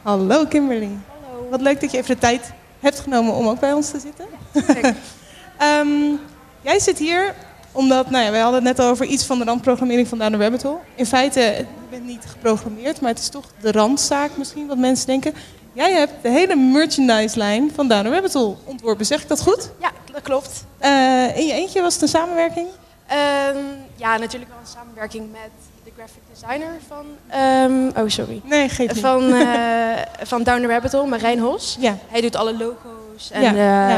[0.01, 0.89] Hallo Kimberly.
[1.07, 1.49] Hallo.
[1.49, 4.25] Wat leuk dat je even de tijd hebt genomen om ook bij ons te zitten.
[5.61, 6.15] Ehm,
[6.61, 7.35] jij zit hier
[7.71, 10.37] omdat, nou ja, wij hadden het net over iets van de randprogrammering van Down the
[10.37, 10.77] Rabbit Hole.
[10.95, 15.07] In feite, je bent niet geprogrammeerd, maar het is toch de randzaak misschien, wat mensen
[15.07, 15.33] denken.
[15.73, 19.05] Jij hebt de hele merchandise-lijn van Down the Rabbit Hole ontworpen.
[19.05, 19.69] Zeg ik dat goed?
[19.79, 20.65] Ja, dat klopt.
[20.77, 22.67] Eh, in je eentje was het een samenwerking?
[23.07, 23.57] Ehm,
[23.95, 25.51] ja, natuurlijk wel een samenwerking met
[25.83, 27.05] de graphic designer van...
[27.27, 28.41] ehm, oh, sorry.
[28.43, 28.99] Nee, geef niet.
[28.99, 31.77] Van, eh, van Down the Rabbit Hole, Marijn Hos.
[31.79, 31.97] Ja.
[32.07, 33.49] Hij doet alle logo's en Ja,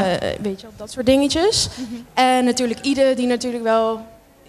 [0.02, 0.36] eh, ja.
[0.42, 1.68] weet je, dat soort dingetjes.
[2.14, 4.00] En natuurlijk Ide, die natuurlijk wel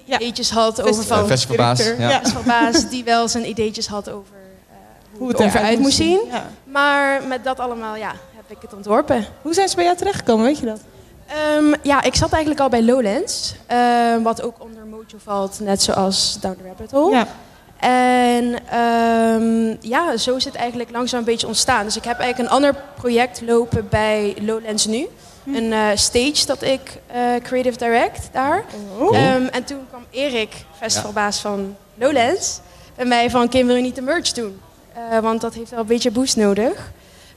[0.05, 1.27] ideetjes had over Festival- van...
[1.27, 2.09] Festivalbaas, ja.
[2.09, 4.75] Festivalbaas, die wel zijn ideetjes had over eh,
[5.11, 6.19] hoe, Hoe het eruit moest moet zien.
[6.31, 6.45] ja.
[6.63, 9.25] Maar met dat allemaal, ja, heb ik het ontworpen.
[9.41, 10.79] Hoe zijn ze bij jou terechtgekomen, weet je dat?
[11.27, 13.55] Ehm, ja, ik zat eigenlijk al bij Lowlands.
[13.67, 17.15] ehm, wat ook onder Mojo valt, net zoals Down the Rabbit Hole.
[17.15, 17.27] Ja.
[17.79, 21.83] En ehm, ja, zo is het eigenlijk langzaam een beetje ontstaan.
[21.83, 25.07] Dus ik heb eigenlijk een ander project lopen bij Lowlands nu.
[25.43, 25.55] Hm.
[25.55, 28.65] Een eh, stage dat ik eh, creative direct daar.
[28.99, 29.17] Oh.
[29.17, 32.59] Ehm, en toen kwam Erik, festivalbaas van Lowlands,
[32.95, 34.59] bij mij van Kim wil je niet de merch doen?
[34.93, 36.91] Eh, want dat heeft wel een beetje boost nodig.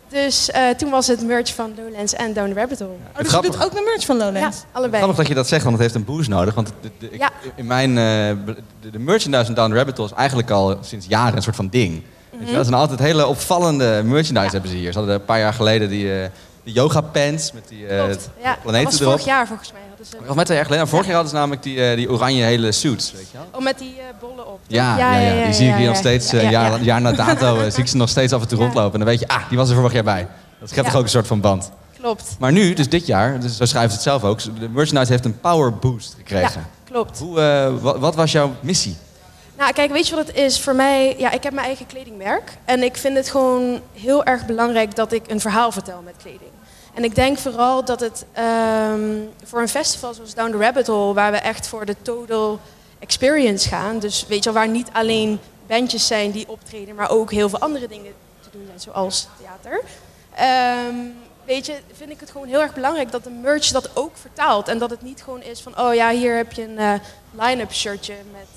[0.09, 2.91] Dus eh, toen was het merch van Lowlands en Down the Rabbit Hole.
[2.91, 4.57] Oh, dus je doet ook de merch van Lowlands?
[4.59, 4.97] Ja, allebei.
[5.03, 6.55] Grappig dat je dat zegt, want het heeft een boost nodig.
[6.55, 7.31] Want de, de- ik- Ja.
[7.55, 11.07] in mijn, eh, de, de merchandise van Down the Rabbit Hole is eigenlijk al sinds
[11.09, 11.93] jaren een soort van ding.
[11.93, 12.47] Weet je wel?
[12.47, 12.57] Mhm.
[12.57, 14.93] Het zijn altijd hele opvallende merchandise hebben ze hier.
[14.93, 16.29] Ze hadden een paar jaar geleden die, eh
[16.65, 18.31] die yoga pants met die eh Klopt.
[18.43, 19.11] Ja, dat planeten was erop.
[19.13, 19.81] vorig jaar volgens mij.
[20.27, 20.53] Hadden ze...
[20.55, 20.85] Jaar geleden.
[20.85, 23.13] En vorig jaar hadden ze namelijk die, eh, die oranje hele suits.
[23.13, 23.47] Weet je wel?
[23.53, 24.59] Oh, met die eh, bollen op.
[24.67, 26.85] Ja, ja, ja, die zie ik hier nog steeds, eh, Ja, ja, jaar, ja.
[26.85, 28.93] jaar na dato, zie ik ze nog steeds af en toe rondlopen.
[28.93, 30.29] En dan weet je, ah, die was er vorig jaar bij.
[30.61, 30.91] Dat schept Ja.
[30.91, 31.71] toch ook een soort van band.
[32.01, 32.37] Klopt.
[32.39, 35.25] Maar nu, dus dit jaar, dus zo schrijven ze het zelf ook, de merchandise heeft
[35.25, 36.61] een power boost gekregen.
[36.61, 37.19] Ja, klopt.
[37.19, 38.97] Hoe, eh, wat, wat was jouw missie?
[39.59, 40.61] Nou, kijk, weet je wat het is?
[40.61, 42.53] Voor mij, ja, ik heb mijn eigen kledingmerk.
[42.65, 46.51] En ik vind het gewoon heel erg belangrijk dat ik een verhaal vertel met kleding.
[46.99, 51.15] En ik denk vooral dat het ehm, voor een festival zoals Down the Rabbit Hole,
[51.15, 52.61] waar we echt voor de total
[52.99, 53.99] experience gaan.
[53.99, 57.59] Dus weet je wel, waar niet alleen bandjes zijn die optreden, maar ook heel veel
[57.59, 59.81] andere dingen te doen zijn, zoals theater.
[60.35, 60.95] Ehm,
[61.45, 64.69] weet je, vind ik het gewoon heel erg belangrijk dat de merch dat ook vertaalt.
[64.69, 66.95] En dat het niet gewoon is van, oh ja, hier heb je een eh,
[67.31, 68.49] line-up shirtje met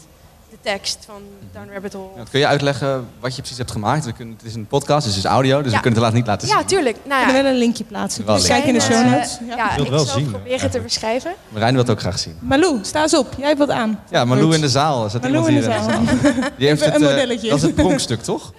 [0.61, 1.21] tekst van
[1.53, 2.07] Down the Rabbit Hole.
[2.15, 4.05] Ja, kun je uitleggen wat je precies hebt gemaakt?
[4.05, 5.77] We kunnen, het is een podcast, dus het is audio, dus Ja.
[5.77, 6.57] we kunnen het laat niet laten zien.
[6.57, 6.97] Ja, tuurlijk.
[7.03, 8.25] Nou Kunnen ja, we wel een linkje plaatsen?
[8.25, 9.37] Wel Dus kijk in de show notes.
[9.47, 9.67] ja, Ja.
[9.67, 11.33] wil het ik wel zal zien, het proberen te beschrijven.
[11.49, 12.37] Marijn wil het ook graag zien.
[12.39, 13.27] Malou, sta eens op.
[13.37, 13.99] Jij hebt wat aan.
[14.09, 15.03] Ja, Malou in de zaal.
[15.03, 16.51] Er zit Malou iemand in hier de in de zaal.
[16.57, 17.49] Die heeft het, een eh, modelletje.
[17.49, 18.53] dat is het pronkstuk, toch?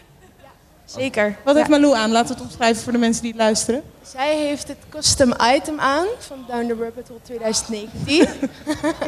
[0.97, 1.36] Zeker.
[1.45, 1.68] Wat heeft.
[1.68, 2.11] Malou aan?
[2.11, 3.82] Laten we het omschrijven voor de mensen die het luisteren.
[4.03, 8.28] Zij heeft het custom item aan van Down the Rabbit Hole 2019.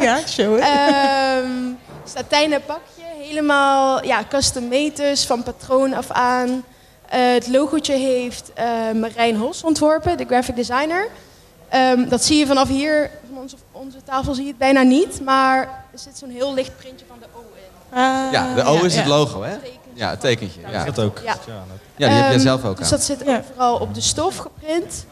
[0.06, 0.60] Ja, show it.
[0.62, 1.74] Ehm
[2.04, 6.64] satijnen pakje, helemaal ja, custom dus, van patroon af aan.
[7.08, 11.08] Eh, het logootje heeft eh, Marijn Hos ontworpen, de graphic designer.
[11.68, 15.20] Ehm, dat zie je vanaf hier, van onze, onze tafel zie je het bijna niet,
[15.20, 15.58] maar
[15.92, 17.98] er zit zo'n heel licht printje van de O in.
[17.98, 19.10] Ah, Ja, de O is het ja.
[19.10, 19.56] logo, hè?
[19.94, 20.60] Ja, het tekentje.
[20.70, 21.18] Ja, Dat ook.
[21.24, 21.36] Ja.
[21.46, 21.62] Ja, ja
[21.96, 22.90] die heb jij Ehm, zelf ook Dus aan.
[22.90, 23.38] dat zit Ja.
[23.48, 25.06] overal op de stof geprint.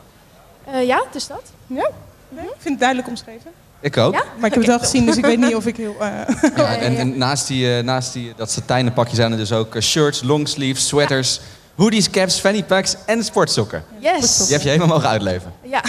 [0.64, 1.43] Eh, ja, dus dat.
[1.66, 1.89] Ja,
[2.28, 3.51] nee, ik vind het duidelijk omschreven.
[3.80, 4.14] Ik ook.
[4.14, 4.22] Ja?
[4.37, 5.97] Maar ik heb het wel gezien, dus ik weet niet of ik heel...
[6.01, 6.11] eh,
[6.57, 9.76] Ja, en, en naast, die, eh, naast die, dat satijnen pakje zijn er dus ook
[9.80, 11.41] shirts, longsleeves, sweaters,
[11.76, 13.85] hoodies, caps, fanny packs en sportsokken.
[13.99, 14.37] Yes.
[14.37, 15.53] Die heb je helemaal mogen uitleven.
[15.62, 15.83] Ja.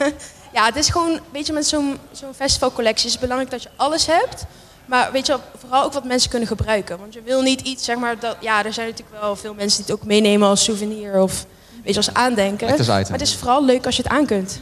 [0.56, 3.68] ja, het is gewoon, weet je, met zo'n zo'n festivalcollectie is het belangrijk dat je
[3.76, 4.44] alles hebt.
[4.86, 6.98] Maar weet je, wel, vooral ook wat mensen kunnen gebruiken.
[6.98, 9.82] Want je wil niet iets, zeg maar, dat, ja, er zijn natuurlijk wel veel mensen
[9.84, 11.46] die het ook meenemen als souvenir of
[11.84, 12.68] weet je, als aandenken.
[12.68, 12.78] Maar
[13.10, 14.60] het is vooral leuk als je het aan kunt.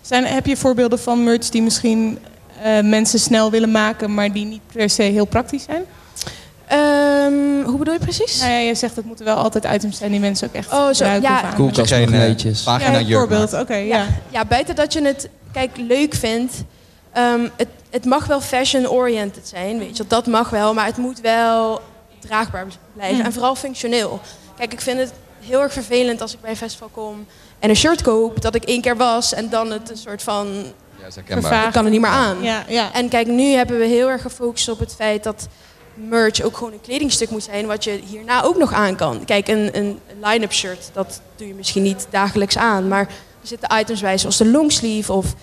[0.00, 2.18] Zijn, heb je voorbeelden van merch die misschien
[2.62, 5.84] eh, mensen snel willen maken, maar die niet per se heel praktisch zijn?
[6.66, 8.40] Ehm, hoe bedoel je precies?
[8.40, 10.84] Nou ja, je zegt het moeten wel altijd items zijn die mensen ook echt Oh,
[10.86, 11.52] zo, gebruiken ja.
[11.54, 12.62] Koelkast Geen, eh, magneetjes.
[12.62, 13.62] pagina Ja, jurk bijvoorbeeld.
[13.62, 14.06] Oké, ja.
[14.30, 16.52] Ja, buiten dat je het kijk, leuk vindt.
[17.12, 20.04] ehm, het, het mag wel fashion-oriented zijn, weet je.
[20.06, 21.80] Dat mag wel, maar het moet wel
[22.18, 23.18] draagbaar blijven.
[23.18, 23.24] Mm.
[23.24, 24.20] En vooral functioneel.
[24.56, 27.26] Kijk, ik vind het heel erg vervelend als ik bij een festival kom
[27.58, 30.64] en een shirt koop dat ik één keer was en dan het een soort van
[30.98, 32.42] Ja, ik kan er niet meer aan.
[32.42, 32.92] Ja, ja.
[32.92, 35.48] En kijk, nu hebben we heel erg gefocust op het feit dat
[35.94, 39.24] merch ook gewoon een kledingstuk moet zijn wat je hierna ook nog aan kan.
[39.24, 43.06] Kijk, een, een line-up shirt, dat doe je misschien niet dagelijks aan, maar
[43.40, 45.34] er zitten items bij zoals de longsleeve of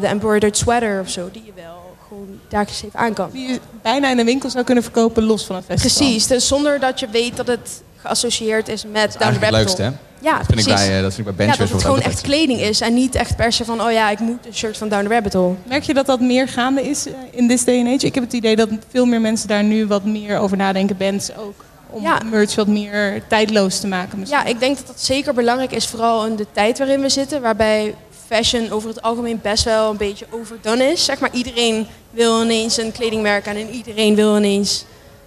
[0.00, 3.30] de embroidered sweater of zo, die je wel gewoon dagelijks even aan kan.
[3.32, 5.96] Die je bijna in een winkel zou kunnen verkopen los van een festival.
[6.06, 9.38] Precies, dus zonder dat je weet dat het geassocieerd is met Dat is Down the
[9.40, 9.88] Rabbit leukste, hè?
[9.88, 9.98] Hole.
[10.22, 10.86] Ja, Dat vind, ik precies.
[10.86, 13.14] bij, eh, dat vind ik bij ja, dat het gewoon echt kleding is en niet
[13.14, 15.54] echt per se van, oh ja, ik moet een shirt van Down the Rabbit Hole.
[15.68, 18.06] Merk je dat dat meer gaande is eh, in this day and age?
[18.06, 20.96] Ik heb het idee dat veel meer mensen daar nu wat meer over nadenken.
[20.96, 21.64] Bands ook.
[21.90, 22.20] Om Ja.
[22.30, 24.38] merch wat meer tijdloos te maken misschien.
[24.40, 27.40] Ja, ik denk dat dat zeker belangrijk is, vooral in de tijd waarin we zitten,
[27.42, 27.94] waarbij
[28.30, 31.04] fashion over het algemeen best wel een beetje overdone is.
[31.04, 34.84] Zeg maar, iedereen wil ineens een kledingmerk aan en iedereen wil ineens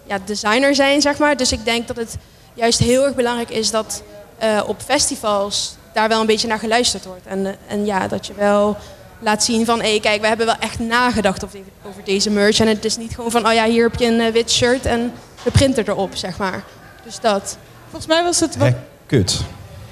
[0.07, 1.37] ja, designer zijn, zeg maar.
[1.37, 2.17] Dus ik denk dat het
[2.53, 4.03] juist heel erg belangrijk is dat
[4.37, 7.25] eh, op festivals daar wel een beetje naar geluisterd wordt.
[7.25, 8.77] En, eh, en ja, dat je wel
[9.19, 12.59] laat zien van, hé, kijk, we hebben wel echt nagedacht over, over deze merch.
[12.59, 14.85] En het is niet gewoon van, oh ja, hier heb je een eh, wit shirt
[14.85, 16.63] en de printer erop, zeg maar.
[17.03, 17.57] Dus dat.
[17.89, 18.67] Volgens mij was het wat...
[18.67, 18.73] Hè,
[19.05, 19.41] kut.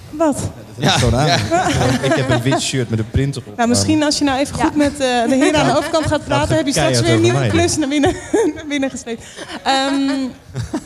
[0.10, 0.50] wat?
[0.82, 2.04] Heb ik gewoon aan.
[2.04, 3.58] Ik heb een wit shirt met een printer op.
[3.58, 6.26] Nou, misschien als je nou even goed met eh, de heren aan de overkant gaat
[6.26, 8.16] praten, heb je straks weer een nieuwe mij, klus naar binnen,
[8.56, 9.24] naar binnen gesleept.
[9.64, 10.28] Ehm,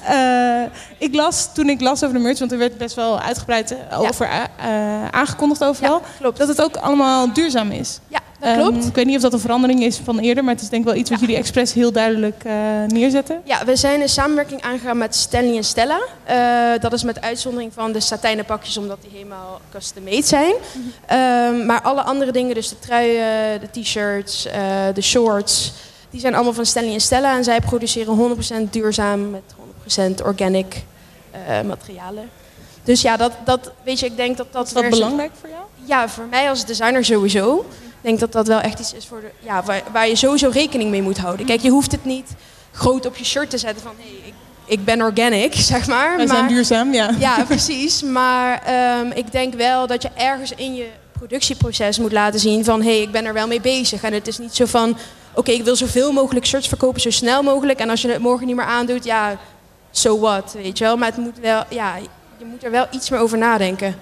[0.18, 0.64] eh,
[0.98, 4.00] ik las, toen ik las over de merch, want er werd best wel uitgebreid eh,
[4.00, 4.30] over
[5.12, 6.38] aangekondigd overal, klopt.
[6.38, 8.00] dat het ook allemaal duurzaam is.
[8.08, 8.86] Ja, dat Ehm, klopt.
[8.86, 10.88] ik weet niet of dat een verandering is van eerder, maar het is denk ik
[10.90, 12.54] wel iets wat jullie expres heel duidelijk eh,
[12.88, 13.42] neerzetten.
[13.44, 16.00] Ja, we zijn een samenwerking aangegaan met Stanley en Stella.
[16.24, 20.54] Eh, dat is met uitzondering van de satijnen pakjes, omdat die helemaal custom-made zijn.
[21.06, 24.62] Ehm, maar alle andere dingen, dus de truien, de t-shirts, eh,
[24.94, 25.74] de shorts,
[26.10, 27.38] die zijn allemaal van Stanley en Stella.
[27.38, 30.84] En zij produceren 100% duurzaam met 100% organic
[31.66, 32.30] materialen.
[32.84, 34.68] Dus ja, dat, dat, weet je, ik denk dat dat...
[34.68, 35.62] Is dat weer belangrijk voor jou?
[35.84, 37.66] Ja, voor mij als designer sowieso.
[38.06, 40.50] Ik denk dat dat wel echt iets is voor de, ja, waar, waar je sowieso
[40.50, 41.46] rekening mee moet houden.
[41.46, 42.32] Kijk, je hoeft het niet
[42.72, 43.92] groot op je shirt te zetten van...
[43.98, 44.34] Hey, ik,
[44.66, 46.18] ik ben organic, zeg maar.
[46.18, 47.10] Wij maar, zijn duurzaam, ja.
[47.20, 48.02] Ja, precies.
[48.02, 52.82] Maar ehm, ik denk wel dat je ergens in je productieproces moet laten zien van...
[52.82, 54.04] hé, hey, ik ben er wel mee bezig.
[54.04, 54.98] En het is niet zo van...
[55.34, 57.80] oké, ik wil zoveel mogelijk shirts verkopen, zo snel mogelijk.
[57.80, 59.38] En als je het morgen niet meer aandoet, ja,
[59.92, 60.98] so what, weet je wel.
[60.98, 61.96] Maar het moet wel, ja,
[62.38, 63.96] je moet er wel iets meer over nadenken.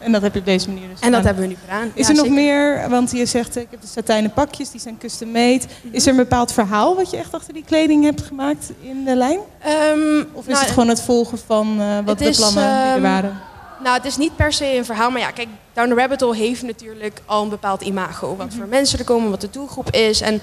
[0.00, 1.24] En dat heb je op deze manier dus En dat gedaan.
[1.24, 1.90] hebben we nu gedaan.
[1.94, 2.42] Is Ja, er nog zeker.
[2.42, 5.60] meer, want je zegt eh, ik heb de satijnen pakjes, die zijn custom made.
[5.90, 9.16] Is er een bepaald verhaal wat je echt achter die kleding hebt gemaakt in de
[9.16, 9.38] lijn?
[9.62, 12.72] Ehm, Of is nou, het gewoon het volgen van eh, wat de is, plannen die
[12.72, 13.40] er ehm, waren?
[13.82, 16.36] Nou, het is niet per se een verhaal, maar ja, kijk, Down the Rabbit Hole
[16.36, 18.36] heeft natuurlijk al een bepaald imago.
[18.36, 20.20] Wat voor mensen er komen, wat de doelgroep is.
[20.20, 20.40] En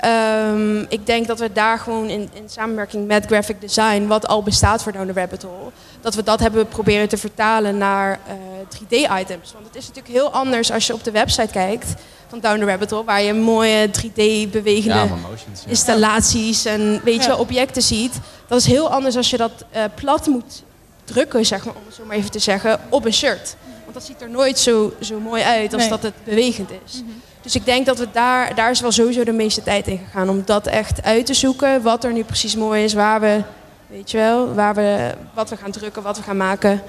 [0.00, 4.42] ehm, ik denk dat we daar gewoon in, in samenwerking met graphic design, wat al
[4.42, 5.70] bestaat voor Down the Rabbit Hole,
[6.00, 8.34] dat we dat hebben proberen te vertalen naar eh,
[8.76, 9.52] 3D-items.
[9.52, 11.94] Want het is natuurlijk heel anders als je op de website kijkt
[12.28, 15.68] van Down the Rabbit Hole, waar je mooie 3D-bewegende Ja, van motions, ja.
[15.68, 17.36] installaties en weet je, Ja.
[17.36, 18.12] objecten ziet.
[18.46, 20.62] Dat is heel anders als je dat eh, plat moet
[21.04, 23.56] drukken, zeg maar, om het zo maar even te zeggen, op een shirt.
[23.82, 25.90] Want dat ziet er nooit zo, zo mooi uit als Nee.
[25.90, 27.02] dat het bewegend is.
[27.48, 30.28] Dus ik denk dat we daar, daar is wel sowieso de meeste tijd in gegaan.
[30.28, 33.42] Om dat echt uit te zoeken, wat er nu precies mooi is, waar we,
[33.86, 36.82] weet je wel, waar we, wat we gaan drukken, wat we gaan maken.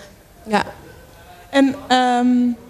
[0.43, 0.63] Ja,
[1.49, 2.27] En ehm,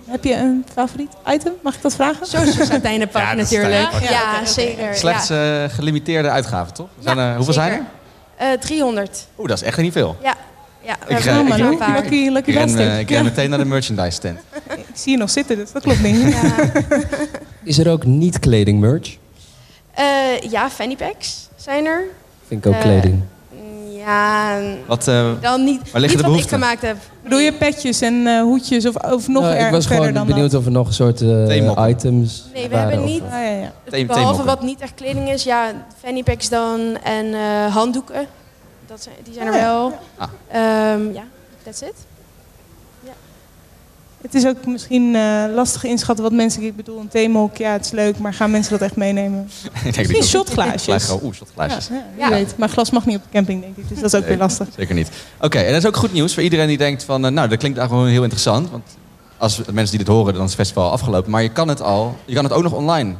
[0.09, 1.53] heb je een favoriet item?
[1.61, 2.25] Mag ik dat vragen?
[2.25, 3.91] zo'n satijnenpak Ja, natuurlijk.
[3.91, 4.95] Ja, Ja, zeker.
[4.95, 6.89] Slechts eh, gelimiteerde uitgaven, toch?
[6.99, 7.69] Zijn er, hoeveel zeker.
[7.69, 7.87] zijn
[8.37, 8.53] er?
[8.53, 9.27] Eh, 300.
[9.37, 10.17] Oeh, dat is echt niet veel.
[10.23, 10.35] Ja,
[10.81, 12.01] ja we Ik, er ik- paar.
[12.01, 14.37] lucky, lucky Ik ren, eh, ik ren meteen naar de merchandise stand.
[14.77, 16.21] Ik zie je nog zitten, dus dat klopt niet.
[16.33, 16.53] Ja.
[17.63, 19.17] Is er ook niet kleding merch?
[19.93, 20.05] Eh,
[20.49, 22.03] ja, fanny packs zijn er.
[22.47, 23.21] Vind ik ook Eh, kleding.
[24.05, 26.97] Ja, Wat, eh, dan niet, Waar liggen niet de wat ik gemaakt heb.
[27.23, 30.27] Bedoel je petjes en eh, hoedjes of, of nog Nou, erg ik was gewoon dan
[30.27, 32.89] benieuwd of er nog een soort eh, items Nee, we waren.
[32.89, 33.21] hebben of- niet.
[33.23, 34.05] Ah, ja, ja.
[34.05, 35.71] Behalve wat niet echt kleding is, ja,
[36.03, 38.25] fanny packs dan en eh, handdoeken.
[38.89, 39.99] Dat zijn, die zijn er ja, wel.
[41.13, 41.23] Ja,
[41.63, 41.93] that's it.
[44.21, 46.61] Het is ook misschien eh, lastig inschatten wat mensen...
[46.63, 49.49] Ik bedoel, een theemok, ja, het is leuk, maar gaan mensen dat echt meenemen?
[49.63, 50.83] Ik denk Misschien dat- shotglaasjes.
[50.83, 51.21] Glaasjes.
[51.23, 51.89] Oeh, shotglaasjes.
[52.17, 52.57] Ja, weet.
[52.57, 53.89] Maar glas mag niet op de camping, denk ik.
[53.89, 54.67] Dus dat is ook weer lastig.
[54.77, 55.09] Zeker niet.
[55.41, 57.25] Oké, en dat is ook goed nieuws voor iedereen die denkt van...
[57.25, 58.69] eh, nou, dat klinkt eigenlijk gewoon heel interessant.
[58.69, 58.83] Want
[59.37, 61.31] als mensen die dit horen, dan is het festival al afgelopen.
[61.31, 62.17] Maar je kan het al...
[62.25, 63.13] Je kan het ook nog online.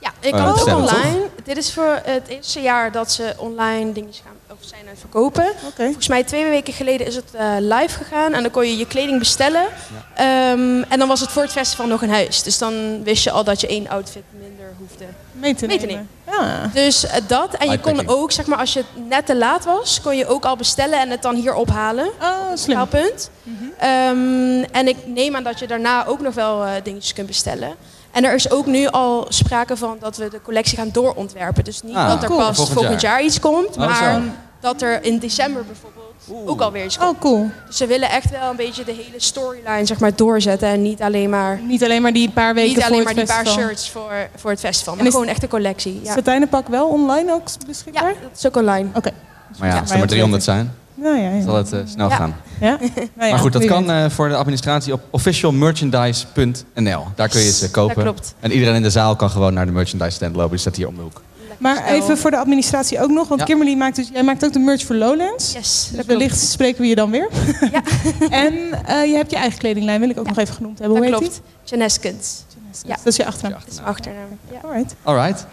[0.00, 1.26] Ja, ik Oh, kan het ook online.
[1.44, 4.98] Dit is voor het eerste jaar dat ze online dingetjes gaan of zijn aan het
[4.98, 5.52] verkopen.
[5.66, 5.84] Oké.
[5.84, 8.86] Volgens mij twee weken geleden is het eh, live gegaan en dan kon je je
[8.86, 9.66] kleding bestellen.
[10.14, 12.42] Ehm, en dan was het voor het festival nog in huis.
[12.42, 15.04] Dus dan wist je al dat je één outfit minder hoefde.
[15.32, 16.08] Mee te Mee te nemen.
[16.26, 16.70] Ja.
[16.72, 17.54] Dus eh, dat.
[17.54, 20.44] En je kon ook, zeg maar, als je net te laat was, kon je ook
[20.44, 22.06] al bestellen en het dan hier ophalen.
[22.06, 22.78] Oh, slim.
[22.78, 23.30] Betaalpunt.
[23.78, 27.76] Ehm, en ik neem aan dat je daarna ook nog wel eh, dingetjes kunt bestellen.
[28.12, 31.64] En er is ook nu al sprake van dat we de collectie gaan doorontwerpen.
[31.64, 32.38] Dus niet Ah, dat er cool.
[32.38, 33.12] pas Volgend volgend, jaar.
[33.12, 33.22] jaar.
[33.24, 34.20] iets komt, Oh, maar zo.
[34.60, 36.06] dat er in december bijvoorbeeld
[36.48, 37.10] ook alweer iets komt.
[37.14, 37.50] Oh, cool.
[37.66, 40.68] Dus ze willen echt wel een beetje de hele storyline zeg maar, doorzetten.
[40.68, 43.26] En niet alleen maar, Niet alleen maar die paar weken niet alleen voor maar het
[43.26, 43.66] die paar festival.
[43.68, 44.94] shirts voor, voor het festival.
[44.96, 46.00] Maar is- gewoon echt een collectie.
[46.02, 48.14] Ja, Satijnenpak wel online ook ja beschikbaar?
[48.22, 48.88] dat is ook online.
[48.94, 49.10] Oké.
[49.58, 51.42] Maar ja, Ja, als er maar 300 zijn, Nou ja, ja.
[51.42, 52.16] zal het eh, snel Ja.
[52.16, 52.36] gaan.
[52.60, 52.78] Ja?
[52.80, 57.04] Nou ja, Maar goed, dat kan eh, voor de administratie op officialmerchandise.nl.
[57.14, 57.94] Daar kun je ze kopen.
[57.94, 58.34] Dat klopt.
[58.40, 60.50] En iedereen in de zaal kan gewoon naar de merchandise stand lopen.
[60.50, 61.22] Die staat hier om de hoek.
[61.58, 63.28] Maar even voor de administratie ook nog.
[63.28, 63.46] Want Ja.
[63.46, 64.08] Kimberly maakt dus...
[64.12, 65.52] Jij maakt ook de merch voor Lowlands.
[65.52, 66.46] Yes, Dus dat wellicht klopt.
[66.50, 67.28] spreken we je dan weer.
[67.72, 67.82] Ja.
[68.44, 68.54] en
[68.86, 71.00] eh, je hebt je eigen kledinglijn, wil ik ook nog even genoemd hebben.
[71.00, 71.40] Dat Hoe klopt.
[71.64, 72.44] Janeskens.
[72.48, 72.90] heet die?
[72.90, 72.96] Ja.
[72.96, 73.58] Dat is je achternaam.
[73.60, 74.38] Dat is mijn achternaam.
[74.52, 74.58] Ja.
[74.68, 74.94] Alright.
[75.02, 75.46] Alright.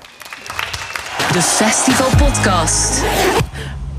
[1.34, 3.02] De Festival Podcast.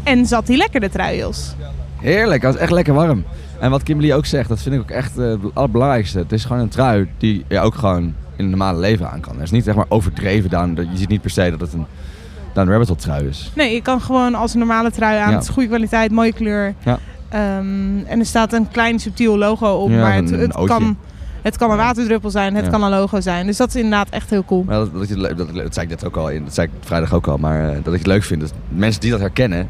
[0.06, 1.54] En zat die lekker, de trui, Jos?
[2.00, 3.24] Heerlijk, het was echt lekker warm.
[3.58, 6.18] En wat Kimberly ook zegt, dat vind ik ook echt eh, het allerbelangrijkste.
[6.18, 9.34] Het is gewoon een trui die je ook gewoon in het normale leven aan kan.
[9.34, 10.74] Het is niet zeg maar overdreven dan.
[10.74, 11.86] dat- Je ziet niet per se dat het een
[12.52, 13.50] Down Rabbit Hole trui is.
[13.54, 15.28] Nee, je kan gewoon als een normale trui aan.
[15.30, 15.34] Ja.
[15.34, 16.74] Het is goede kwaliteit, mooie kleur.
[16.84, 16.98] Ja.
[17.28, 19.90] Ehm, en er staat een klein subtiel logo op.
[19.90, 20.96] Ja, maar het, een het, kan,
[21.42, 22.70] het kan een waterdruppel zijn, het Ja.
[22.70, 23.46] kan een logo zijn.
[23.46, 24.62] Dus dat is inderdaad echt heel cool.
[24.66, 26.72] Maar dat, dat, je- dat, dat zei ik net ook al, in, dat zei ik
[26.86, 28.40] vrijdag ook al, maar eh, dat ik het leuk vind.
[28.40, 29.68] Dat mensen die dat herkennen,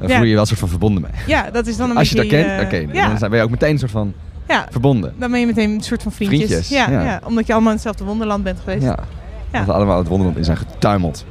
[0.00, 0.06] Ja.
[0.06, 1.10] voel je je wel een soort van verbonden mee.
[1.26, 2.44] Ja, dat is dan een Als je dat beetje...
[2.44, 4.14] kent, eh, oké, dan ben je ook meteen een soort van
[4.48, 5.14] ja, verbonden.
[5.18, 6.40] dan ben je meteen een soort van vriendjes.
[6.40, 7.02] Vriendjes, ja, ja.
[7.02, 7.20] ja.
[7.24, 8.82] omdat je allemaal in hetzelfde wonderland bent geweest.
[8.82, 8.98] Ja,
[9.50, 11.24] dat we allemaal het wonderland in zijn getuimeld.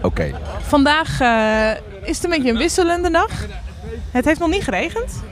[0.00, 3.46] Oké, Vandaag eh, is het een beetje een wisselende dag.
[4.10, 5.22] Het heeft nog niet geregend.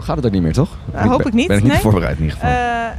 [0.00, 0.76] Gaat het ook niet meer, toch?
[0.92, 1.80] Nou, hoop ik niet, Ben ik niet nee.
[1.80, 2.50] voorbereid in ieder geval.
[2.50, 2.56] Eh,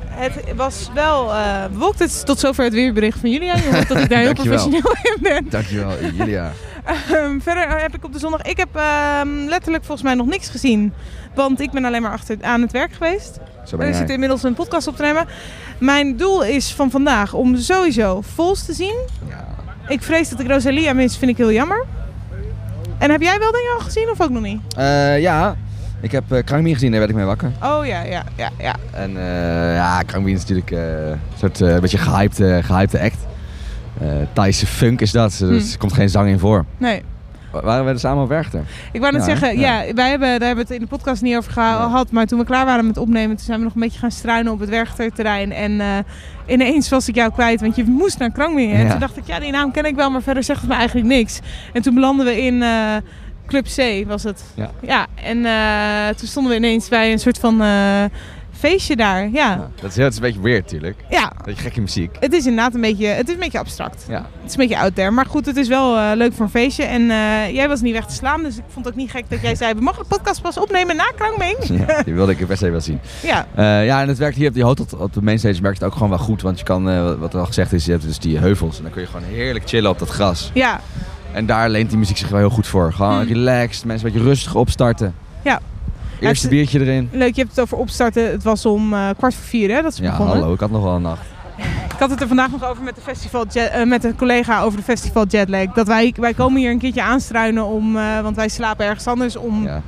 [0.07, 1.99] het was wel eh bewolkt.
[1.99, 3.55] Het is tot zover het weerbericht van Julia.
[3.55, 5.45] Je hoort dat ik daar heel professioneel in ben.
[5.49, 6.51] Dankjewel, Julia.
[6.83, 8.41] Ehm, verder heb ik op de zondag...
[8.41, 10.93] Ik heb ehm, letterlijk volgens mij nog niks gezien.
[11.35, 13.39] Want ik ben alleen maar achter aan het werk geweest.
[13.65, 15.25] Zo ben Ik zit inmiddels een podcast op te nemen.
[15.77, 18.95] Mijn doel is van vandaag om sowieso Vols te zien.
[19.87, 21.85] Ik vrees dat ik Rosalia mis, vind ik heel jammer.
[22.97, 24.59] En heb jij wel dingen al gezien of ook nog niet?
[25.19, 25.55] Ja,
[26.03, 26.39] ik heb uh,
[26.73, 27.51] gezien, daar werd ik mee wakker.
[27.63, 28.75] Oh ja, ja, ja, ja.
[28.91, 33.17] En eh ja, Krankbien is natuurlijk eh, een soort eh, beetje gehypte, gehypte act.
[34.33, 35.71] Thaise funk is dat, dus Hm.
[35.71, 36.65] er komt geen zang in voor.
[36.77, 37.01] Nee.
[37.51, 38.61] Wa- Waren we er samen op Werchter?
[38.91, 39.81] Ik wou net Ja, zeggen, ja.
[39.81, 39.93] ja.
[39.93, 42.11] wij hebben, daar hebben we het in de podcast niet over gehad.
[42.11, 44.51] Maar toen we klaar waren met opnemen, toen zijn we nog een beetje gaan struinen
[44.51, 45.51] op het Werchterterrein.
[45.51, 46.05] En
[46.45, 48.75] ineens was ik jou kwijt, want je moest naar Krangwingen.
[48.77, 48.89] En Ja.
[48.91, 51.07] toen dacht ik, ja, die naam ken ik wel, maar verder zegt het me eigenlijk
[51.07, 51.39] niks.
[51.73, 52.63] En toen belanden we in
[53.47, 54.43] Club C, was het.
[54.55, 54.71] Ja.
[54.81, 58.03] Ja, en eh, toen stonden we ineens bij een soort van eh,
[58.51, 59.29] feestje daar.
[59.29, 59.69] Ja.
[59.81, 60.97] Dat is, het is een beetje weird natuurlijk.
[61.09, 61.31] Ja.
[61.43, 62.17] Beetje gekke muziek.
[62.19, 64.05] Het is inderdaad een beetje, het is een beetje abstract.
[64.09, 64.15] Ja.
[64.41, 65.11] Het is een beetje out there.
[65.11, 66.83] Maar goed, het is wel eh, leuk voor een feestje.
[66.83, 67.05] En
[67.53, 68.43] jij was niet weg te slaan.
[68.43, 69.73] Dus ik vond het ook niet gek dat jij zei...
[69.73, 71.57] we mogen de podcast pas opnemen na Krangming.
[71.87, 72.99] Ja, die wilde ik best even wel zien.
[73.23, 73.47] Ja.
[73.83, 76.09] Ja, en het werkt hier op die hotel, op de mainstage werkt het ook gewoon
[76.09, 76.41] wel goed.
[76.41, 78.77] Want je kan, wat er al gezegd is, je hebt dus die heuvels.
[78.77, 80.51] En dan kun je gewoon heerlijk chillen op dat gras.
[80.53, 80.81] Ja.
[81.33, 82.93] En daar leent die muziek zich wel heel goed voor.
[82.93, 83.27] Gewoon Hmm.
[83.27, 85.15] relaxed, mensen een beetje rustig opstarten.
[85.43, 85.59] Ja.
[86.19, 87.09] Eerste is- biertje erin.
[87.11, 88.31] Leuk, je hebt het over opstarten.
[88.31, 90.35] Het was om eh, kwart voor vier hè, dat ze Ja, begonnen.
[90.37, 91.25] hallo, ik had nog wel een nacht.
[91.93, 94.61] Ik had het er vandaag nog over met, de festival jet, eh, met een collega
[94.61, 95.65] over de festival Jetlag.
[95.73, 99.35] Dat wij, wij komen hier een keertje aanstruinen om, eh, want wij slapen ergens anders
[99.35, 99.81] om Ja.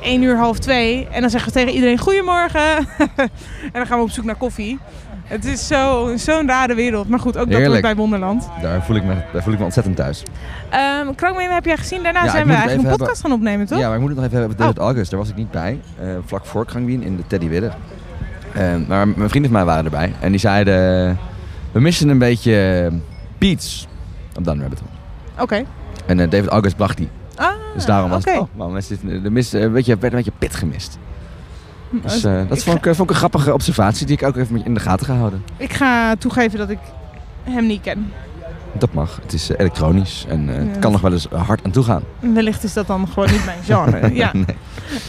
[0.00, 1.08] 1 uur, half 2.
[1.10, 2.76] En dan zeggen we tegen iedereen goedemorgen.
[3.16, 4.78] en dan gaan we op zoek naar koffie.
[5.32, 7.08] Het is zo- zo'n rare wereld.
[7.08, 8.48] Maar goed, ook dat hoort bij Wonderland.
[8.62, 10.22] Daar voel ik me, daar voel ik me ontzettend thuis.
[11.00, 11.14] Um,
[11.50, 12.02] heb jij gezien.
[12.02, 13.78] Daarna Ja, zijn we eigenlijk een podcast gaan opnemen, toch?
[13.78, 14.74] Ja, maar ik moet het nog even hebben over Oh.
[14.74, 15.10] 3 August.
[15.10, 15.80] Daar was ik niet bij.
[16.00, 17.74] eh, vlak voor Krangbien in de Teddy Widder.
[18.54, 20.12] Eh, maar mijn vrienden van mij waren erbij.
[20.20, 20.74] En die zeiden...
[21.72, 22.98] We missen een beetje eh,
[23.38, 23.86] beats
[24.36, 25.42] op Down Rabbit Hole.
[25.42, 25.64] Oké.
[26.06, 27.08] En eh, David August bracht die.
[27.36, 28.38] Ah, Dus daarom was het...
[28.38, 28.88] Oh, man, mis,
[29.72, 30.98] beetje, werd een beetje pit gemist.
[32.02, 34.74] Dus, eh, dat vond ik, vond ik een grappige observatie die ik ook even in
[34.74, 35.42] de gaten ga houden.
[35.56, 36.78] Ik ga toegeven dat ik
[37.42, 38.12] hem niet ken.
[38.78, 39.18] Dat mag.
[39.22, 41.84] Het is eh, elektronisch en eh, Ja, het kan nog wel eens hard aan toe
[41.84, 42.02] gaan.
[42.20, 44.14] Wellicht is dat dan gewoon niet mijn genre.
[44.14, 44.44] Ja, Nee.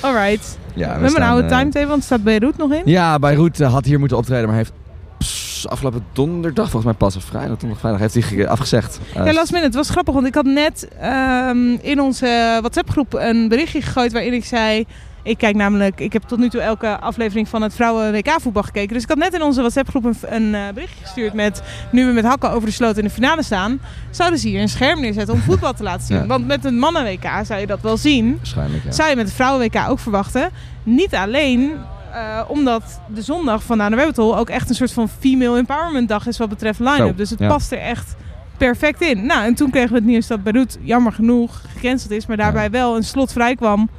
[0.02, 0.58] alright.
[0.76, 2.82] Ja, we we hebben een oude eh, timetable, want er staat Beirut nog in.
[2.86, 4.72] Ja, Beirut eh, had hier moeten optreden, maar heeft
[5.18, 9.00] pss, afgelopen donderdag, volgens mij pas of vrijdag, donderdag, vrijdag, heeft hij ge- afgezegd.
[9.16, 9.66] Eh, Ja, last minute.
[9.68, 14.34] Het was grappig, want ik had net ehm, in onze WhatsApp-groep een berichtje gegooid waarin
[14.34, 14.86] ik zei...
[15.24, 18.94] Ik kijk namelijk, ik heb tot nu toe elke aflevering van het vrouwen-WK-voetbal gekeken.
[18.94, 21.62] Dus ik had net in onze WhatsApp-groep een, een eh, berichtje gestuurd met...
[21.92, 23.80] Nu we met hakken over de sloot in de finale staan,
[24.12, 26.18] zouden ze hier een scherm neerzetten om voetbal te laten zien.
[26.18, 26.26] Ja.
[26.26, 28.36] Want met een mannen-WK zou je dat wel zien.
[28.38, 28.92] Waarschijnlijk, ja.
[28.92, 30.50] Zou je met het vrouwen-WK ook verwachten.
[30.84, 31.72] Niet alleen
[32.14, 36.28] eh, omdat de zondag van Rabbit Hole ook echt een soort van female empowerment dag
[36.28, 37.18] is wat betreft line-up.
[37.18, 37.48] Dus het ja.
[37.48, 38.16] past er echt
[38.58, 39.26] perfect in.
[39.26, 42.70] Nou, en toen kregen we het nieuws dat Beirut jammer genoeg gecanceld is, maar daarbij
[42.70, 43.90] wel een slot vrij kwam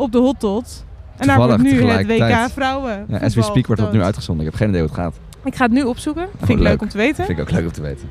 [0.00, 0.84] op de hottot.
[1.16, 3.04] En daar wordt nu het WK vrouwen.
[3.08, 4.44] Ja, as we speak wordt dat nu uitgezonden.
[4.46, 5.14] Ik heb geen idee hoe het gaat.
[5.44, 6.22] Ik ga het nu opzoeken.
[6.24, 7.24] Oh, Vind ik leuk om te weten.
[7.24, 8.08] Vind ik ook leuk om te weten.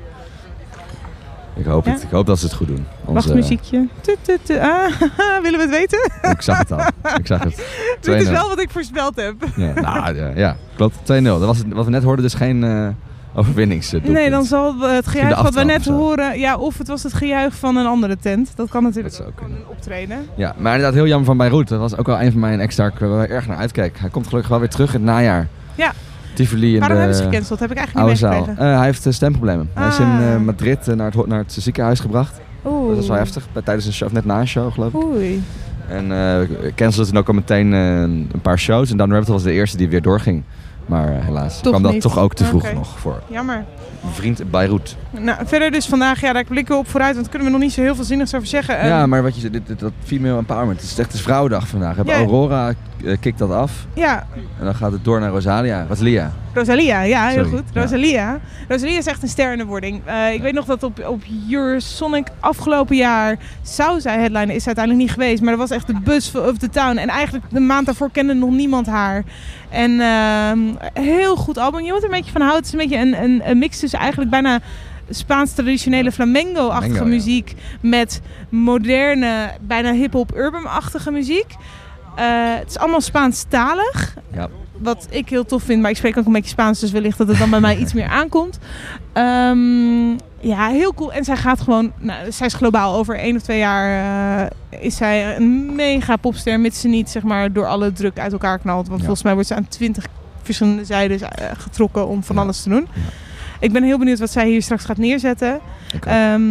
[1.56, 1.92] Ik hoop Ja?
[1.92, 2.04] het.
[2.04, 2.86] Ik hoop dat ze het goed doen.
[3.06, 3.88] Onze- Wachtmuziekje.
[4.02, 4.58] Tu, tu, tu.
[4.60, 4.86] Ah,
[5.44, 6.12] willen we het weten?
[6.32, 6.80] Ik zag het al.
[7.18, 7.56] Ik zag het.
[8.02, 8.32] Dit is 2-0.
[8.32, 9.36] wel wat ik voorspeld heb.
[9.56, 10.96] Ja, nou, ja, ja, klopt.
[10.96, 11.06] 2-0.
[11.24, 12.88] Dat was het, wat we net hoorden, dus geen eh
[13.36, 14.14] overwinningsdoelpunt.
[14.14, 16.40] Nee, dan zal het Misschien gejuich wat we net horen...
[16.40, 18.52] Ja, of het was het gejuich van een andere tent.
[18.56, 20.18] Dat kan natuurlijk ook een optreden.
[20.36, 21.68] Ja, maar inderdaad heel jammer van Beirut.
[21.68, 24.02] Dat was ook wel een van mijn ex waar we erg naar uitkijken.
[24.02, 25.48] Hij komt gelukkig wel weer terug in het najaar.
[25.76, 25.92] Ja.
[26.36, 27.60] Tivoli in Waarom hebben ze gecanceld?
[27.60, 28.58] Heb ik eigenlijk niet meegekregen.
[28.64, 29.70] Eh, hij heeft eh, stemproblemen.
[29.74, 30.34] Hij is in Ah.
[30.34, 32.40] eh, Madrid eh, naar, het, naar het ziekenhuis gebracht.
[32.66, 32.88] Oeh.
[32.88, 33.48] Dat was wel heftig.
[33.64, 35.04] Tijdens een show, of net na een show geloof ik.
[35.04, 35.44] Oei.
[35.90, 38.92] En eh cancelde toen ook al meteen eh, een paar shows.
[38.92, 40.44] En Dan Rabbit was de eerste die weer doorging.
[40.90, 42.02] Maar eh, helaas Toch kwam dat niet.
[42.02, 43.66] toch ook te vroeg nog voor Jammer.
[44.12, 44.96] vriend Beirut.
[45.12, 47.64] Nou, verder dus vandaag, ja, daar blikken we op vooruit, want daar kunnen we nog
[47.68, 48.76] niet zo heel veel zinnigs over zeggen.
[48.88, 50.82] ja, Ehm, maar wat je zei, dit, dit- dat female empowerment.
[50.82, 51.90] Het is echt de vrouwendag vandaag.
[51.90, 52.20] We hebben Ja.
[52.20, 52.74] Aurora
[53.06, 53.86] eh, kikt dat af.
[53.94, 54.28] Ja,
[54.60, 55.86] En dan gaat het door naar Rosalia.
[55.90, 56.32] Rosalia.
[56.54, 57.68] Rosalia, ja, heel Sorry, goed.
[57.74, 57.82] ja.
[57.82, 58.40] Rosalia.
[58.68, 60.02] Rosalia is echt een ster in de wording.
[60.06, 65.06] Eh, ik weet nog dat op, op Eurosonic afgelopen jaar zou zij headliner, is uiteindelijk
[65.06, 65.42] niet geweest.
[65.42, 66.98] Maar dat was echt de bus of the town.
[66.98, 69.24] En eigenlijk de maand daarvoor kende nog niemand haar.
[69.70, 70.60] En ehm,
[70.94, 71.84] heel goed album.
[71.84, 72.64] Je moet er een beetje van houden.
[72.64, 74.60] Het is een beetje een, een, een mix tussen eigenlijk bijna
[75.10, 77.10] Spaans traditionele flamengo-achtige ja.
[77.10, 81.56] muziek met moderne, bijna hip-hop urban-achtige muziek.
[82.16, 82.26] Eh,
[82.58, 84.16] het is allemaal Spaanstalig.
[84.34, 84.48] Ja.
[84.82, 87.28] Wat ik heel tof vind, maar ik spreek ook een beetje Spaans, dus wellicht dat
[87.28, 88.60] het dan bij mij iets meer aankomt.
[89.14, 91.14] Ehm, ja, heel cool.
[91.14, 94.04] En zij gaat gewoon, nou, zij is globaal over één of twee jaar
[94.72, 98.32] eh, is zij een mega popster, mits ze niet zeg maar door alle druk uit
[98.32, 98.86] elkaar knalt.
[98.88, 99.06] Want Ja.
[99.06, 100.06] volgens mij wordt ze aan twintig
[100.44, 102.88] verschillende zijden eh, getrokken om van alles te doen.
[103.60, 105.60] Ik ben heel benieuwd wat zij hier straks gaat neerzetten.
[106.06, 106.42] Ehm,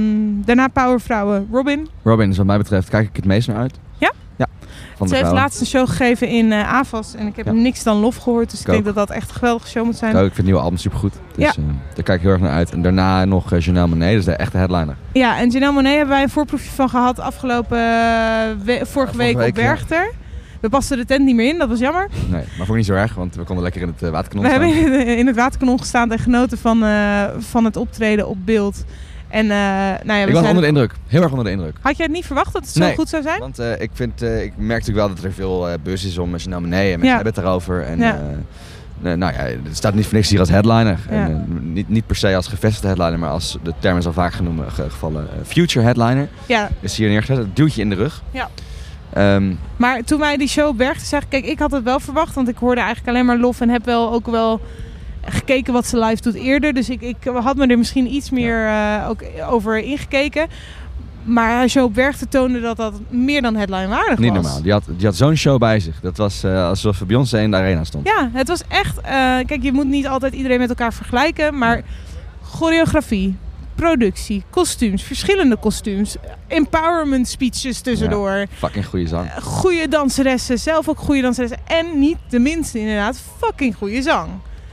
[0.44, 1.88] daarna Powervrouwen Robin.
[2.02, 3.78] Robin is wat mij betreft, kijk ik het meest naar uit.
[3.98, 4.12] Ja?
[4.36, 4.46] Ja.
[4.58, 7.52] Van de Ze heeft laatst een show gegeven in eh Avas en ik heb Ja.
[7.52, 8.50] niks dan lof gehoord.
[8.50, 10.10] Dus ik, Ik denk dat dat echt een geweldige show moet zijn.
[10.10, 11.12] Ik, ook, ik vind het nieuwe album supergoed.
[11.34, 11.50] Dus Ja.
[11.50, 11.56] eh,
[11.94, 12.70] daar kijk ik heel erg naar uit.
[12.70, 14.96] En daarna nog uh, Janelle Monáe, dat is de echte headliner.
[15.12, 17.78] Ja, en Janelle Monet hebben wij een voorproefje van gehad afgelopen
[18.64, 19.62] we- vorige week, week, op ja.
[19.62, 20.10] Werchter.
[20.60, 22.08] We pasten de tent niet meer in, dat was jammer.
[22.22, 24.50] Nee, maar vond ik niet zo erg, want we konden lekker in het waterkanon We
[24.50, 24.62] staan.
[24.62, 26.84] hebben in het waterkanon gestaan en genoten van,
[27.38, 28.84] van het optreden op beeld.
[29.28, 30.92] En eh, nou ja, we ik was zijn- onder de indruk.
[31.06, 31.76] Heel erg onder de indruk.
[31.80, 33.40] Had jij het niet verwacht dat het zo Nee, goed zou zijn?
[33.40, 36.34] Want eh, ik, vind, eh, ik merk natuurlijk wel dat er veel buzz is om
[36.34, 36.82] uh, Janelle Monáe.
[36.84, 37.14] En mensen Ja.
[37.14, 37.82] hebben het daarover.
[37.82, 38.20] En, Ja.
[39.16, 40.98] nou ja, het staat niet voor niks hier als headliner.
[41.10, 41.14] Ja.
[41.26, 44.32] En, niet, niet per se als gevestigde headliner, maar als de term is al vaak
[44.32, 45.28] genoemd, ge- gevallen.
[45.46, 46.68] future headliner Ja.
[46.80, 47.36] is hier neergezet.
[47.36, 48.22] Dat duwt je in de rug.
[48.30, 48.48] Ja.
[49.12, 52.48] Ehm, Maar toen wij die show op zagen, kijk, ik had het wel verwacht, want
[52.48, 54.60] ik hoorde eigenlijk alleen maar lof en heb wel ook wel
[55.24, 56.72] gekeken wat ze live doet eerder.
[56.74, 60.46] Dus ik, ik had me er misschien iets meer eh, ook over ingekeken.
[61.24, 64.42] Maar haar show op Werchter toonde dat dat meer dan headline waardig niet was.
[64.42, 64.62] normaal.
[64.62, 66.00] Die had, die had zo'n show bij zich.
[66.00, 68.06] Dat was eh, alsof Beyoncé in de arena stond.
[68.06, 69.00] Ja, het was echt.
[69.00, 69.10] eh,
[69.46, 71.82] kijk, je moet niet altijd iedereen met elkaar vergelijken, maar
[72.42, 73.36] choreografie,
[73.74, 76.16] productie, kostuums, verschillende kostuums,
[76.46, 78.30] empowerment speeches tussendoor.
[78.30, 79.30] Ja, fucking goede zang.
[79.42, 81.58] goede danseressen, zelf ook goede danseressen.
[81.66, 84.28] En niet de minste inderdaad, fucking goede zang.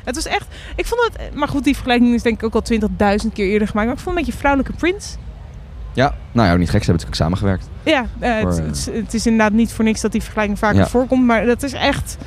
[0.06, 0.46] Het was echt,
[0.76, 3.68] ik vond het, maar goed, die vergelijking is denk ik ook al 20.000 keer eerder
[3.68, 3.88] gemaakt.
[3.88, 5.18] Maar ik vond het een beetje vrouwelijke Prince.
[5.94, 6.84] Ja, nou ja, niet gek.
[6.84, 7.70] Ze hebben natuurlijk samengewerkt.
[7.84, 10.22] Ja, eh, Voor, het, eh, het is- het is inderdaad niet voor niks dat die
[10.24, 10.88] vergelijking vaker Ja.
[10.88, 11.26] voorkomt.
[11.26, 12.18] Maar dat is echt,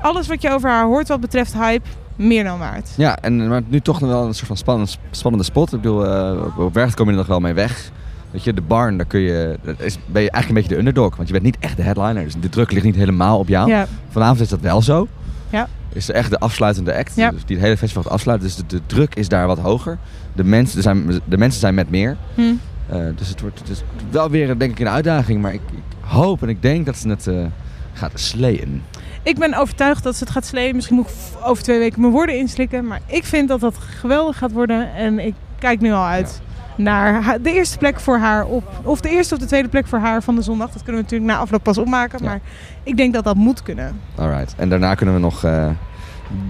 [0.00, 2.90] alles wat je over haar hoort wat betreft hype, meer dan waard.
[2.96, 5.72] Ja, en maar nu toch nog wel een soort van spannend, spannende spot.
[5.72, 7.90] Ik bedoel, eh, op, op Werchter kom je er nog wel mee weg.
[8.30, 10.76] Weet je, de barn, daar kun je, dat is, ben je eigenlijk een beetje de
[10.78, 11.16] underdog.
[11.16, 12.24] Want je bent niet echt de headliner.
[12.24, 13.68] Dus de druk ligt niet helemaal op jou.
[13.68, 13.86] Ja.
[14.08, 15.08] Vanavond is dat wel zo.
[15.50, 15.68] Ja.
[15.92, 17.16] Is echt de afsluitende act.
[17.16, 17.30] Ja.
[17.30, 18.48] Dus die het hele festival gaat afsluiten.
[18.48, 19.98] Dus de, de druk is daar wat hoger.
[20.32, 22.16] De mensen, er zijn, de mensen zijn met meer.
[22.34, 22.42] Hm.
[22.88, 25.42] Eh, dus het wordt het is wel weer denk ik een uitdaging.
[25.42, 27.44] Maar ik, ik hoop en ik denk dat ze het, eh,
[27.92, 28.82] gaat slayen.
[29.22, 30.74] Ik ben overtuigd dat ze het gaat sleeën.
[30.74, 32.86] Misschien moet ik over twee weken mijn woorden inslikken.
[32.86, 34.94] Maar ik vind dat dat geweldig gaat worden.
[34.94, 36.40] En ik kijk nu al uit
[36.76, 38.64] naar de eerste plek voor haar op...
[38.82, 40.70] Of de eerste of de tweede plek voor haar van de zondag.
[40.70, 42.24] Dat kunnen we natuurlijk na afloop pas opmaken.
[42.24, 42.40] Maar
[42.82, 44.00] ik denk dat dat moet kunnen.
[44.14, 44.54] Alright.
[44.56, 45.68] En daarna kunnen we nog eh,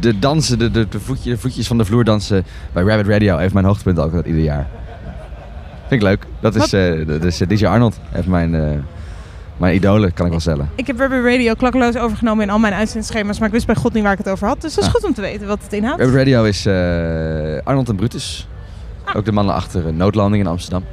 [0.01, 3.37] de dansen, de, de, de, voetje- de voetjes van de vloer dansen bij Rabbit Radio.
[3.37, 4.67] Heeft mijn hoogtepunt ook dat ieder jaar.
[5.89, 6.27] Vind ik leuk.
[6.41, 7.99] Dat is, eh dat is eh, DJ Arnold.
[8.11, 8.51] Heeft mijn,
[9.57, 10.71] mijn idolen, kan ik wel stellen.
[10.75, 13.39] Ik heb Rabbit Radio klakkeloos overgenomen in al mijn uitzendschema's.
[13.39, 14.61] Maar ik wist bij God niet waar ik het over had.
[14.61, 14.95] Dus dat is Ah.
[14.97, 16.01] goed om te weten wat het inhoudt.
[16.01, 16.67] Rabbit Radio is
[17.65, 18.49] Arnold en Brutus.
[19.17, 20.85] Ook de mannen achter eh, Noodlanding in Amsterdam.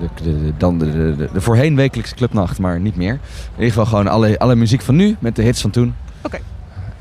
[0.00, 3.12] De, de, dan de, de, voorheen wekelijkse clubnacht, maar niet meer.
[3.12, 3.18] In
[3.54, 5.94] ieder geval gewoon alle, alle muziek van nu met de hits van toen.
[6.22, 6.38] Oké.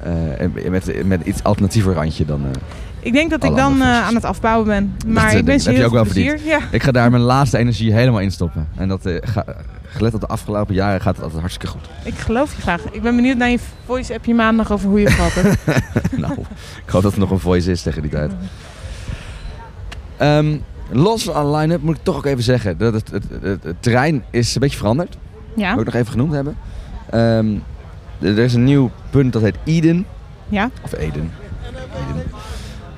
[0.03, 2.41] Eh, met, met iets alternatiever randje dan...
[2.45, 2.49] eh,
[2.99, 4.95] Ik denk dat ik dan aan het afbouwen ben.
[5.08, 6.40] Maar dat, ik wens je heel ook wel veel plezier.
[6.45, 6.60] Ja.
[6.72, 8.68] Ik ga daar mijn laatste energie helemaal in stoppen.
[8.76, 9.45] En dat, ga,
[9.88, 11.90] gelet op de afgelopen jaren gaat het altijd hartstikke goed.
[12.03, 12.82] Ik geloof je graag.
[12.91, 16.18] Ik ben benieuwd naar je voice appje maandag over hoe je het gehad hebt.
[16.18, 16.34] nou,
[16.86, 18.32] ik hoop dat er nog een voice is tegen die tijd.
[20.22, 20.57] Ehm,
[20.91, 24.23] los van line-up moet ik toch ook even zeggen dat het, het, het, het terrein
[24.30, 25.18] is een beetje veranderd.
[25.56, 25.76] Ja.
[25.77, 26.57] Ook nog even genoemd hebben.
[27.10, 27.48] Ehm,
[28.19, 30.06] er is een nieuw punt dat heet Eden.
[30.49, 30.69] Ja.
[30.84, 31.31] Of Eden.
[32.10, 32.31] Eden.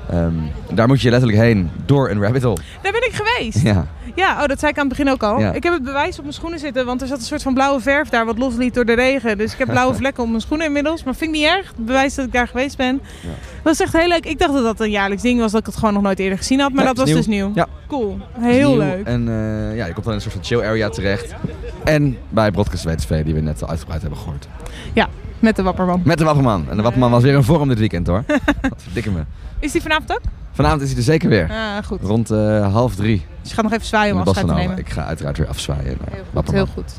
[0.09, 2.59] Ehm, daar moet je letterlijk heen door een rabbit hole.
[2.81, 3.61] Daar ben ik geweest.
[3.61, 3.87] Ja.
[4.15, 5.39] Ja, oh, dat zei ik aan het begin ook al.
[5.39, 5.51] Ja.
[5.51, 7.81] Ik heb het bewijs op mijn schoenen zitten, want er zat een soort van blauwe
[7.81, 9.37] verf daar wat losliet door de regen.
[9.37, 11.03] Dus ik heb blauwe vlekken op mijn schoenen inmiddels.
[11.03, 11.67] Maar vind ik niet erg.
[11.67, 13.01] Het bewijs dat ik daar geweest ben.
[13.21, 13.33] Dat
[13.63, 14.25] was echt heel leuk.
[14.25, 16.37] Ik dacht dat dat een jaarlijks ding was, dat ik het gewoon nog nooit eerder
[16.37, 16.73] gezien had.
[16.73, 17.51] Maar dat was dus nieuw.
[17.55, 17.67] Ja.
[17.87, 18.17] Cool.
[18.39, 18.77] Heel Nieuw.
[18.77, 19.05] leuk.
[19.05, 21.33] En eh, ja, je komt dan in een soort van chill area terecht.
[21.83, 24.47] En bij Broadcast WTV, die we net al uitgebreid hebben gehoord.
[24.93, 25.09] Ja,
[25.43, 26.01] met de wapperman.
[26.03, 26.65] Met de Wapperman.
[26.69, 28.23] En de Wapperman was weer in vorm dit weekend hoor.
[28.69, 29.23] Wat verdikke me.
[29.59, 30.21] Is die vanavond ook?
[30.51, 31.49] Vanavond is hij er zeker weer.
[31.49, 32.01] Ah, goed.
[32.01, 33.25] Rond eh, half drie.
[33.41, 34.77] Dus je gaat nog even zwaaien om de afscheid te nemen.
[34.77, 35.83] Ik ga uiteraard weer afzwaaien.
[35.83, 36.63] Heel goed, Wapperman.
[36.63, 36.93] heel goed.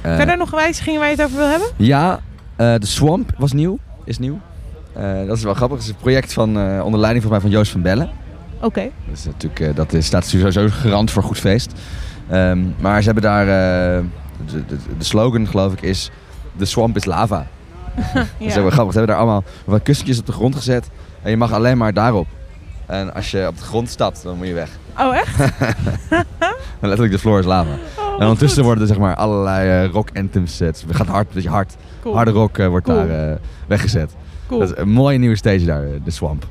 [0.00, 1.68] Eh, Verder nog wijzigingen waar je het over wil hebben?
[1.76, 2.20] Ja,
[2.56, 3.78] eh, de Swamp was nieuw.
[4.04, 4.40] Is nieuw.
[5.26, 5.76] Dat is wel grappig.
[5.76, 6.48] Het is een project van,
[6.82, 8.10] onder leiding van mij van Joost van Bellen.
[8.60, 8.90] Oké.
[9.06, 11.72] Dat, is natuurlijk, dat is, staat sowieso garant voor goed feest.
[12.28, 13.46] Ehm, maar ze hebben daar...
[13.46, 16.10] de, de, de slogan, geloof ik, is...
[16.56, 17.46] The swamp is lava.
[18.14, 18.92] Dat is erg grappig.
[18.92, 20.90] Ze hebben daar allemaal wat kussentjes op de grond gezet.
[21.22, 22.26] En je mag alleen maar daarop.
[22.86, 24.70] En als je op de grond stapt, dan moet je weg.
[24.98, 25.38] Oh, echt?
[26.80, 27.70] Letterlijk de floor is lava.
[27.96, 30.58] en ondertussen worden er zeg maar allerlei eh, rock anthems.
[30.58, 31.76] Het gaat hard, een beetje hard.
[32.02, 32.14] Cool.
[32.14, 33.06] Harde rock eh, wordt Cool.
[33.06, 34.14] daar eh, weggezet.
[34.46, 34.60] Cool.
[34.60, 36.46] Dat is een mooie nieuwe stage daar, de Swamp.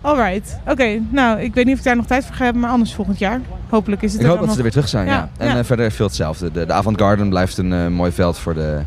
[0.00, 0.58] Alright.
[0.68, 2.94] Oké, nou, ik weet niet of ik daar nog tijd voor ga hebben, maar anders
[2.94, 3.40] volgend jaar.
[3.68, 5.30] Hopelijk is het Ik hoop dat ze er weer terug zijn, ja.
[5.36, 5.64] En ja.
[5.64, 6.50] verder veel hetzelfde.
[6.52, 8.80] De, de Avant Garden blijft een mooi veld voor de...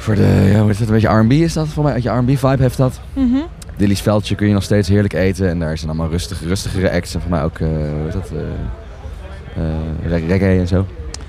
[0.00, 1.92] Voor de, ja, hoe is het, een beetje R&B is dat voor mij.
[1.92, 3.00] Beetje R&B vibe heeft dat.
[3.12, 3.36] Mhm.
[3.76, 5.48] Dilly's Veldje kun je nog steeds heerlijk eten.
[5.48, 7.14] En daar zijn allemaal rustige, rustigere acts.
[7.14, 10.86] En voor mij ook, eh hoe heet dat, eh, eh, reg- reggae en zo.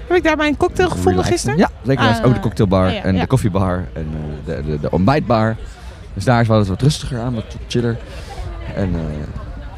[0.07, 1.57] Heb ik daar mijn cocktail gevonden gisteren?
[1.57, 2.05] Ja, zeker.
[2.05, 4.07] Ah, ook de cocktailbar ja, ja, en de koffiebar en
[4.45, 5.55] eh, de, de, de ontbijtbar.
[6.13, 7.97] Dus daar is wel eens wat rustiger aan, wat chiller.
[8.75, 8.99] En eh,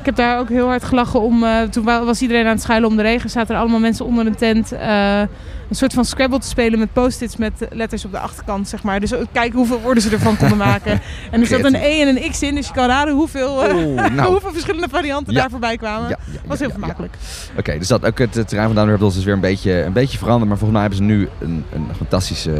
[0.04, 1.44] Ik heb daar ook heel hard gelachen om.
[1.44, 3.30] eh, toen wa- was iedereen aan het schuilen om de regen.
[3.30, 4.72] Zaten er allemaal mensen onder een tent.
[4.72, 5.20] eh,
[5.70, 9.00] een soort van Scrabble te spelen met post-its met letters op de achterkant, zeg maar.
[9.00, 11.02] Dus kijken hoeveel woorden ze ervan konden maken.
[11.32, 13.74] En er zat een E en een X in, dus je kan raden hoeveel, eh,
[14.16, 14.32] nou.
[14.32, 15.40] hoeveel verschillende varianten Ja.
[15.40, 16.10] daar voorbij kwamen.
[16.10, 17.14] Ja, ja, was heel vermakelijk.
[17.58, 19.94] Oké, dus dat, ook het, het terrein van Down Holes is weer een beetje, een
[19.94, 20.50] beetje veranderd.
[20.50, 22.54] Maar volgens mij hebben ze nu een, een fantastische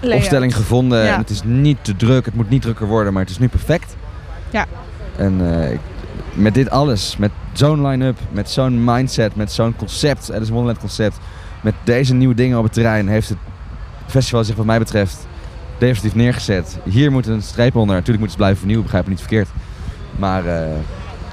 [0.00, 0.18] Layout.
[0.20, 1.08] opstelling gevonden.
[1.08, 3.48] En het is niet te druk, het moet niet drukker worden, maar het is nu
[3.48, 3.96] perfect.
[4.50, 4.66] Ja.
[5.16, 5.40] En
[5.72, 5.80] ik-
[6.34, 11.16] met dit alles, met zo'n line-up, met zo'n mindset, met zo'n concept, Alice Wonderland concept,
[11.60, 13.38] met deze nieuwe dingen op het terrein, heeft het
[14.06, 15.26] festival zich wat mij betreft
[15.78, 16.78] definitief neergezet.
[16.84, 17.94] Hier moet een streep onder.
[17.94, 19.48] Natuurlijk moeten ze blijven vernieuwen, begrijp me niet verkeerd.
[20.18, 20.68] Maar eh,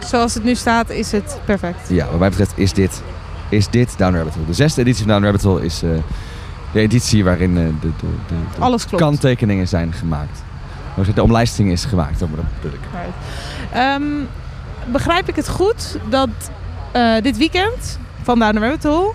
[0.06, 1.90] Zoals het nu staat, is het perfect.
[1.90, 3.02] ja, wat mij betreft is dit,
[3.50, 4.46] is dit Down Rabbit Hole.
[4.46, 5.90] De zesde editie van Down Rabbit Hole is eh,
[6.74, 7.90] de editie waarin eh, de, de,
[8.28, 9.04] de, de Alles klopt.
[9.04, 10.44] kanttekeningen zijn gemaakt.
[11.16, 12.80] De omlijsting is gemaakt, dat bedoel ik.
[12.92, 13.14] Right.
[13.74, 14.04] Ehm,
[14.92, 16.30] begrijp ik het goed dat
[16.92, 19.12] eh, dit weekend van Down the Rabbit Hole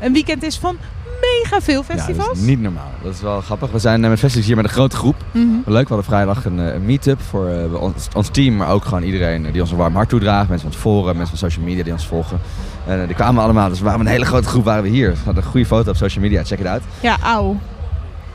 [0.00, 0.76] een weekend is van
[1.20, 2.26] mega veel Ja, festivals?
[2.26, 2.90] dat is niet normaal.
[3.02, 3.70] Dat is wel grappig.
[3.70, 5.16] We zijn eh, met festivals hier met een grote groep.
[5.32, 5.46] Mhm.
[5.66, 9.02] Leuk, we hadden vrijdag een, eh, een meet-up voor ons, ons team, maar ook gewoon
[9.02, 10.48] iedereen die ons een warm hart toedraagt.
[10.48, 12.40] Mensen van het forum, mensen van social media die ons volgen.
[12.86, 15.10] En die kwamen allemaal, dus we waren een hele grote groep waren we hier.
[15.10, 16.82] We hadden een goede foto op social media, check it out.
[17.00, 17.56] Ja, auw.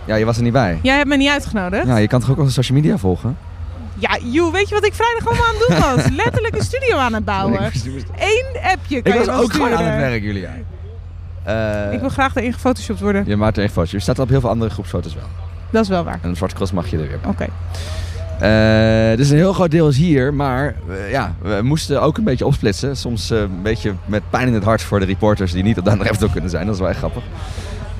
[0.05, 0.79] Ja, je was er niet bij.
[0.81, 1.87] Jij hebt me niet uitgenodigd?
[1.87, 3.37] Ja, je kan toch ook onze social media volgen?
[3.95, 6.09] Ja, joh, weet je wat ik vrijdag allemaal aan het doen was?
[6.25, 7.63] Letterlijk een studio aan het bouwen.
[8.17, 9.93] Eén appje kan Ik was je wel ook gewoon aan sturen.
[9.93, 10.49] het werk, Julia.
[11.43, 13.23] Eh, Ik wil graag erin gefotoshopt worden.
[13.27, 13.91] Je maakt er echt foto's.
[13.91, 15.23] Je staat op heel veel andere groepsfoto's wel.
[15.69, 16.19] Dat is wel waar.
[16.21, 17.29] En een zwarte cross mag je er weer bij.
[17.31, 17.45] Oké.
[18.39, 22.23] Eh, dus een heel groot deel is hier, maar eh, ja, we moesten ook een
[22.23, 22.97] beetje opsplitsen.
[22.97, 25.83] Soms eh, een beetje met pijn in het hart voor de reporters die niet op
[25.83, 26.65] de andere kunnen zijn.
[26.65, 27.23] Dat is wel echt grappig.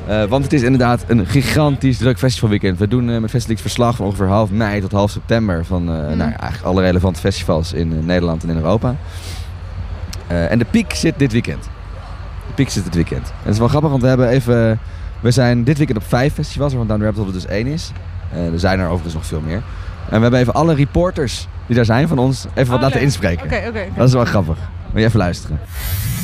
[0.08, 2.80] Eh, want het is inderdaad een gigantisch druk festivalweekend.
[2.80, 5.96] We doen eh, met Festivals verslag van ongeveer half mei tot half september van eh,
[5.96, 8.96] nou, ja, eigenlijk alle relevante festivals in Nederland en in Europa.
[10.28, 11.64] En de piek zit dit weekend.
[12.48, 13.28] De piek zit dit weekend.
[13.28, 14.80] En het is wel grappig, want we hebben even...
[15.20, 17.68] We zijn dit weekend op vijf festivals, waarvan Down the Rabbit Hole er dus één
[17.68, 17.92] is.
[18.54, 19.64] Er zijn er overigens nog veel meer.
[20.10, 22.94] En we hebben even alle reporters die daar zijn van ons even wat Oh, laten
[22.96, 23.06] leuk.
[23.06, 23.46] inspreken.
[23.46, 23.86] Oké, oké, oké.
[23.96, 24.58] Dat is wel grappig.
[24.94, 25.60] Moet je even luisteren.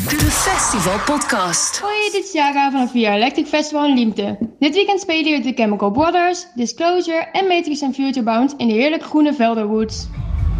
[0.09, 1.79] De Festival Podcast.
[1.79, 4.37] Hoi, dit is Jaga van het Electric Festival in Liemte.
[4.59, 9.05] Dit weekend spelen hier de Chemical Brothers, Disclosure en Matrix and Futurebound in de heerlijke
[9.05, 10.07] groene Velderwoods.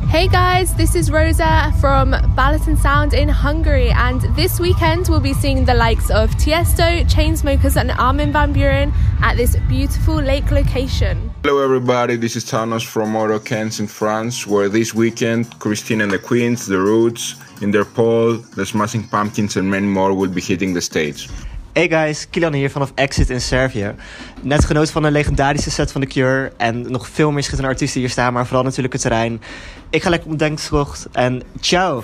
[0.08, 5.34] Hey guys, this is Rosa from Balaton Sound in Hungary, and this weekend we'll be
[5.34, 11.32] seeing the likes of Tiesto, Chainsmokers, and Armin van Buuren at this beautiful lake location.
[11.44, 16.20] Hello everybody, this is Thanos from Morocans in France, where this weekend Christine and the
[16.20, 21.30] Queens, The Roots, Interpol, The Smashing Pumpkins and many more will be hitting the stage.
[21.74, 23.96] Hey guys, Kilian hier vanaf Exit in Servië.
[24.42, 26.52] Net genoten van een legendarische set van The Cure.
[26.58, 29.42] En nog veel meer schitterende artiesten hier staan, maar vooral natuurlijk het terrein.
[29.90, 32.04] Ik ga lekker op denktocht en ciao!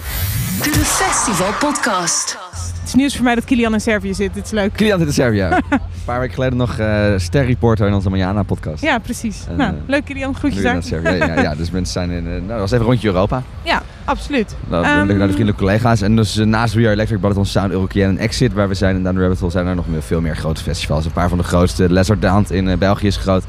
[0.63, 2.37] De Festival Podcast.
[2.85, 4.33] Het is nieuws voor mij dat Kilian in Servië zit.
[4.33, 4.73] Dit is leuk.
[4.73, 5.39] Kilian zit in Servië.
[5.69, 8.81] een paar weken geleden nog eh sterreporter in onze Mariana-podcast.
[8.83, 9.45] Ja, precies.
[9.49, 10.35] En, nou, eh, leuk Kilian.
[10.35, 11.03] Groetjes daar.
[11.03, 12.25] Ja, ja, ja, dus mensen zijn in...
[12.25, 13.43] eh, nou, dat was even een rondje Europa.
[13.63, 14.55] Ja, absoluut.
[14.67, 16.01] Nou, Ehm, naar de vriendelijke collega's.
[16.01, 19.03] En dus naast We Are Electric, Balaton Sound, Eurokean en Exit, waar we zijn in
[19.03, 21.05] Down the Rabbit Hole, zijn er nog meer- veel meer grote festivals.
[21.05, 22.17] Een paar van de grootste.
[22.19, 23.43] Downs in België is groot.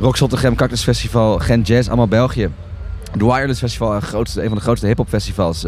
[0.00, 2.48] Rock Zottegem, Cactus Festival, Gent Jazz, allemaal België.
[3.16, 5.66] De Wireless Festival, een, grootste, een van de grootste hip-hop festivals,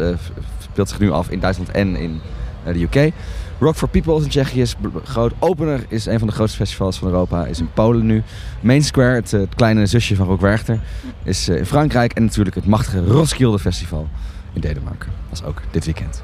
[0.71, 2.21] speelt zich nu af in Duitsland en in
[2.65, 3.11] de UK.
[3.59, 5.33] Rock for People is in Tsjechië is groot.
[5.39, 8.23] Opener is een van de grootste festivals van Europa, is in Polen nu.
[8.59, 10.79] Main Square, het, eh, het kleine zusje van Rock Werchter,
[11.23, 12.13] is eh, in Frankrijk.
[12.13, 14.07] En natuurlijk het machtige Roskilde Festival
[14.53, 15.09] in Denemarken.
[15.29, 16.23] Dat is ook dit weekend.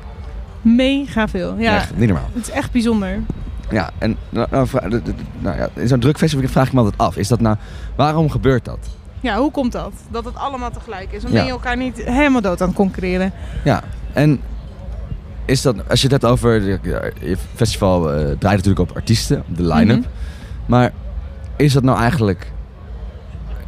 [0.62, 1.56] Mega veel.
[1.58, 2.30] Ja, Echt, niet normaal.
[2.34, 3.20] Het is echt bijzonder.
[3.70, 4.68] Ja, en nou, nou,
[5.40, 7.18] nou ja, in zo'n druk festival vraag ik me altijd af.
[7.18, 7.56] Is dat nou,
[7.96, 8.80] waarom gebeurt dat?
[9.20, 9.94] Ja, hoe komt dat?
[10.12, 11.22] Dat het allemaal tegelijk is.
[11.22, 11.38] Dan Ja.
[11.38, 13.32] ben je elkaar niet helemaal dood aan het concurreren.
[13.64, 13.84] Ja,
[14.14, 14.40] en
[15.48, 19.64] is dat, als je het hebt over, je festival eh, draait natuurlijk op artiesten, de
[19.64, 20.00] line-up.
[20.00, 20.10] Mhm.
[20.66, 20.94] Maar
[21.56, 22.52] is dat nou eigenlijk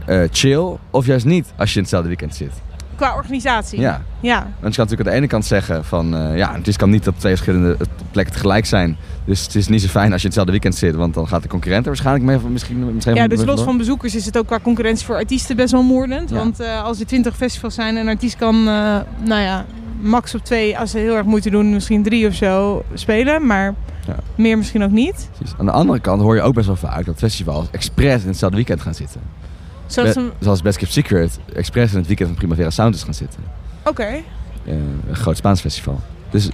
[0.06, 2.52] eh, chill of juist niet als je in hetzelfde weekend zit?
[3.00, 3.80] Qua organisatie.
[3.80, 4.02] Ja.
[4.20, 4.36] Ja.
[4.36, 6.90] Want je kan natuurlijk aan de ene kant zeggen van, eh, ja, het is, kan
[6.90, 8.98] niet op twee verschillende eh, plekken tegelijk zijn.
[9.26, 11.48] Dus het is niet zo fijn als je hetzelfde weekend zit, want dan gaat de
[11.48, 14.60] concurrent er waarschijnlijk mee, misschien, misschien Ja, dus los van bezoekers is het ook qua
[14.60, 16.30] concurrentie voor artiesten best wel moordend.
[16.30, 16.36] Ja.
[16.36, 19.66] Want eh, als er twintig festivals zijn en een artiest kan, nou ja,
[20.02, 23.46] max op twee, als ze heel erg moeite doen, misschien drie of zo spelen.
[23.46, 23.74] Maar
[24.08, 24.16] Ja.
[24.36, 25.30] meer misschien ook niet.
[25.38, 25.56] Precies.
[25.60, 28.58] Aan de andere kant hoor je ook best wel vaak dat festivals expres in hetzelfde
[28.58, 29.22] weekend gaan zitten.
[29.92, 33.04] Zoals Be- een- Zoals Best Kept Secret expres in het weekend van Primavera Sound is
[33.04, 33.40] gaan zitten.
[33.86, 34.08] Oké.
[34.66, 36.00] Een groot Spaans festival.
[36.30, 36.50] Dus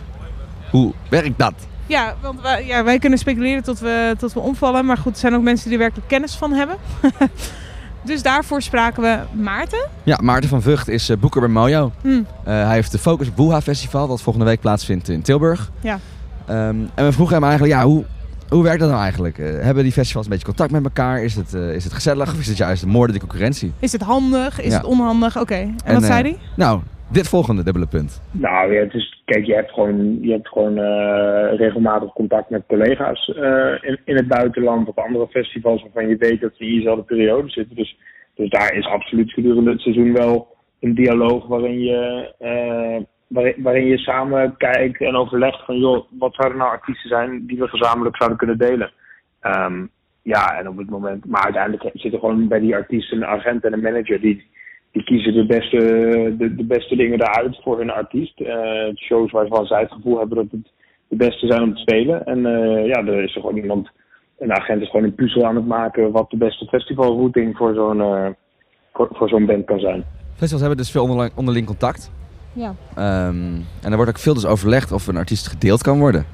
[0.71, 1.53] hoe werkt dat?
[1.87, 4.85] Ja, want wij, ja, wij kunnen speculeren tot we, tot we omvallen.
[4.85, 6.75] Maar goed, er zijn ook mensen die er werkelijk kennis van hebben.
[8.05, 9.87] dus daarvoor spraken we Maarten.
[10.03, 11.91] Ja, Maarten van Vught is eh, boeker bij Mojo.
[12.01, 12.09] Hm.
[12.09, 15.71] Eh, hij heeft de Focus op Woeha Festival, dat volgende week plaatsvindt in Tilburg.
[15.79, 15.99] Ja.
[16.45, 18.05] Ehm, en we vroegen hem eigenlijk, ja, hoe,
[18.49, 19.37] hoe werkt dat nou eigenlijk?
[19.37, 21.23] Eh, hebben die festivals een beetje contact met elkaar?
[21.23, 23.71] Is het, eh, is het gezellig of is het juist een moordende concurrentie?
[23.79, 24.61] Is het handig?
[24.61, 24.77] Is Ja.
[24.77, 25.39] het onhandig?
[25.39, 25.55] Oké.
[25.55, 26.37] En, wat eh, zei hij?
[26.55, 26.79] Nou,
[27.11, 28.21] dit volgende dubbele punt.
[28.31, 32.63] Nou ja, het is, kijk, je hebt gewoon, je hebt gewoon eh, regelmatig contact met
[32.67, 36.69] collega's eh, in, in het buitenland op andere festivals waarvan je weet dat ze in
[36.71, 37.75] diezelfde periode zitten.
[37.75, 37.97] Dus,
[38.35, 40.47] dus daar is absoluut gedurende het seizoen wel
[40.79, 46.35] een dialoog waarin je, eh, waarin, waarin je samen kijkt en overlegt van joh, wat
[46.35, 48.91] zouden nou artiesten zijn die we gezamenlijk zouden kunnen delen.
[49.39, 49.85] Ehm,
[50.21, 53.73] ja, en op het moment, maar uiteindelijk zitten gewoon bij die artiesten een agent en
[53.73, 54.45] een manager die,
[54.91, 55.77] die kiezen de beste,
[56.37, 58.39] de, de beste dingen eruit voor hun artiest.
[58.39, 60.71] Eh, shows waarvan zij het gevoel hebben dat het
[61.07, 62.25] de beste zijn om te spelen.
[62.25, 63.89] En eh, ja, er is er gewoon iemand,
[64.37, 68.01] een agent is gewoon een puzzel aan het maken wat de beste festivalrouting voor zo'n
[68.01, 68.27] eh,
[68.93, 70.03] voor, voor zo'n band kan zijn.
[70.29, 72.11] Festivals hebben dus veel onderling, onderling contact.
[72.55, 72.75] Ja.
[72.95, 73.35] Ehm,
[73.81, 76.25] en er wordt ook veel dus overlegd of een artiest gedeeld kan worden.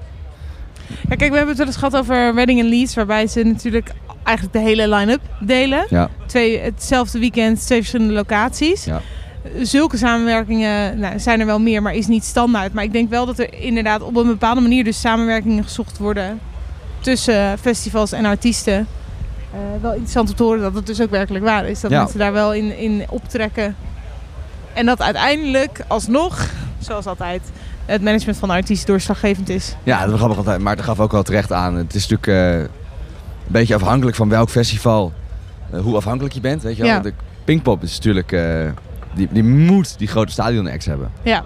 [1.10, 3.92] Ja, kijk, we hebben het wel eens gehad over Wedding and Leeds, waarbij ze natuurlijk
[4.24, 5.86] eigenlijk de hele line-up delen.
[5.90, 6.10] Ja.
[6.26, 8.86] Twee, hetzelfde weekend, twee verschillende locaties.
[8.86, 9.02] Ja.
[9.62, 12.74] Zulke samenwerkingen nou, zijn er wel meer, maar is niet standaard.
[12.74, 16.40] Maar ik denk wel dat er inderdaad op een bepaalde manier dus samenwerkingen gezocht worden
[17.00, 18.88] tussen festivals en artiesten.
[19.54, 21.80] Eh, wel interessant om te horen dat het dus ook werkelijk waar is.
[21.82, 22.02] Dat Ja.
[22.02, 23.76] mensen daar wel in, in optrekken.
[24.74, 26.50] En dat uiteindelijk alsnog,
[26.80, 27.42] zoals altijd,
[27.86, 29.76] het management van de artiest doorslaggevend is.
[29.84, 31.76] Ja, dat wel grappig, want hij- Maarten gaf ook wel terecht aan.
[31.76, 32.68] Het is natuurlijk eh, een
[33.48, 35.14] beetje afhankelijk van welk festival,
[35.72, 36.64] eh, hoe afhankelijk je bent.
[36.64, 36.92] Weet je wel?
[36.92, 37.00] Ja.
[37.00, 38.44] De Pinkpop is natuurlijk, eh,
[39.16, 41.12] die, die moet die grote stadion-acts hebben.
[41.24, 41.44] Ja.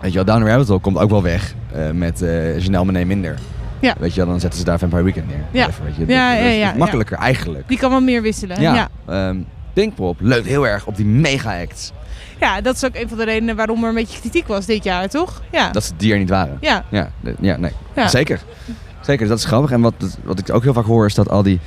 [0.00, 1.54] Weet je wel, Down the Rabbit Hole komt ook wel weg
[1.92, 3.38] met eh Janelle minder.
[3.80, 3.94] Ja.
[3.98, 5.44] Weet je wel, dan zetten ze daar Vampire Weekend neer.
[5.50, 5.68] Ja.
[5.68, 6.74] Even, weet je, Ja, dat- ja, dat is ja, ja.
[6.76, 7.68] makkelijker eigenlijk.
[7.68, 8.60] Die kan wat meer wisselen.
[8.60, 8.88] Ja, Ja.
[9.28, 9.36] ehm,
[9.72, 11.92] Pinkpop leunt heel erg op die mega-acts.
[12.40, 14.84] Ja, dat is ook een van de redenen waarom er een beetje kritiek was dit
[14.84, 15.42] jaar, toch?
[15.52, 15.70] Ja.
[15.70, 16.58] Dat ze die er niet waren.
[16.60, 16.84] Ja.
[16.90, 17.72] Ja, nee.
[17.94, 18.08] Ja.
[18.08, 18.40] Zeker.
[19.00, 19.70] Zeker, dat is grappig.
[19.70, 19.94] En wat,
[20.24, 21.60] wat ik ook heel vaak hoor is dat al die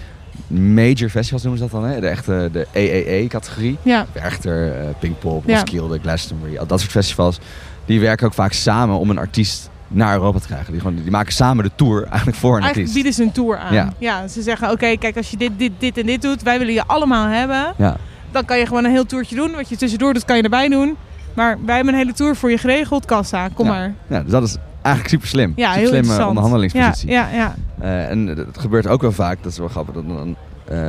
[0.48, 1.99] major festivals noemen ze dat dan, hè?
[1.99, 3.77] de echte de AAA-categorie.
[3.81, 4.06] Ja.
[4.11, 5.53] Werchter, eh, Pinkpop, Ja.
[5.60, 7.39] Roskilde, Glastonbury, al dat soort festivals.
[7.85, 10.72] Die werken ook vaak samen om een artiest naar Europa te krijgen.
[10.72, 12.94] Die, gewoon, die maken samen de tour eigenlijk voor een Eigenlijk artiest.
[12.94, 13.73] bieden ze een tour aan.
[13.73, 13.94] Ja.
[13.98, 16.73] Ja, ze zeggen, oké, kijk, als je dit, dit, dit en dit doet, wij willen
[16.73, 17.73] je allemaal hebben.
[17.77, 17.98] Ja.
[18.38, 19.51] Dan kan je gewoon een heel toertje doen.
[19.51, 20.97] Wat je tussendoor doet, kan je erbij doen.
[21.34, 23.05] Maar wij hebben een hele tour voor je geregeld.
[23.05, 23.72] Kassa, kom Ja.
[23.72, 23.93] maar.
[24.07, 25.53] Ja, dus dat is eigenlijk super slim.
[25.55, 27.09] Ja, super heel slimme onderhandelingspositie.
[27.09, 27.55] Ja, ja, ja.
[27.80, 29.93] Eh, en het gebeurt ook wel vaak, dat is wel grappig.
[29.93, 30.35] Dat dan,
[30.68, 30.81] ehm,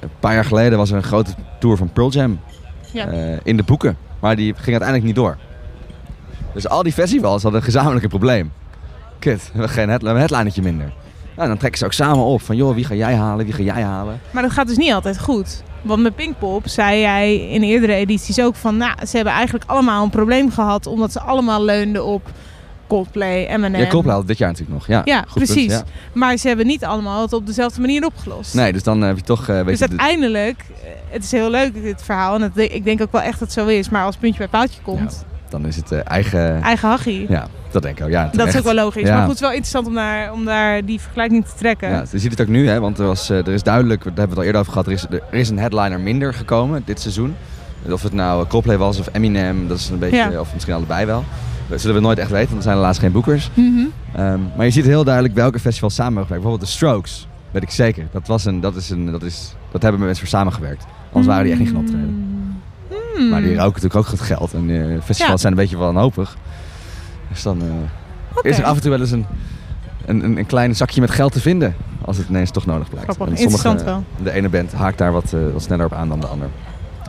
[0.00, 1.30] een paar jaar geleden was er een grote
[1.60, 2.40] tour van Pearl Jam
[2.92, 3.06] Ja.
[3.06, 3.96] eh, in de boeken.
[4.20, 5.36] Maar die ging uiteindelijk niet door.
[6.54, 8.52] Dus al die festivals hadden een gezamenlijke probleem.
[9.18, 10.92] Kut, we hebben geen head, een headlinertje minder.
[11.36, 13.62] Nou, dan trekken ze ook samen op van joh, wie ga jij halen, wie ga
[13.62, 14.20] jij halen.
[14.30, 15.62] Maar dat gaat dus niet altijd goed.
[15.82, 18.76] Want met Pinkpop zei jij in eerdere edities ook van...
[18.76, 20.86] Nou, ze hebben eigenlijk allemaal een probleem gehad...
[20.86, 22.30] omdat ze allemaal leunden op
[22.86, 23.80] Coldplay, Eminem.
[23.80, 24.86] Ja, Coldplay had dit jaar natuurlijk nog.
[24.86, 25.72] Ja, Ja, punt, precies.
[25.72, 25.82] ja.
[26.12, 28.54] Maar ze hebben niet allemaal het op dezelfde manier opgelost.
[28.54, 29.48] Nee, dus dan eh, heb je toch...
[29.48, 32.34] eh, weet Dus je, uiteindelijk, eh, het is heel leuk dit verhaal.
[32.34, 33.88] En het, ik denk ook wel echt dat het zo is.
[33.88, 36.62] Maar als puntje bij paaltje komt, dan is het eh, eigen...
[36.62, 37.26] eigen hachie.
[37.28, 38.10] Ja, dat denk ik ook.
[38.10, 39.02] Ja, dat is ook wel logisch.
[39.02, 39.08] Ja.
[39.08, 41.88] Maar goed, het is wel interessant om daar, om daar die vergelijking te trekken.
[41.88, 44.12] Ja, je ziet het ook nu, hè, want er, was, eh, er is duidelijk, daar
[44.14, 46.82] hebben we het al eerder over gehad, er is, er is een headliner minder gekomen
[46.84, 47.34] dit seizoen.
[47.90, 50.40] Of het nou Coldplay was of Eminem, dat is een beetje, Ja.
[50.40, 51.24] of misschien allebei wel.
[51.68, 53.50] Dat zullen we nooit echt weten, want er zijn helaas geen boekers.
[53.54, 53.84] Mhm.
[54.12, 56.44] Ehm, maar je ziet heel duidelijk welke festivals samen hebben gewerkt.
[56.44, 58.06] Bijvoorbeeld de Strokes, weet ik zeker.
[58.12, 60.84] Dat, was een, dat, is een, dat, is, dat hebben mensen voor samengewerkt.
[61.06, 62.35] Anders waren die echt niet gaan optreden.
[63.16, 63.28] Hmm.
[63.28, 64.52] Maar die roken natuurlijk ook goed geld.
[64.54, 65.36] En eh, festivals Ja.
[65.36, 66.36] zijn een beetje wanhopig.
[67.28, 69.26] Dus dan eh, is er af en toe wel eens een,
[70.06, 71.74] een, een, een klein zakje met geld te vinden.
[72.04, 73.14] Als het ineens toch nodig blijkt.
[73.14, 74.04] Grappig, En sommige- wel.
[74.22, 76.48] De ene band haakt daar wat, eh, wat sneller op aan dan de ander.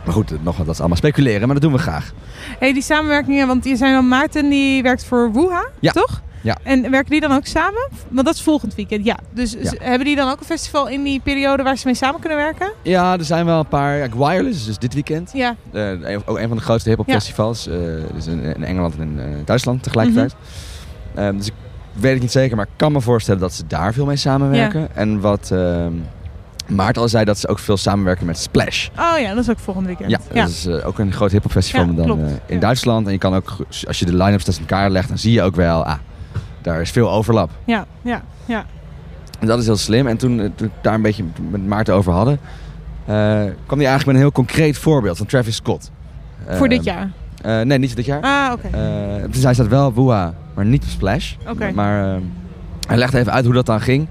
[0.04, 2.12] Maar goed, nog, wat, dat is allemaal speculeren, maar dat doen we graag.
[2.58, 5.92] Hey, die samenwerkingen, want je zijn dan Maarten die werkt voor Wuha, Ja.
[5.92, 6.22] toch?
[6.40, 6.56] Ja.
[6.62, 7.88] En werken die dan ook samen?
[8.08, 9.16] Want dat is volgend weekend, ja.
[9.30, 9.72] Dus Ja.
[9.78, 12.72] hebben die dan ook een festival in die periode waar ze mee samen kunnen werken?
[12.82, 13.96] Ja, er zijn wel een paar.
[13.96, 15.30] Ja, Wireless is dus dit weekend.
[15.34, 15.56] Ja.
[15.72, 17.14] Eh, ook een van de grootste hip-hop Ja.
[17.14, 17.66] festivals.
[17.68, 17.76] eh,
[18.14, 20.34] dus in, in Engeland en in eh, Duitsland tegelijkertijd.
[21.14, 21.52] Ehm, dus ik
[21.92, 24.88] weet het niet zeker, maar ik kan me voorstellen dat ze daar veel mee samenwerken.
[24.96, 25.92] En wat ehm
[26.68, 28.88] Maarten al zei, dat ze ook veel samenwerken met Splash.
[28.98, 30.10] Oh ja, dat is ook volgend weekend.
[30.10, 33.06] Ja, dat is ook een groot hip-hop festival Ja, dan in Duitsland.
[33.06, 33.56] En je kan ook,
[33.86, 35.98] als je de line-ups tussen elkaar legt, dan zie je ook wel, ah,
[36.62, 37.50] daar is veel overlap.
[37.64, 38.64] ja, ja, ja.
[39.40, 40.06] En dat is heel slim.
[40.06, 42.38] En toen, eh, toen ik daar een beetje met Maarten over hadden,
[43.04, 43.14] eh,
[43.66, 45.90] kwam hij eigenlijk met een heel concreet voorbeeld van Travis Scott.
[46.48, 47.10] Voor dit jaar?
[47.42, 48.20] eh, nee, niet voor dit jaar.
[48.22, 48.68] Ah, oké.
[48.76, 51.34] Eh, dus hij staat wel op Woeha, maar niet op Splash.
[51.50, 51.72] Oké.
[51.74, 52.20] Maar eh,
[52.88, 54.08] hij legde even uit hoe dat dan ging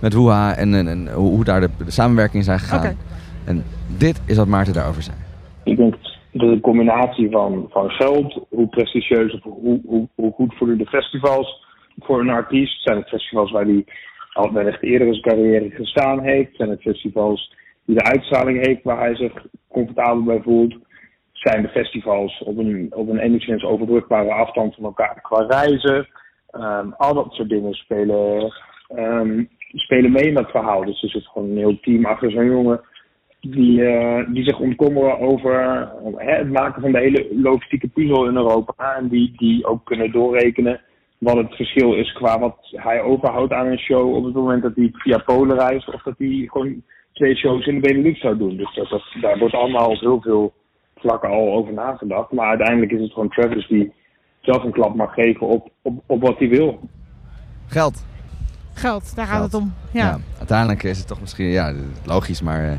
[0.00, 2.78] met Woeha en, en, en hoe, hoe daar de, de samenwerkingen zijn gegaan.
[2.78, 2.96] Oké.
[3.44, 5.16] En dit is wat Maarten daarover zei.
[5.64, 5.94] Ik denk
[6.32, 10.86] dat de combinatie van, van geld, hoe prestigieus of hoe, hoe, hoe goed voelen de
[10.86, 11.66] festivals
[11.98, 12.82] voor een artiest.
[12.82, 13.84] Zijn het festivals waar hij
[14.32, 16.56] al wellicht eerder zijn carrière gestaan heeft?
[16.56, 17.54] Zijn het festivals
[17.84, 19.32] die de uitstraling heeft waar hij zich
[19.68, 20.76] comfortabel bij voelt?
[21.32, 26.08] Zijn de festivals op een, op een enigszins overbrugbare afstand van elkaar qua reizen?
[26.50, 28.52] Ehm, al dat soort dingen spelen,
[28.88, 30.84] ehm, spelen mee in dat verhaal.
[30.84, 32.80] Dus er zit gewoon een heel team achter zo'n jongen
[33.40, 38.96] die, eh, die zich ontkommeren over het maken van de hele logistieke puzzel in Europa.
[38.96, 40.80] En die, die ook kunnen doorrekenen
[41.18, 44.72] wat het verschil is qua wat hij overhoudt aan een show op het moment dat
[44.74, 45.94] hij via Polen reist.
[45.94, 46.82] Of dat hij gewoon
[47.12, 48.56] twee shows in de Benelux zou doen.
[48.56, 50.52] Dus dat, dat, daar wordt allemaal op heel veel
[50.96, 52.32] vlakken al over nagedacht.
[52.32, 53.92] Maar uiteindelijk is het gewoon Travis die
[54.40, 56.80] zelf een klap mag geven op, op, op wat hij wil.
[57.66, 58.06] Geld.
[58.74, 59.52] Geld, daar gaat Geld.
[59.52, 59.72] het om.
[59.92, 60.18] Ja.
[60.38, 61.72] uiteindelijk is het toch misschien ja,
[62.04, 62.78] logisch, maar eh,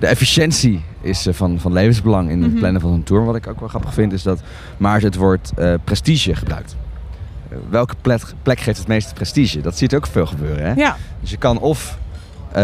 [0.00, 2.58] de efficiëntie is eh, van, van levensbelang in het Mhm.
[2.60, 3.24] plannen van een tour.
[3.24, 4.42] Wat ik ook wel grappig vind, is dat
[4.78, 6.76] Maarten het woord eh, prestige gebruikt.
[7.50, 9.60] Eh, welke plek, plek geeft het meeste prestige?
[9.60, 10.64] Dat ziet ook veel gebeuren.
[10.66, 10.72] Hè?
[10.72, 10.96] Ja.
[11.20, 11.98] Dus je kan of,
[12.52, 12.62] eh,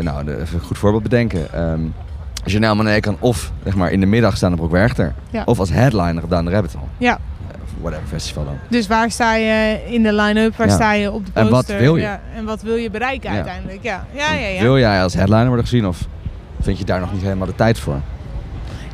[0.00, 1.52] nou, even een goed voorbeeld bedenken.
[1.52, 1.80] Ehm
[2.44, 5.14] Janelle Monáe kan of zeg maar, in de middag staan op Broek Werchter.
[5.30, 5.42] Ja.
[5.44, 6.86] Of als headliner op Down the Rabbit Hole.
[6.98, 7.18] ja.
[7.62, 8.58] Of whatever festival dan.
[8.68, 10.56] Dus waar sta je in de line-up?
[10.56, 10.74] Waar Ja.
[10.74, 11.74] sta je op de En poster?
[11.74, 12.02] wat wil je?
[12.02, 12.20] Ja.
[12.36, 13.78] En wat wil je bereiken uiteindelijk?
[13.82, 14.46] Ja, ja, ja.
[14.46, 14.62] ja.
[14.62, 15.98] Wil jij als headliner worden gezien of
[16.60, 18.00] vind je daar nog niet helemaal de tijd voor?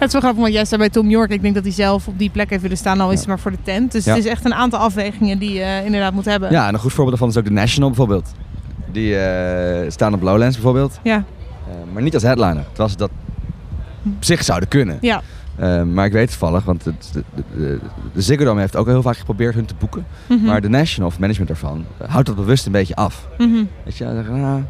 [0.03, 1.31] Het is wel grappig, want jij bij Tom York.
[1.31, 3.39] Ik denk dat hij zelf op die plek heeft willen staan, al is het maar
[3.39, 3.93] voor de tent.
[3.93, 6.51] Dus het is echt een aantal afwegingen die je eh, inderdaad moet hebben.
[6.51, 8.33] Ja, en een goed voorbeeld daarvan is ook de National bijvoorbeeld.
[8.93, 10.99] Die eh, staan op Lowlands bijvoorbeeld.
[11.03, 11.24] Ja.
[11.69, 12.65] Eh, maar niet als headliner.
[12.66, 13.11] Terwijl ze dat
[14.05, 14.99] op zich zouden kunnen.
[15.01, 15.23] Ja.
[15.85, 17.79] Maar ik weet toevallig, want het, de, de,
[18.12, 20.07] de, Ziggo Dome heeft ook heel vaak geprobeerd hun te boeken.
[20.27, 20.45] Mhm.
[20.45, 23.29] Maar de National, of management daarvan, houdt dat bewust een beetje af.
[23.39, 23.65] Mhm.
[23.85, 24.62] Weet je, nou,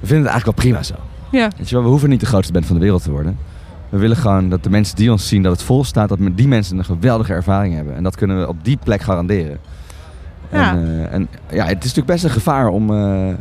[0.00, 0.94] we vinden het eigenlijk wel prima zo.
[1.30, 1.50] Ja.
[1.56, 3.38] Weet je wel, we hoeven niet de grootste band van de wereld te worden.
[3.88, 6.48] We willen gewoon dat de mensen die ons zien, dat het vol staat, dat die
[6.48, 7.94] mensen een geweldige ervaring hebben.
[7.94, 9.58] En dat kunnen we op die plek garanderen.
[10.52, 10.70] Ja.
[10.70, 13.34] En, eh, en ja, het is natuurlijk best een gevaar om, eh,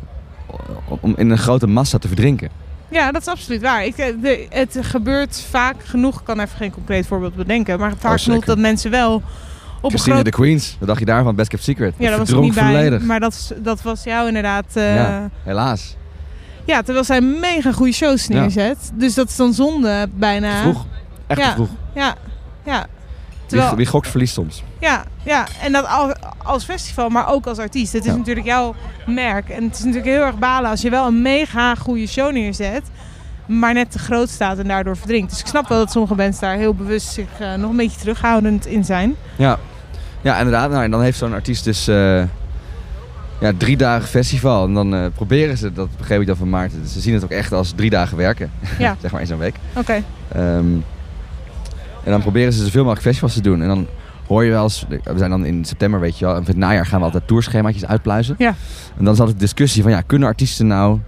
[1.01, 2.49] om in een grote massa te verdrinken.
[2.89, 3.85] Ja, dat is absoluut waar.
[3.85, 7.93] Ik, eh, de, het gebeurt vaak genoeg, ik kan even geen concreet voorbeeld bedenken, maar
[7.97, 9.23] vaak Oh, genoeg dat mensen wel op
[9.83, 10.25] een Christine groot...
[10.25, 11.35] de Queens, wat dacht je daarvan?
[11.35, 11.93] Best Kept Secret.
[11.97, 13.01] Ja, dat was niet bij, volledig.
[13.01, 14.65] maar dat, dat was jou inderdaad...
[14.73, 15.95] ja, helaas.
[16.65, 18.39] Ja, terwijl zij mega goede shows Ja.
[18.39, 18.91] neerzet.
[18.93, 20.61] Dus dat is dan zonde bijna.
[20.61, 20.85] Vroeg.
[21.27, 21.69] Echt ja, vroeg.
[21.95, 22.15] Ja,
[22.65, 22.85] ja.
[23.29, 24.63] Wie, Terwijl, wie gokt verliest soms.
[24.79, 26.13] ja, ja, en dat al,
[26.43, 27.93] als festival, maar ook als artiest.
[27.93, 28.17] Het is Ja.
[28.17, 28.75] natuurlijk jouw
[29.05, 29.49] merk.
[29.49, 32.83] En het is natuurlijk heel erg balen als je wel een mega goede show neerzet,
[33.45, 35.29] maar net te groot staat en daardoor verdrinkt.
[35.29, 37.99] Dus ik snap wel dat sommige bands daar heel bewust zich eh, nog een beetje
[37.99, 39.15] terughoudend in zijn.
[39.35, 39.59] Ja,
[40.21, 40.69] ja inderdaad.
[40.69, 42.23] Nou, en dan heeft zo'n artiest dus eh,
[43.39, 44.67] ja, drie dagen festival.
[44.67, 47.29] En dan eh, proberen ze, dat begreep ik dan van Maarten, ze zien het ook
[47.29, 48.51] echt als drie dagen werken.
[48.79, 48.95] Ja.
[49.01, 49.55] zeg maar in zo'n week.
[49.75, 50.03] Oké.
[50.31, 50.73] Ehm,
[52.03, 53.61] en dan proberen ze zoveel mogelijk festivals te doen.
[53.61, 53.87] En dan
[54.27, 56.57] hoor je wel eens, we zijn dan in september, weet je wel, en voor het
[56.57, 58.35] najaar gaan we altijd tourschemaatjes uitpluizen.
[58.37, 58.55] Ja.
[58.97, 60.99] En dan is altijd de discussie van, ja, kunnen artiesten nou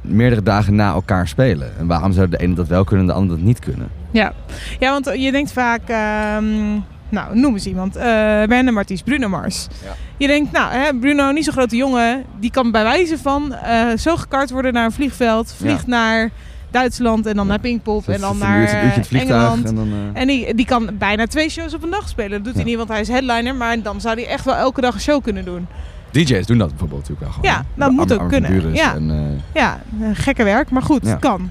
[0.00, 1.78] meerdere dagen na elkaar spelen?
[1.78, 3.88] En waarom zou de ene dat wel kunnen en de ander dat niet kunnen?
[4.10, 4.32] Ja,
[4.78, 9.66] ja want je denkt vaak, ehm, nou noem eens iemand, eh random artiest, Bruno Mars.
[9.84, 9.92] Ja.
[10.16, 13.86] Je denkt, nou hè, Bruno, niet zo'n grote jongen, die kan bij wijze van eh,
[13.98, 16.30] zo gekart worden naar een vliegveld, vliegt naar
[16.70, 19.64] Duitsland en dan naar Pinkpop en dan naar uurtje- uurtje het Engeland.
[19.66, 22.30] en dan, eh, En die, die kan bijna twee shows op een dag spelen.
[22.30, 24.80] Dat doet hij niet, want hij is headliner, maar dan zou hij echt wel elke
[24.80, 25.66] dag een show kunnen doen.
[26.10, 27.50] DJ's doen dat bijvoorbeeld natuurlijk wel gewoon.
[27.50, 28.74] Ja, dat moet ook kunnen.
[28.74, 28.94] Ja.
[28.94, 29.80] En, Ja,
[30.12, 31.14] gekke werk, maar goed, Ja.
[31.14, 31.50] kan.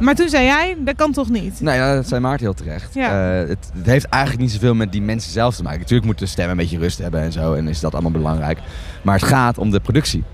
[0.00, 1.60] Maar toen zei jij, dat kan toch niet?
[1.60, 2.94] Nee, ja, dat zei Maarten heel terecht.
[2.94, 3.40] Ja.
[3.40, 5.78] Eh, het, het heeft eigenlijk niet zoveel met die mensen zelf te maken.
[5.78, 7.52] Natuurlijk moeten de stemmen een beetje rust hebben en zo.
[7.52, 8.58] En is dat allemaal belangrijk.
[9.02, 10.24] Maar het gaat om de productie.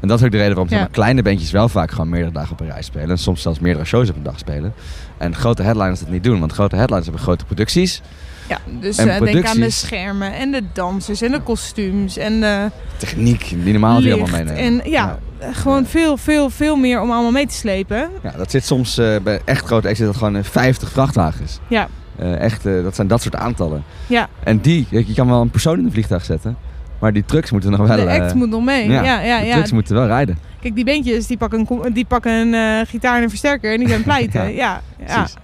[0.00, 0.88] En dat is ook de reden waarom Ja.
[0.90, 3.10] kleine bandjes wel vaak gewoon meerdere dagen op een rij spelen.
[3.10, 4.72] En soms zelfs meerdere shows op een dag spelen.
[5.18, 6.40] En grote headliners dat niet doen.
[6.40, 8.02] Want grote headliners hebben grote producties.
[8.48, 12.70] Ja, dus eh, denk aan de schermen en de dansers en de kostuums en de
[12.96, 14.56] Techniek, die normaal die allemaal meenemen.
[14.84, 15.18] En ja,
[15.52, 18.08] gewoon veel, veel, veel meer om allemaal mee te slepen.
[18.22, 21.58] Ja, dat zit soms eh, bij echt grote zit dat gewoon eh, 50 vrachtwagens.
[21.68, 23.84] Ja, Eh, echt, eh, dat zijn dat soort aantallen.
[24.06, 24.28] ja.
[24.44, 26.56] En die, je kan wel een persoon in een vliegtuig zetten.
[26.98, 27.96] Maar die trucks moeten nog wel...
[27.96, 28.88] De act eh, moet nog mee.
[28.90, 29.52] Ja, ja, de ja.
[29.52, 30.38] trucks moeten wel rijden.
[30.60, 33.78] Kijk, die beentjes die pakken een, die pakken een eh, gitaar en een versterker en
[33.78, 34.54] die zijn pleiten.
[34.54, 35.04] ja, ja.
[35.14, 35.34] Precies.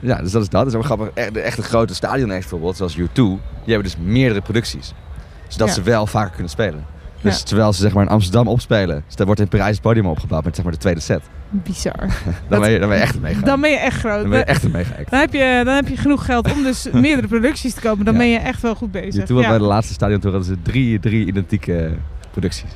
[0.00, 0.62] Ja, dus dat is dat.
[0.64, 1.30] Dat is ook grappig.
[1.32, 4.92] De echte grote stadion bijvoorbeeld, zoals U2, die hebben dus meerdere producties.
[5.48, 5.74] Zodat Ja.
[5.74, 6.84] ze wel vaker kunnen spelen.
[7.20, 7.44] Dus Ja.
[7.44, 10.44] terwijl ze zeg maar in Amsterdam opspelen, dus daar wordt in Parijs het podium opgebouwd
[10.44, 11.20] met zeg maar de tweede set.
[11.50, 11.94] Bizar.
[12.48, 13.40] Dan, ben, je, dan ben je echt een mega.
[13.40, 14.20] Dan ben je echt groot.
[14.20, 14.94] Dan ben je echt een mega.
[15.08, 18.04] Dan heb je, dan heb je genoeg geld om dus meerdere producties te kopen.
[18.04, 18.20] Dan Ja.
[18.20, 19.24] ben je echt wel goed bezig.
[19.24, 19.48] U2 had ja.
[19.48, 21.90] bij de laatste stadion tour hadden ze drie, drie identieke
[22.30, 22.70] producties.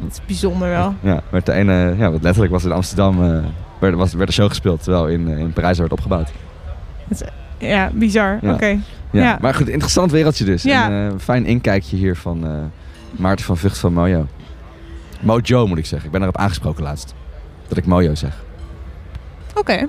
[0.00, 0.94] Dat is bijzonder wel.
[1.00, 3.44] Ja, werd de ene, ja, want letterlijk was in Amsterdam eh,
[3.80, 6.30] werd, was, werd de show gespeeld, terwijl in, eh, in Parijs werd opgebouwd.
[7.58, 8.38] Ja, bizar.
[8.42, 8.66] Oké.
[8.66, 8.78] Ja.
[9.10, 9.38] Ja.
[9.40, 10.62] Maar goed, interessant wereldje dus.
[10.62, 10.84] Ja.
[10.84, 12.50] En, eh, een fijn inkijkje hier van eh,
[13.10, 14.26] Maarten van Vught van Mojo.
[15.20, 16.06] Mojo moet ik zeggen.
[16.06, 17.14] Ik ben erop aangesproken laatst.
[17.68, 18.44] Dat ik Mojo zeg.
[19.54, 19.86] Oké.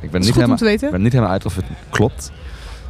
[0.00, 2.32] Ik ben, niet helemaal, ik ben niet helemaal uit of het klopt.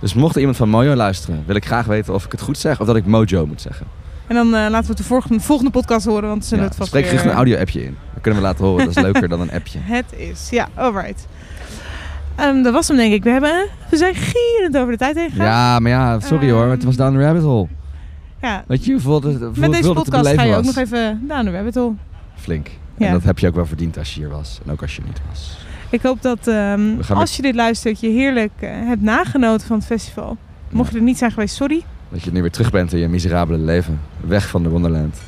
[0.00, 2.58] Dus mocht er iemand van Mojo luisteren, wil ik graag weten of ik het goed
[2.58, 3.86] zeg of dat ik Mojo moet zeggen.
[4.26, 6.68] En dan eh, laten we het de volgende, volgende podcast horen, want ze zullen Ja,
[6.68, 7.12] het vast spreek weer...
[7.12, 7.96] gerust een audio-appje in.
[8.12, 8.84] Dan kunnen we laten horen.
[8.84, 9.78] Dat is leuker dan een appje.
[9.96, 11.26] Het is, ja, alright.
[12.36, 13.22] Ehm dat was hem denk ik.
[13.22, 15.46] We, hebben, we zijn gierend over de tijd heen gegaan.
[15.46, 16.66] Ja, maar ja, sorry hoor.
[16.66, 17.68] Het was down the rabbit hole.
[18.44, 18.64] Ja.
[18.66, 21.50] Weet je, je voelde, voelde, Met deze podcast ga je ook nog even down the
[21.50, 21.92] rabbit hole.
[22.34, 22.70] Flink.
[22.96, 23.06] Ja.
[23.06, 24.60] En dat heb je ook wel verdiend als je hier was.
[24.64, 25.58] En ook als je niet was.
[25.90, 29.86] Ik hoop dat ehm, als je dit luistert, je heerlijk eh, hebt nagenoten van het
[29.86, 30.36] festival.
[30.70, 31.82] Mocht je er niet zijn geweest, sorry.
[32.08, 34.00] Dat je nu weer terug bent in je miserabele leven.
[34.20, 35.20] Weg van de Wonderland.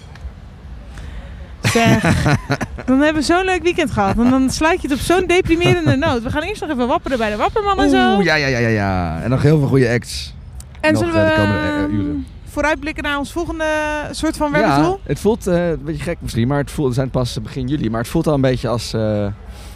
[1.63, 2.03] Zeg,
[2.87, 4.19] dan hebben we zo'n leuk weekend gehad.
[4.19, 6.23] En dan sluit je het op zo'n deprimerende noot.
[6.23, 8.15] We gaan eerst nog even wapperen bij de Wapperman en zo.
[8.15, 9.21] Oeh, ja, ja, ja, ja, ja.
[9.23, 10.35] En nog heel veel goede acts.
[10.81, 12.27] En nog, zullen eh, we de komende eh, uren.
[12.57, 13.65] Vooruitblikken naar ons volgende
[14.11, 16.95] soort van rabbit Ja, het voelt eh, een beetje gek misschien, maar het voelt, we
[16.95, 17.91] zijn pas begin juli.
[17.91, 19.27] Maar het voelt al een beetje als eh,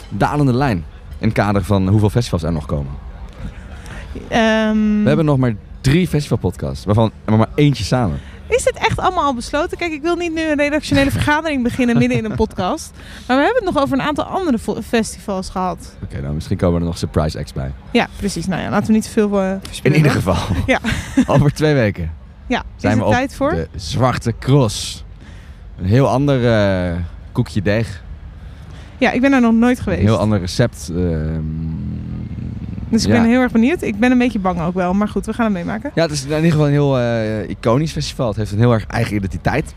[0.09, 0.85] dalende lijn.
[1.19, 2.93] In het kader van hoeveel festivals er nog komen.
[4.29, 8.19] Ehm, We hebben nog maar drie festivalpodcasts, waarvan er maar eentje samen.
[8.47, 9.79] Is dit echt allemaal al besloten?
[9.79, 12.91] Kijk, ik wil niet nu een redactionele vergadering beginnen midden in een podcast.
[13.27, 15.97] Maar we hebben het nog over een aantal andere festivals gehad.
[16.03, 17.73] Oké, nou misschien komen er nog surprise acts bij.
[17.91, 18.47] Ja, precies.
[18.47, 19.97] Nou ja, laten we niet te veel eh In verspillen.
[19.97, 20.35] ieder hoor.
[20.35, 20.57] geval.
[20.67, 20.79] Ja.
[21.35, 22.19] Over twee weken
[22.51, 23.51] Ja, zijn is we het op tijd voor?
[23.51, 25.05] de Zwarte Cross.
[25.79, 26.97] Een heel ander eh,
[27.33, 28.03] koekje deeg.
[28.99, 30.03] Ja, ik ben daar nog nooit Een geweest.
[30.03, 30.91] heel ander recept.
[30.95, 31.41] ehm,
[32.89, 33.21] Dus ik Ja.
[33.21, 33.83] ben heel erg benieuwd.
[33.83, 35.91] Ik ben een beetje bang ook wel, maar goed, we gaan het meemaken.
[35.95, 38.29] Ja, het is in ieder geval een heel eh, iconisch festival.
[38.29, 39.75] Het heeft een heel erg eigen identiteit.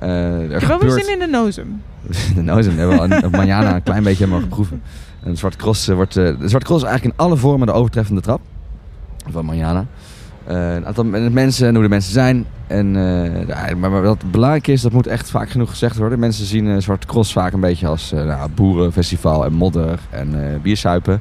[0.00, 0.08] Eh,
[0.40, 1.82] er Ik heb wel zin in de nozem.
[2.34, 4.82] de nozem hebben we al een manjana een klein beetje mogen proeven.
[5.24, 6.14] En de Zwarte Cross wordt...
[6.14, 8.40] de Zwarte Cross is eigenlijk in alle vormen de overtreffende trap.
[9.30, 9.86] Van manjana.
[10.46, 12.46] Eh, een aantal men- mensen en hoe de mensen zijn.
[12.66, 16.18] En, eh, maar, maar wat belangrijk is, dat moet echt vaak genoeg gezegd worden.
[16.18, 21.20] Mensen zien eh, Zwarte Cross vaak een beetje als nou, boerenfestival en modder en biersuipen.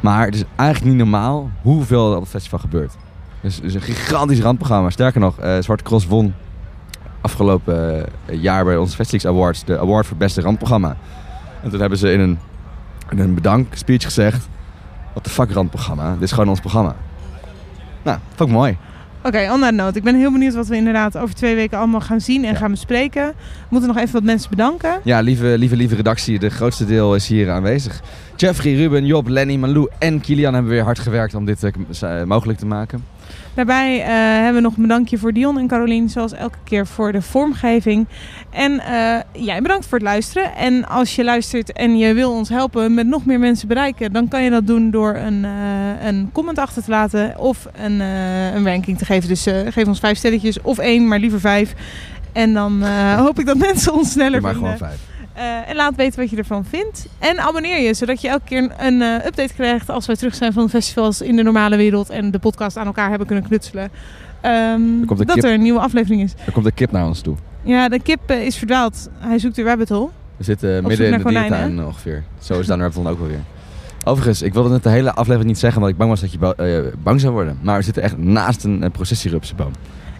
[0.00, 2.94] Maar het is eigenlijk niet normaal hoeveel er op het festival gebeurt.
[3.40, 4.90] Dus het is een gigantisch randprogramma.
[4.90, 6.34] Sterker nog, Zwarte Cross won
[7.20, 10.96] afgelopen jaar bij onze Festlix Awards de award voor beste randprogramma.
[11.62, 12.38] En toen hebben ze in een,
[13.10, 14.48] in een bedankspeech gezegd...
[15.14, 16.12] Wat de fuck randprogramma?
[16.12, 16.94] Dit is gewoon ons programma.
[18.02, 18.76] Nou, vond ik mooi.
[19.24, 19.98] Oké, on that note.
[19.98, 22.70] Ik ben heel benieuwd wat we inderdaad over twee weken allemaal gaan zien en gaan
[22.70, 23.26] bespreken.
[23.36, 25.00] We moeten nog even wat mensen bedanken.
[25.04, 26.38] Ja, lieve, lieve, lieve redactie.
[26.38, 28.00] De grootste deel is hier aanwezig.
[28.36, 32.58] Jeffrey, Ruben, Job, Lenny, Malou en Kilian hebben weer hard gewerkt om dit eh, mogelijk
[32.58, 33.04] te maken.
[33.54, 37.12] Daarbij eh, hebben we nog een bedankje voor Dion en Carolien, zoals elke keer voor
[37.12, 38.06] de vormgeving.
[38.50, 40.54] En eh, jij bedankt voor het luisteren.
[40.56, 44.28] En als je luistert en je wil ons helpen met nog meer mensen bereiken, dan
[44.28, 48.64] kan je dat doen door een, eh, een comment achter te laten of een, een
[48.66, 49.28] ranking te geven.
[49.28, 51.74] Dus geef ons vijf stelletjes of één, maar liever vijf.
[52.32, 52.82] En dan
[53.16, 54.76] hoop ik dat mensen ons sneller Doe maar vinden.
[54.76, 55.11] gewoon vijf.
[55.34, 57.06] Eh, en laat weten wat je ervan vindt.
[57.18, 60.52] En abonneer je, zodat je elke keer een, eh, update krijgt als wij terug zijn
[60.52, 63.90] van de festivals in de normale wereld en de podcast aan elkaar hebben kunnen knutselen.
[64.40, 65.44] Ehm, dat kip.
[65.44, 66.34] er een nieuwe aflevering is.
[66.46, 67.36] Er komt een kip naar ons toe.
[67.62, 69.10] Ja, de kip eh, is verdwaald.
[69.18, 70.08] Hij zoekt de rabbit hole.
[70.36, 72.24] We zitten midden in de dierentuin ongeveer.
[72.40, 73.42] Zo is Dan Rapton ook wel weer.
[74.04, 76.38] Overigens, ik wilde het de hele aflevering niet zeggen, omdat ik bang was dat je
[76.38, 76.54] ba-
[77.02, 77.58] bang zou worden.
[77.62, 79.72] Maar we zitten echt naast een, processierupsenboom.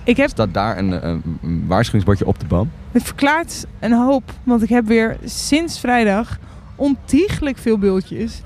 [0.05, 0.29] Ik heb...
[0.29, 2.71] Staat daar een, een, een waarschuwingsbordje op de boom.
[2.93, 6.39] Het verklaart een hoop, want ik heb weer sinds vrijdag
[6.77, 8.43] ontiegelijk veel bultjes.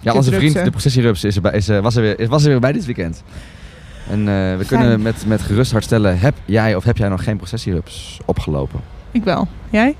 [0.00, 2.48] Ja, onze vriend, de processierups, is er bij, is, eh, was, er weer, was er
[2.50, 3.22] weer bij dit weekend.
[4.10, 4.66] En eh, we Fijn.
[4.66, 8.80] kunnen met, met gerust hart stellen, heb jij of heb jij nog geen processierups opgelopen?
[9.10, 9.48] Ik wel.
[9.70, 9.96] Jij?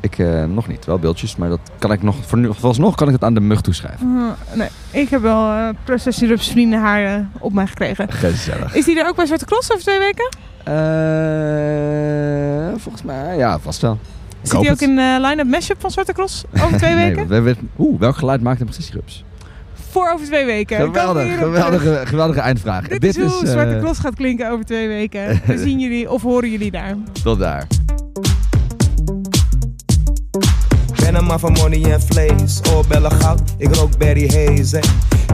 [0.00, 3.06] Ik eh, nog niet, wel beeldjes, maar dat kan ik nog, voor nu, vooralsnog kan
[3.06, 4.06] ik het aan de mug toeschrijven.
[4.16, 8.12] Uh, nee, ik heb wel uh, processierups vrienden haar eh, op mij gekregen.
[8.12, 8.74] Gezellig.
[8.74, 10.28] Is die er ook bij Zwarte Cross over twee weken?
[10.64, 10.74] Eh,
[12.80, 13.98] volgens mij, ja, vast wel.
[14.42, 17.28] Ik Zit hij ook in de line-up mashup van Zwarte Cross over twee Nee, weken?
[17.28, 19.24] we, we, oeh, welk geluid maakt een processierups?
[19.90, 20.76] Voor over twee weken.
[20.76, 22.88] Geweldig, geweldige, geweldige eindvraag.
[22.88, 25.40] Dit, is hoe eh, Zwarte Cross gaat klinken over twee weken.
[25.46, 26.96] We zien jullie of horen jullie daar.
[27.22, 27.66] Tot daar.
[31.08, 32.60] Ben een man van money en vlees.
[32.74, 34.82] Oorbellen goud, ik rook Barry Haze.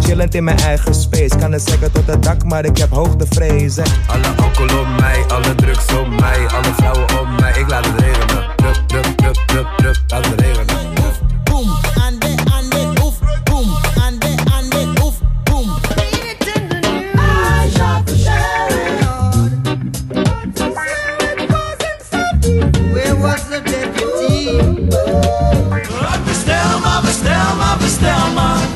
[0.00, 1.38] Chillend in mijn eigen space.
[1.38, 3.78] Kan het zeggen tot het dak, maar ik heb hoogtevrees.
[3.78, 6.46] Alle alcohol op mij, alle drugs op mij.
[6.48, 8.44] Alle vrouwen op mij, ik laat het regenen.
[8.56, 10.76] Drup, drup, drup, drup, drup, laat het regenen.
[11.44, 11.70] Boom,
[26.24, 28.73] Bestel maar, bestel maar, bestel maar.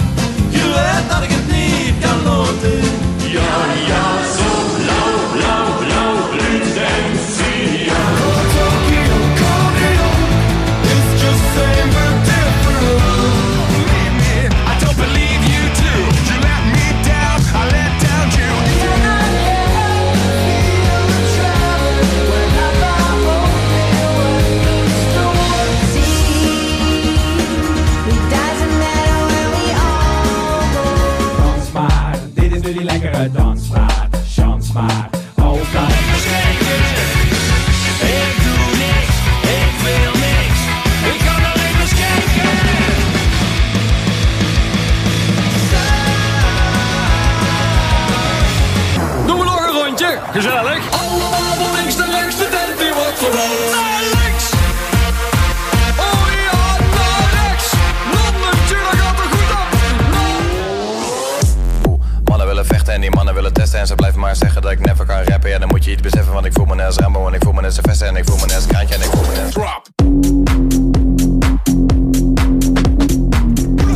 [63.79, 66.03] En ze blijven maar zeggen dat ik never kan rappen Ja, dan moet je iets
[66.03, 68.09] beseffen, want ik voel me net als Rambo En ik voel me net als Sylvester
[68.09, 69.89] en ik voel me net als Kraantje En ik voel me net als Drop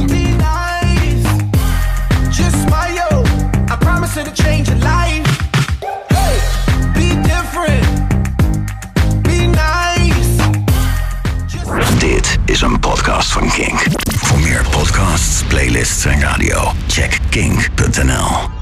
[0.07, 1.29] Be nice,
[2.31, 3.25] just smile.
[3.71, 5.49] I promise it'll change your life.
[6.07, 6.39] Hey,
[6.93, 7.87] be different,
[9.23, 10.51] be nice.
[11.99, 13.83] Dit is een podcast van Kink.
[14.17, 18.62] Voor meer podcasts, playlists en radio, check kink.nl.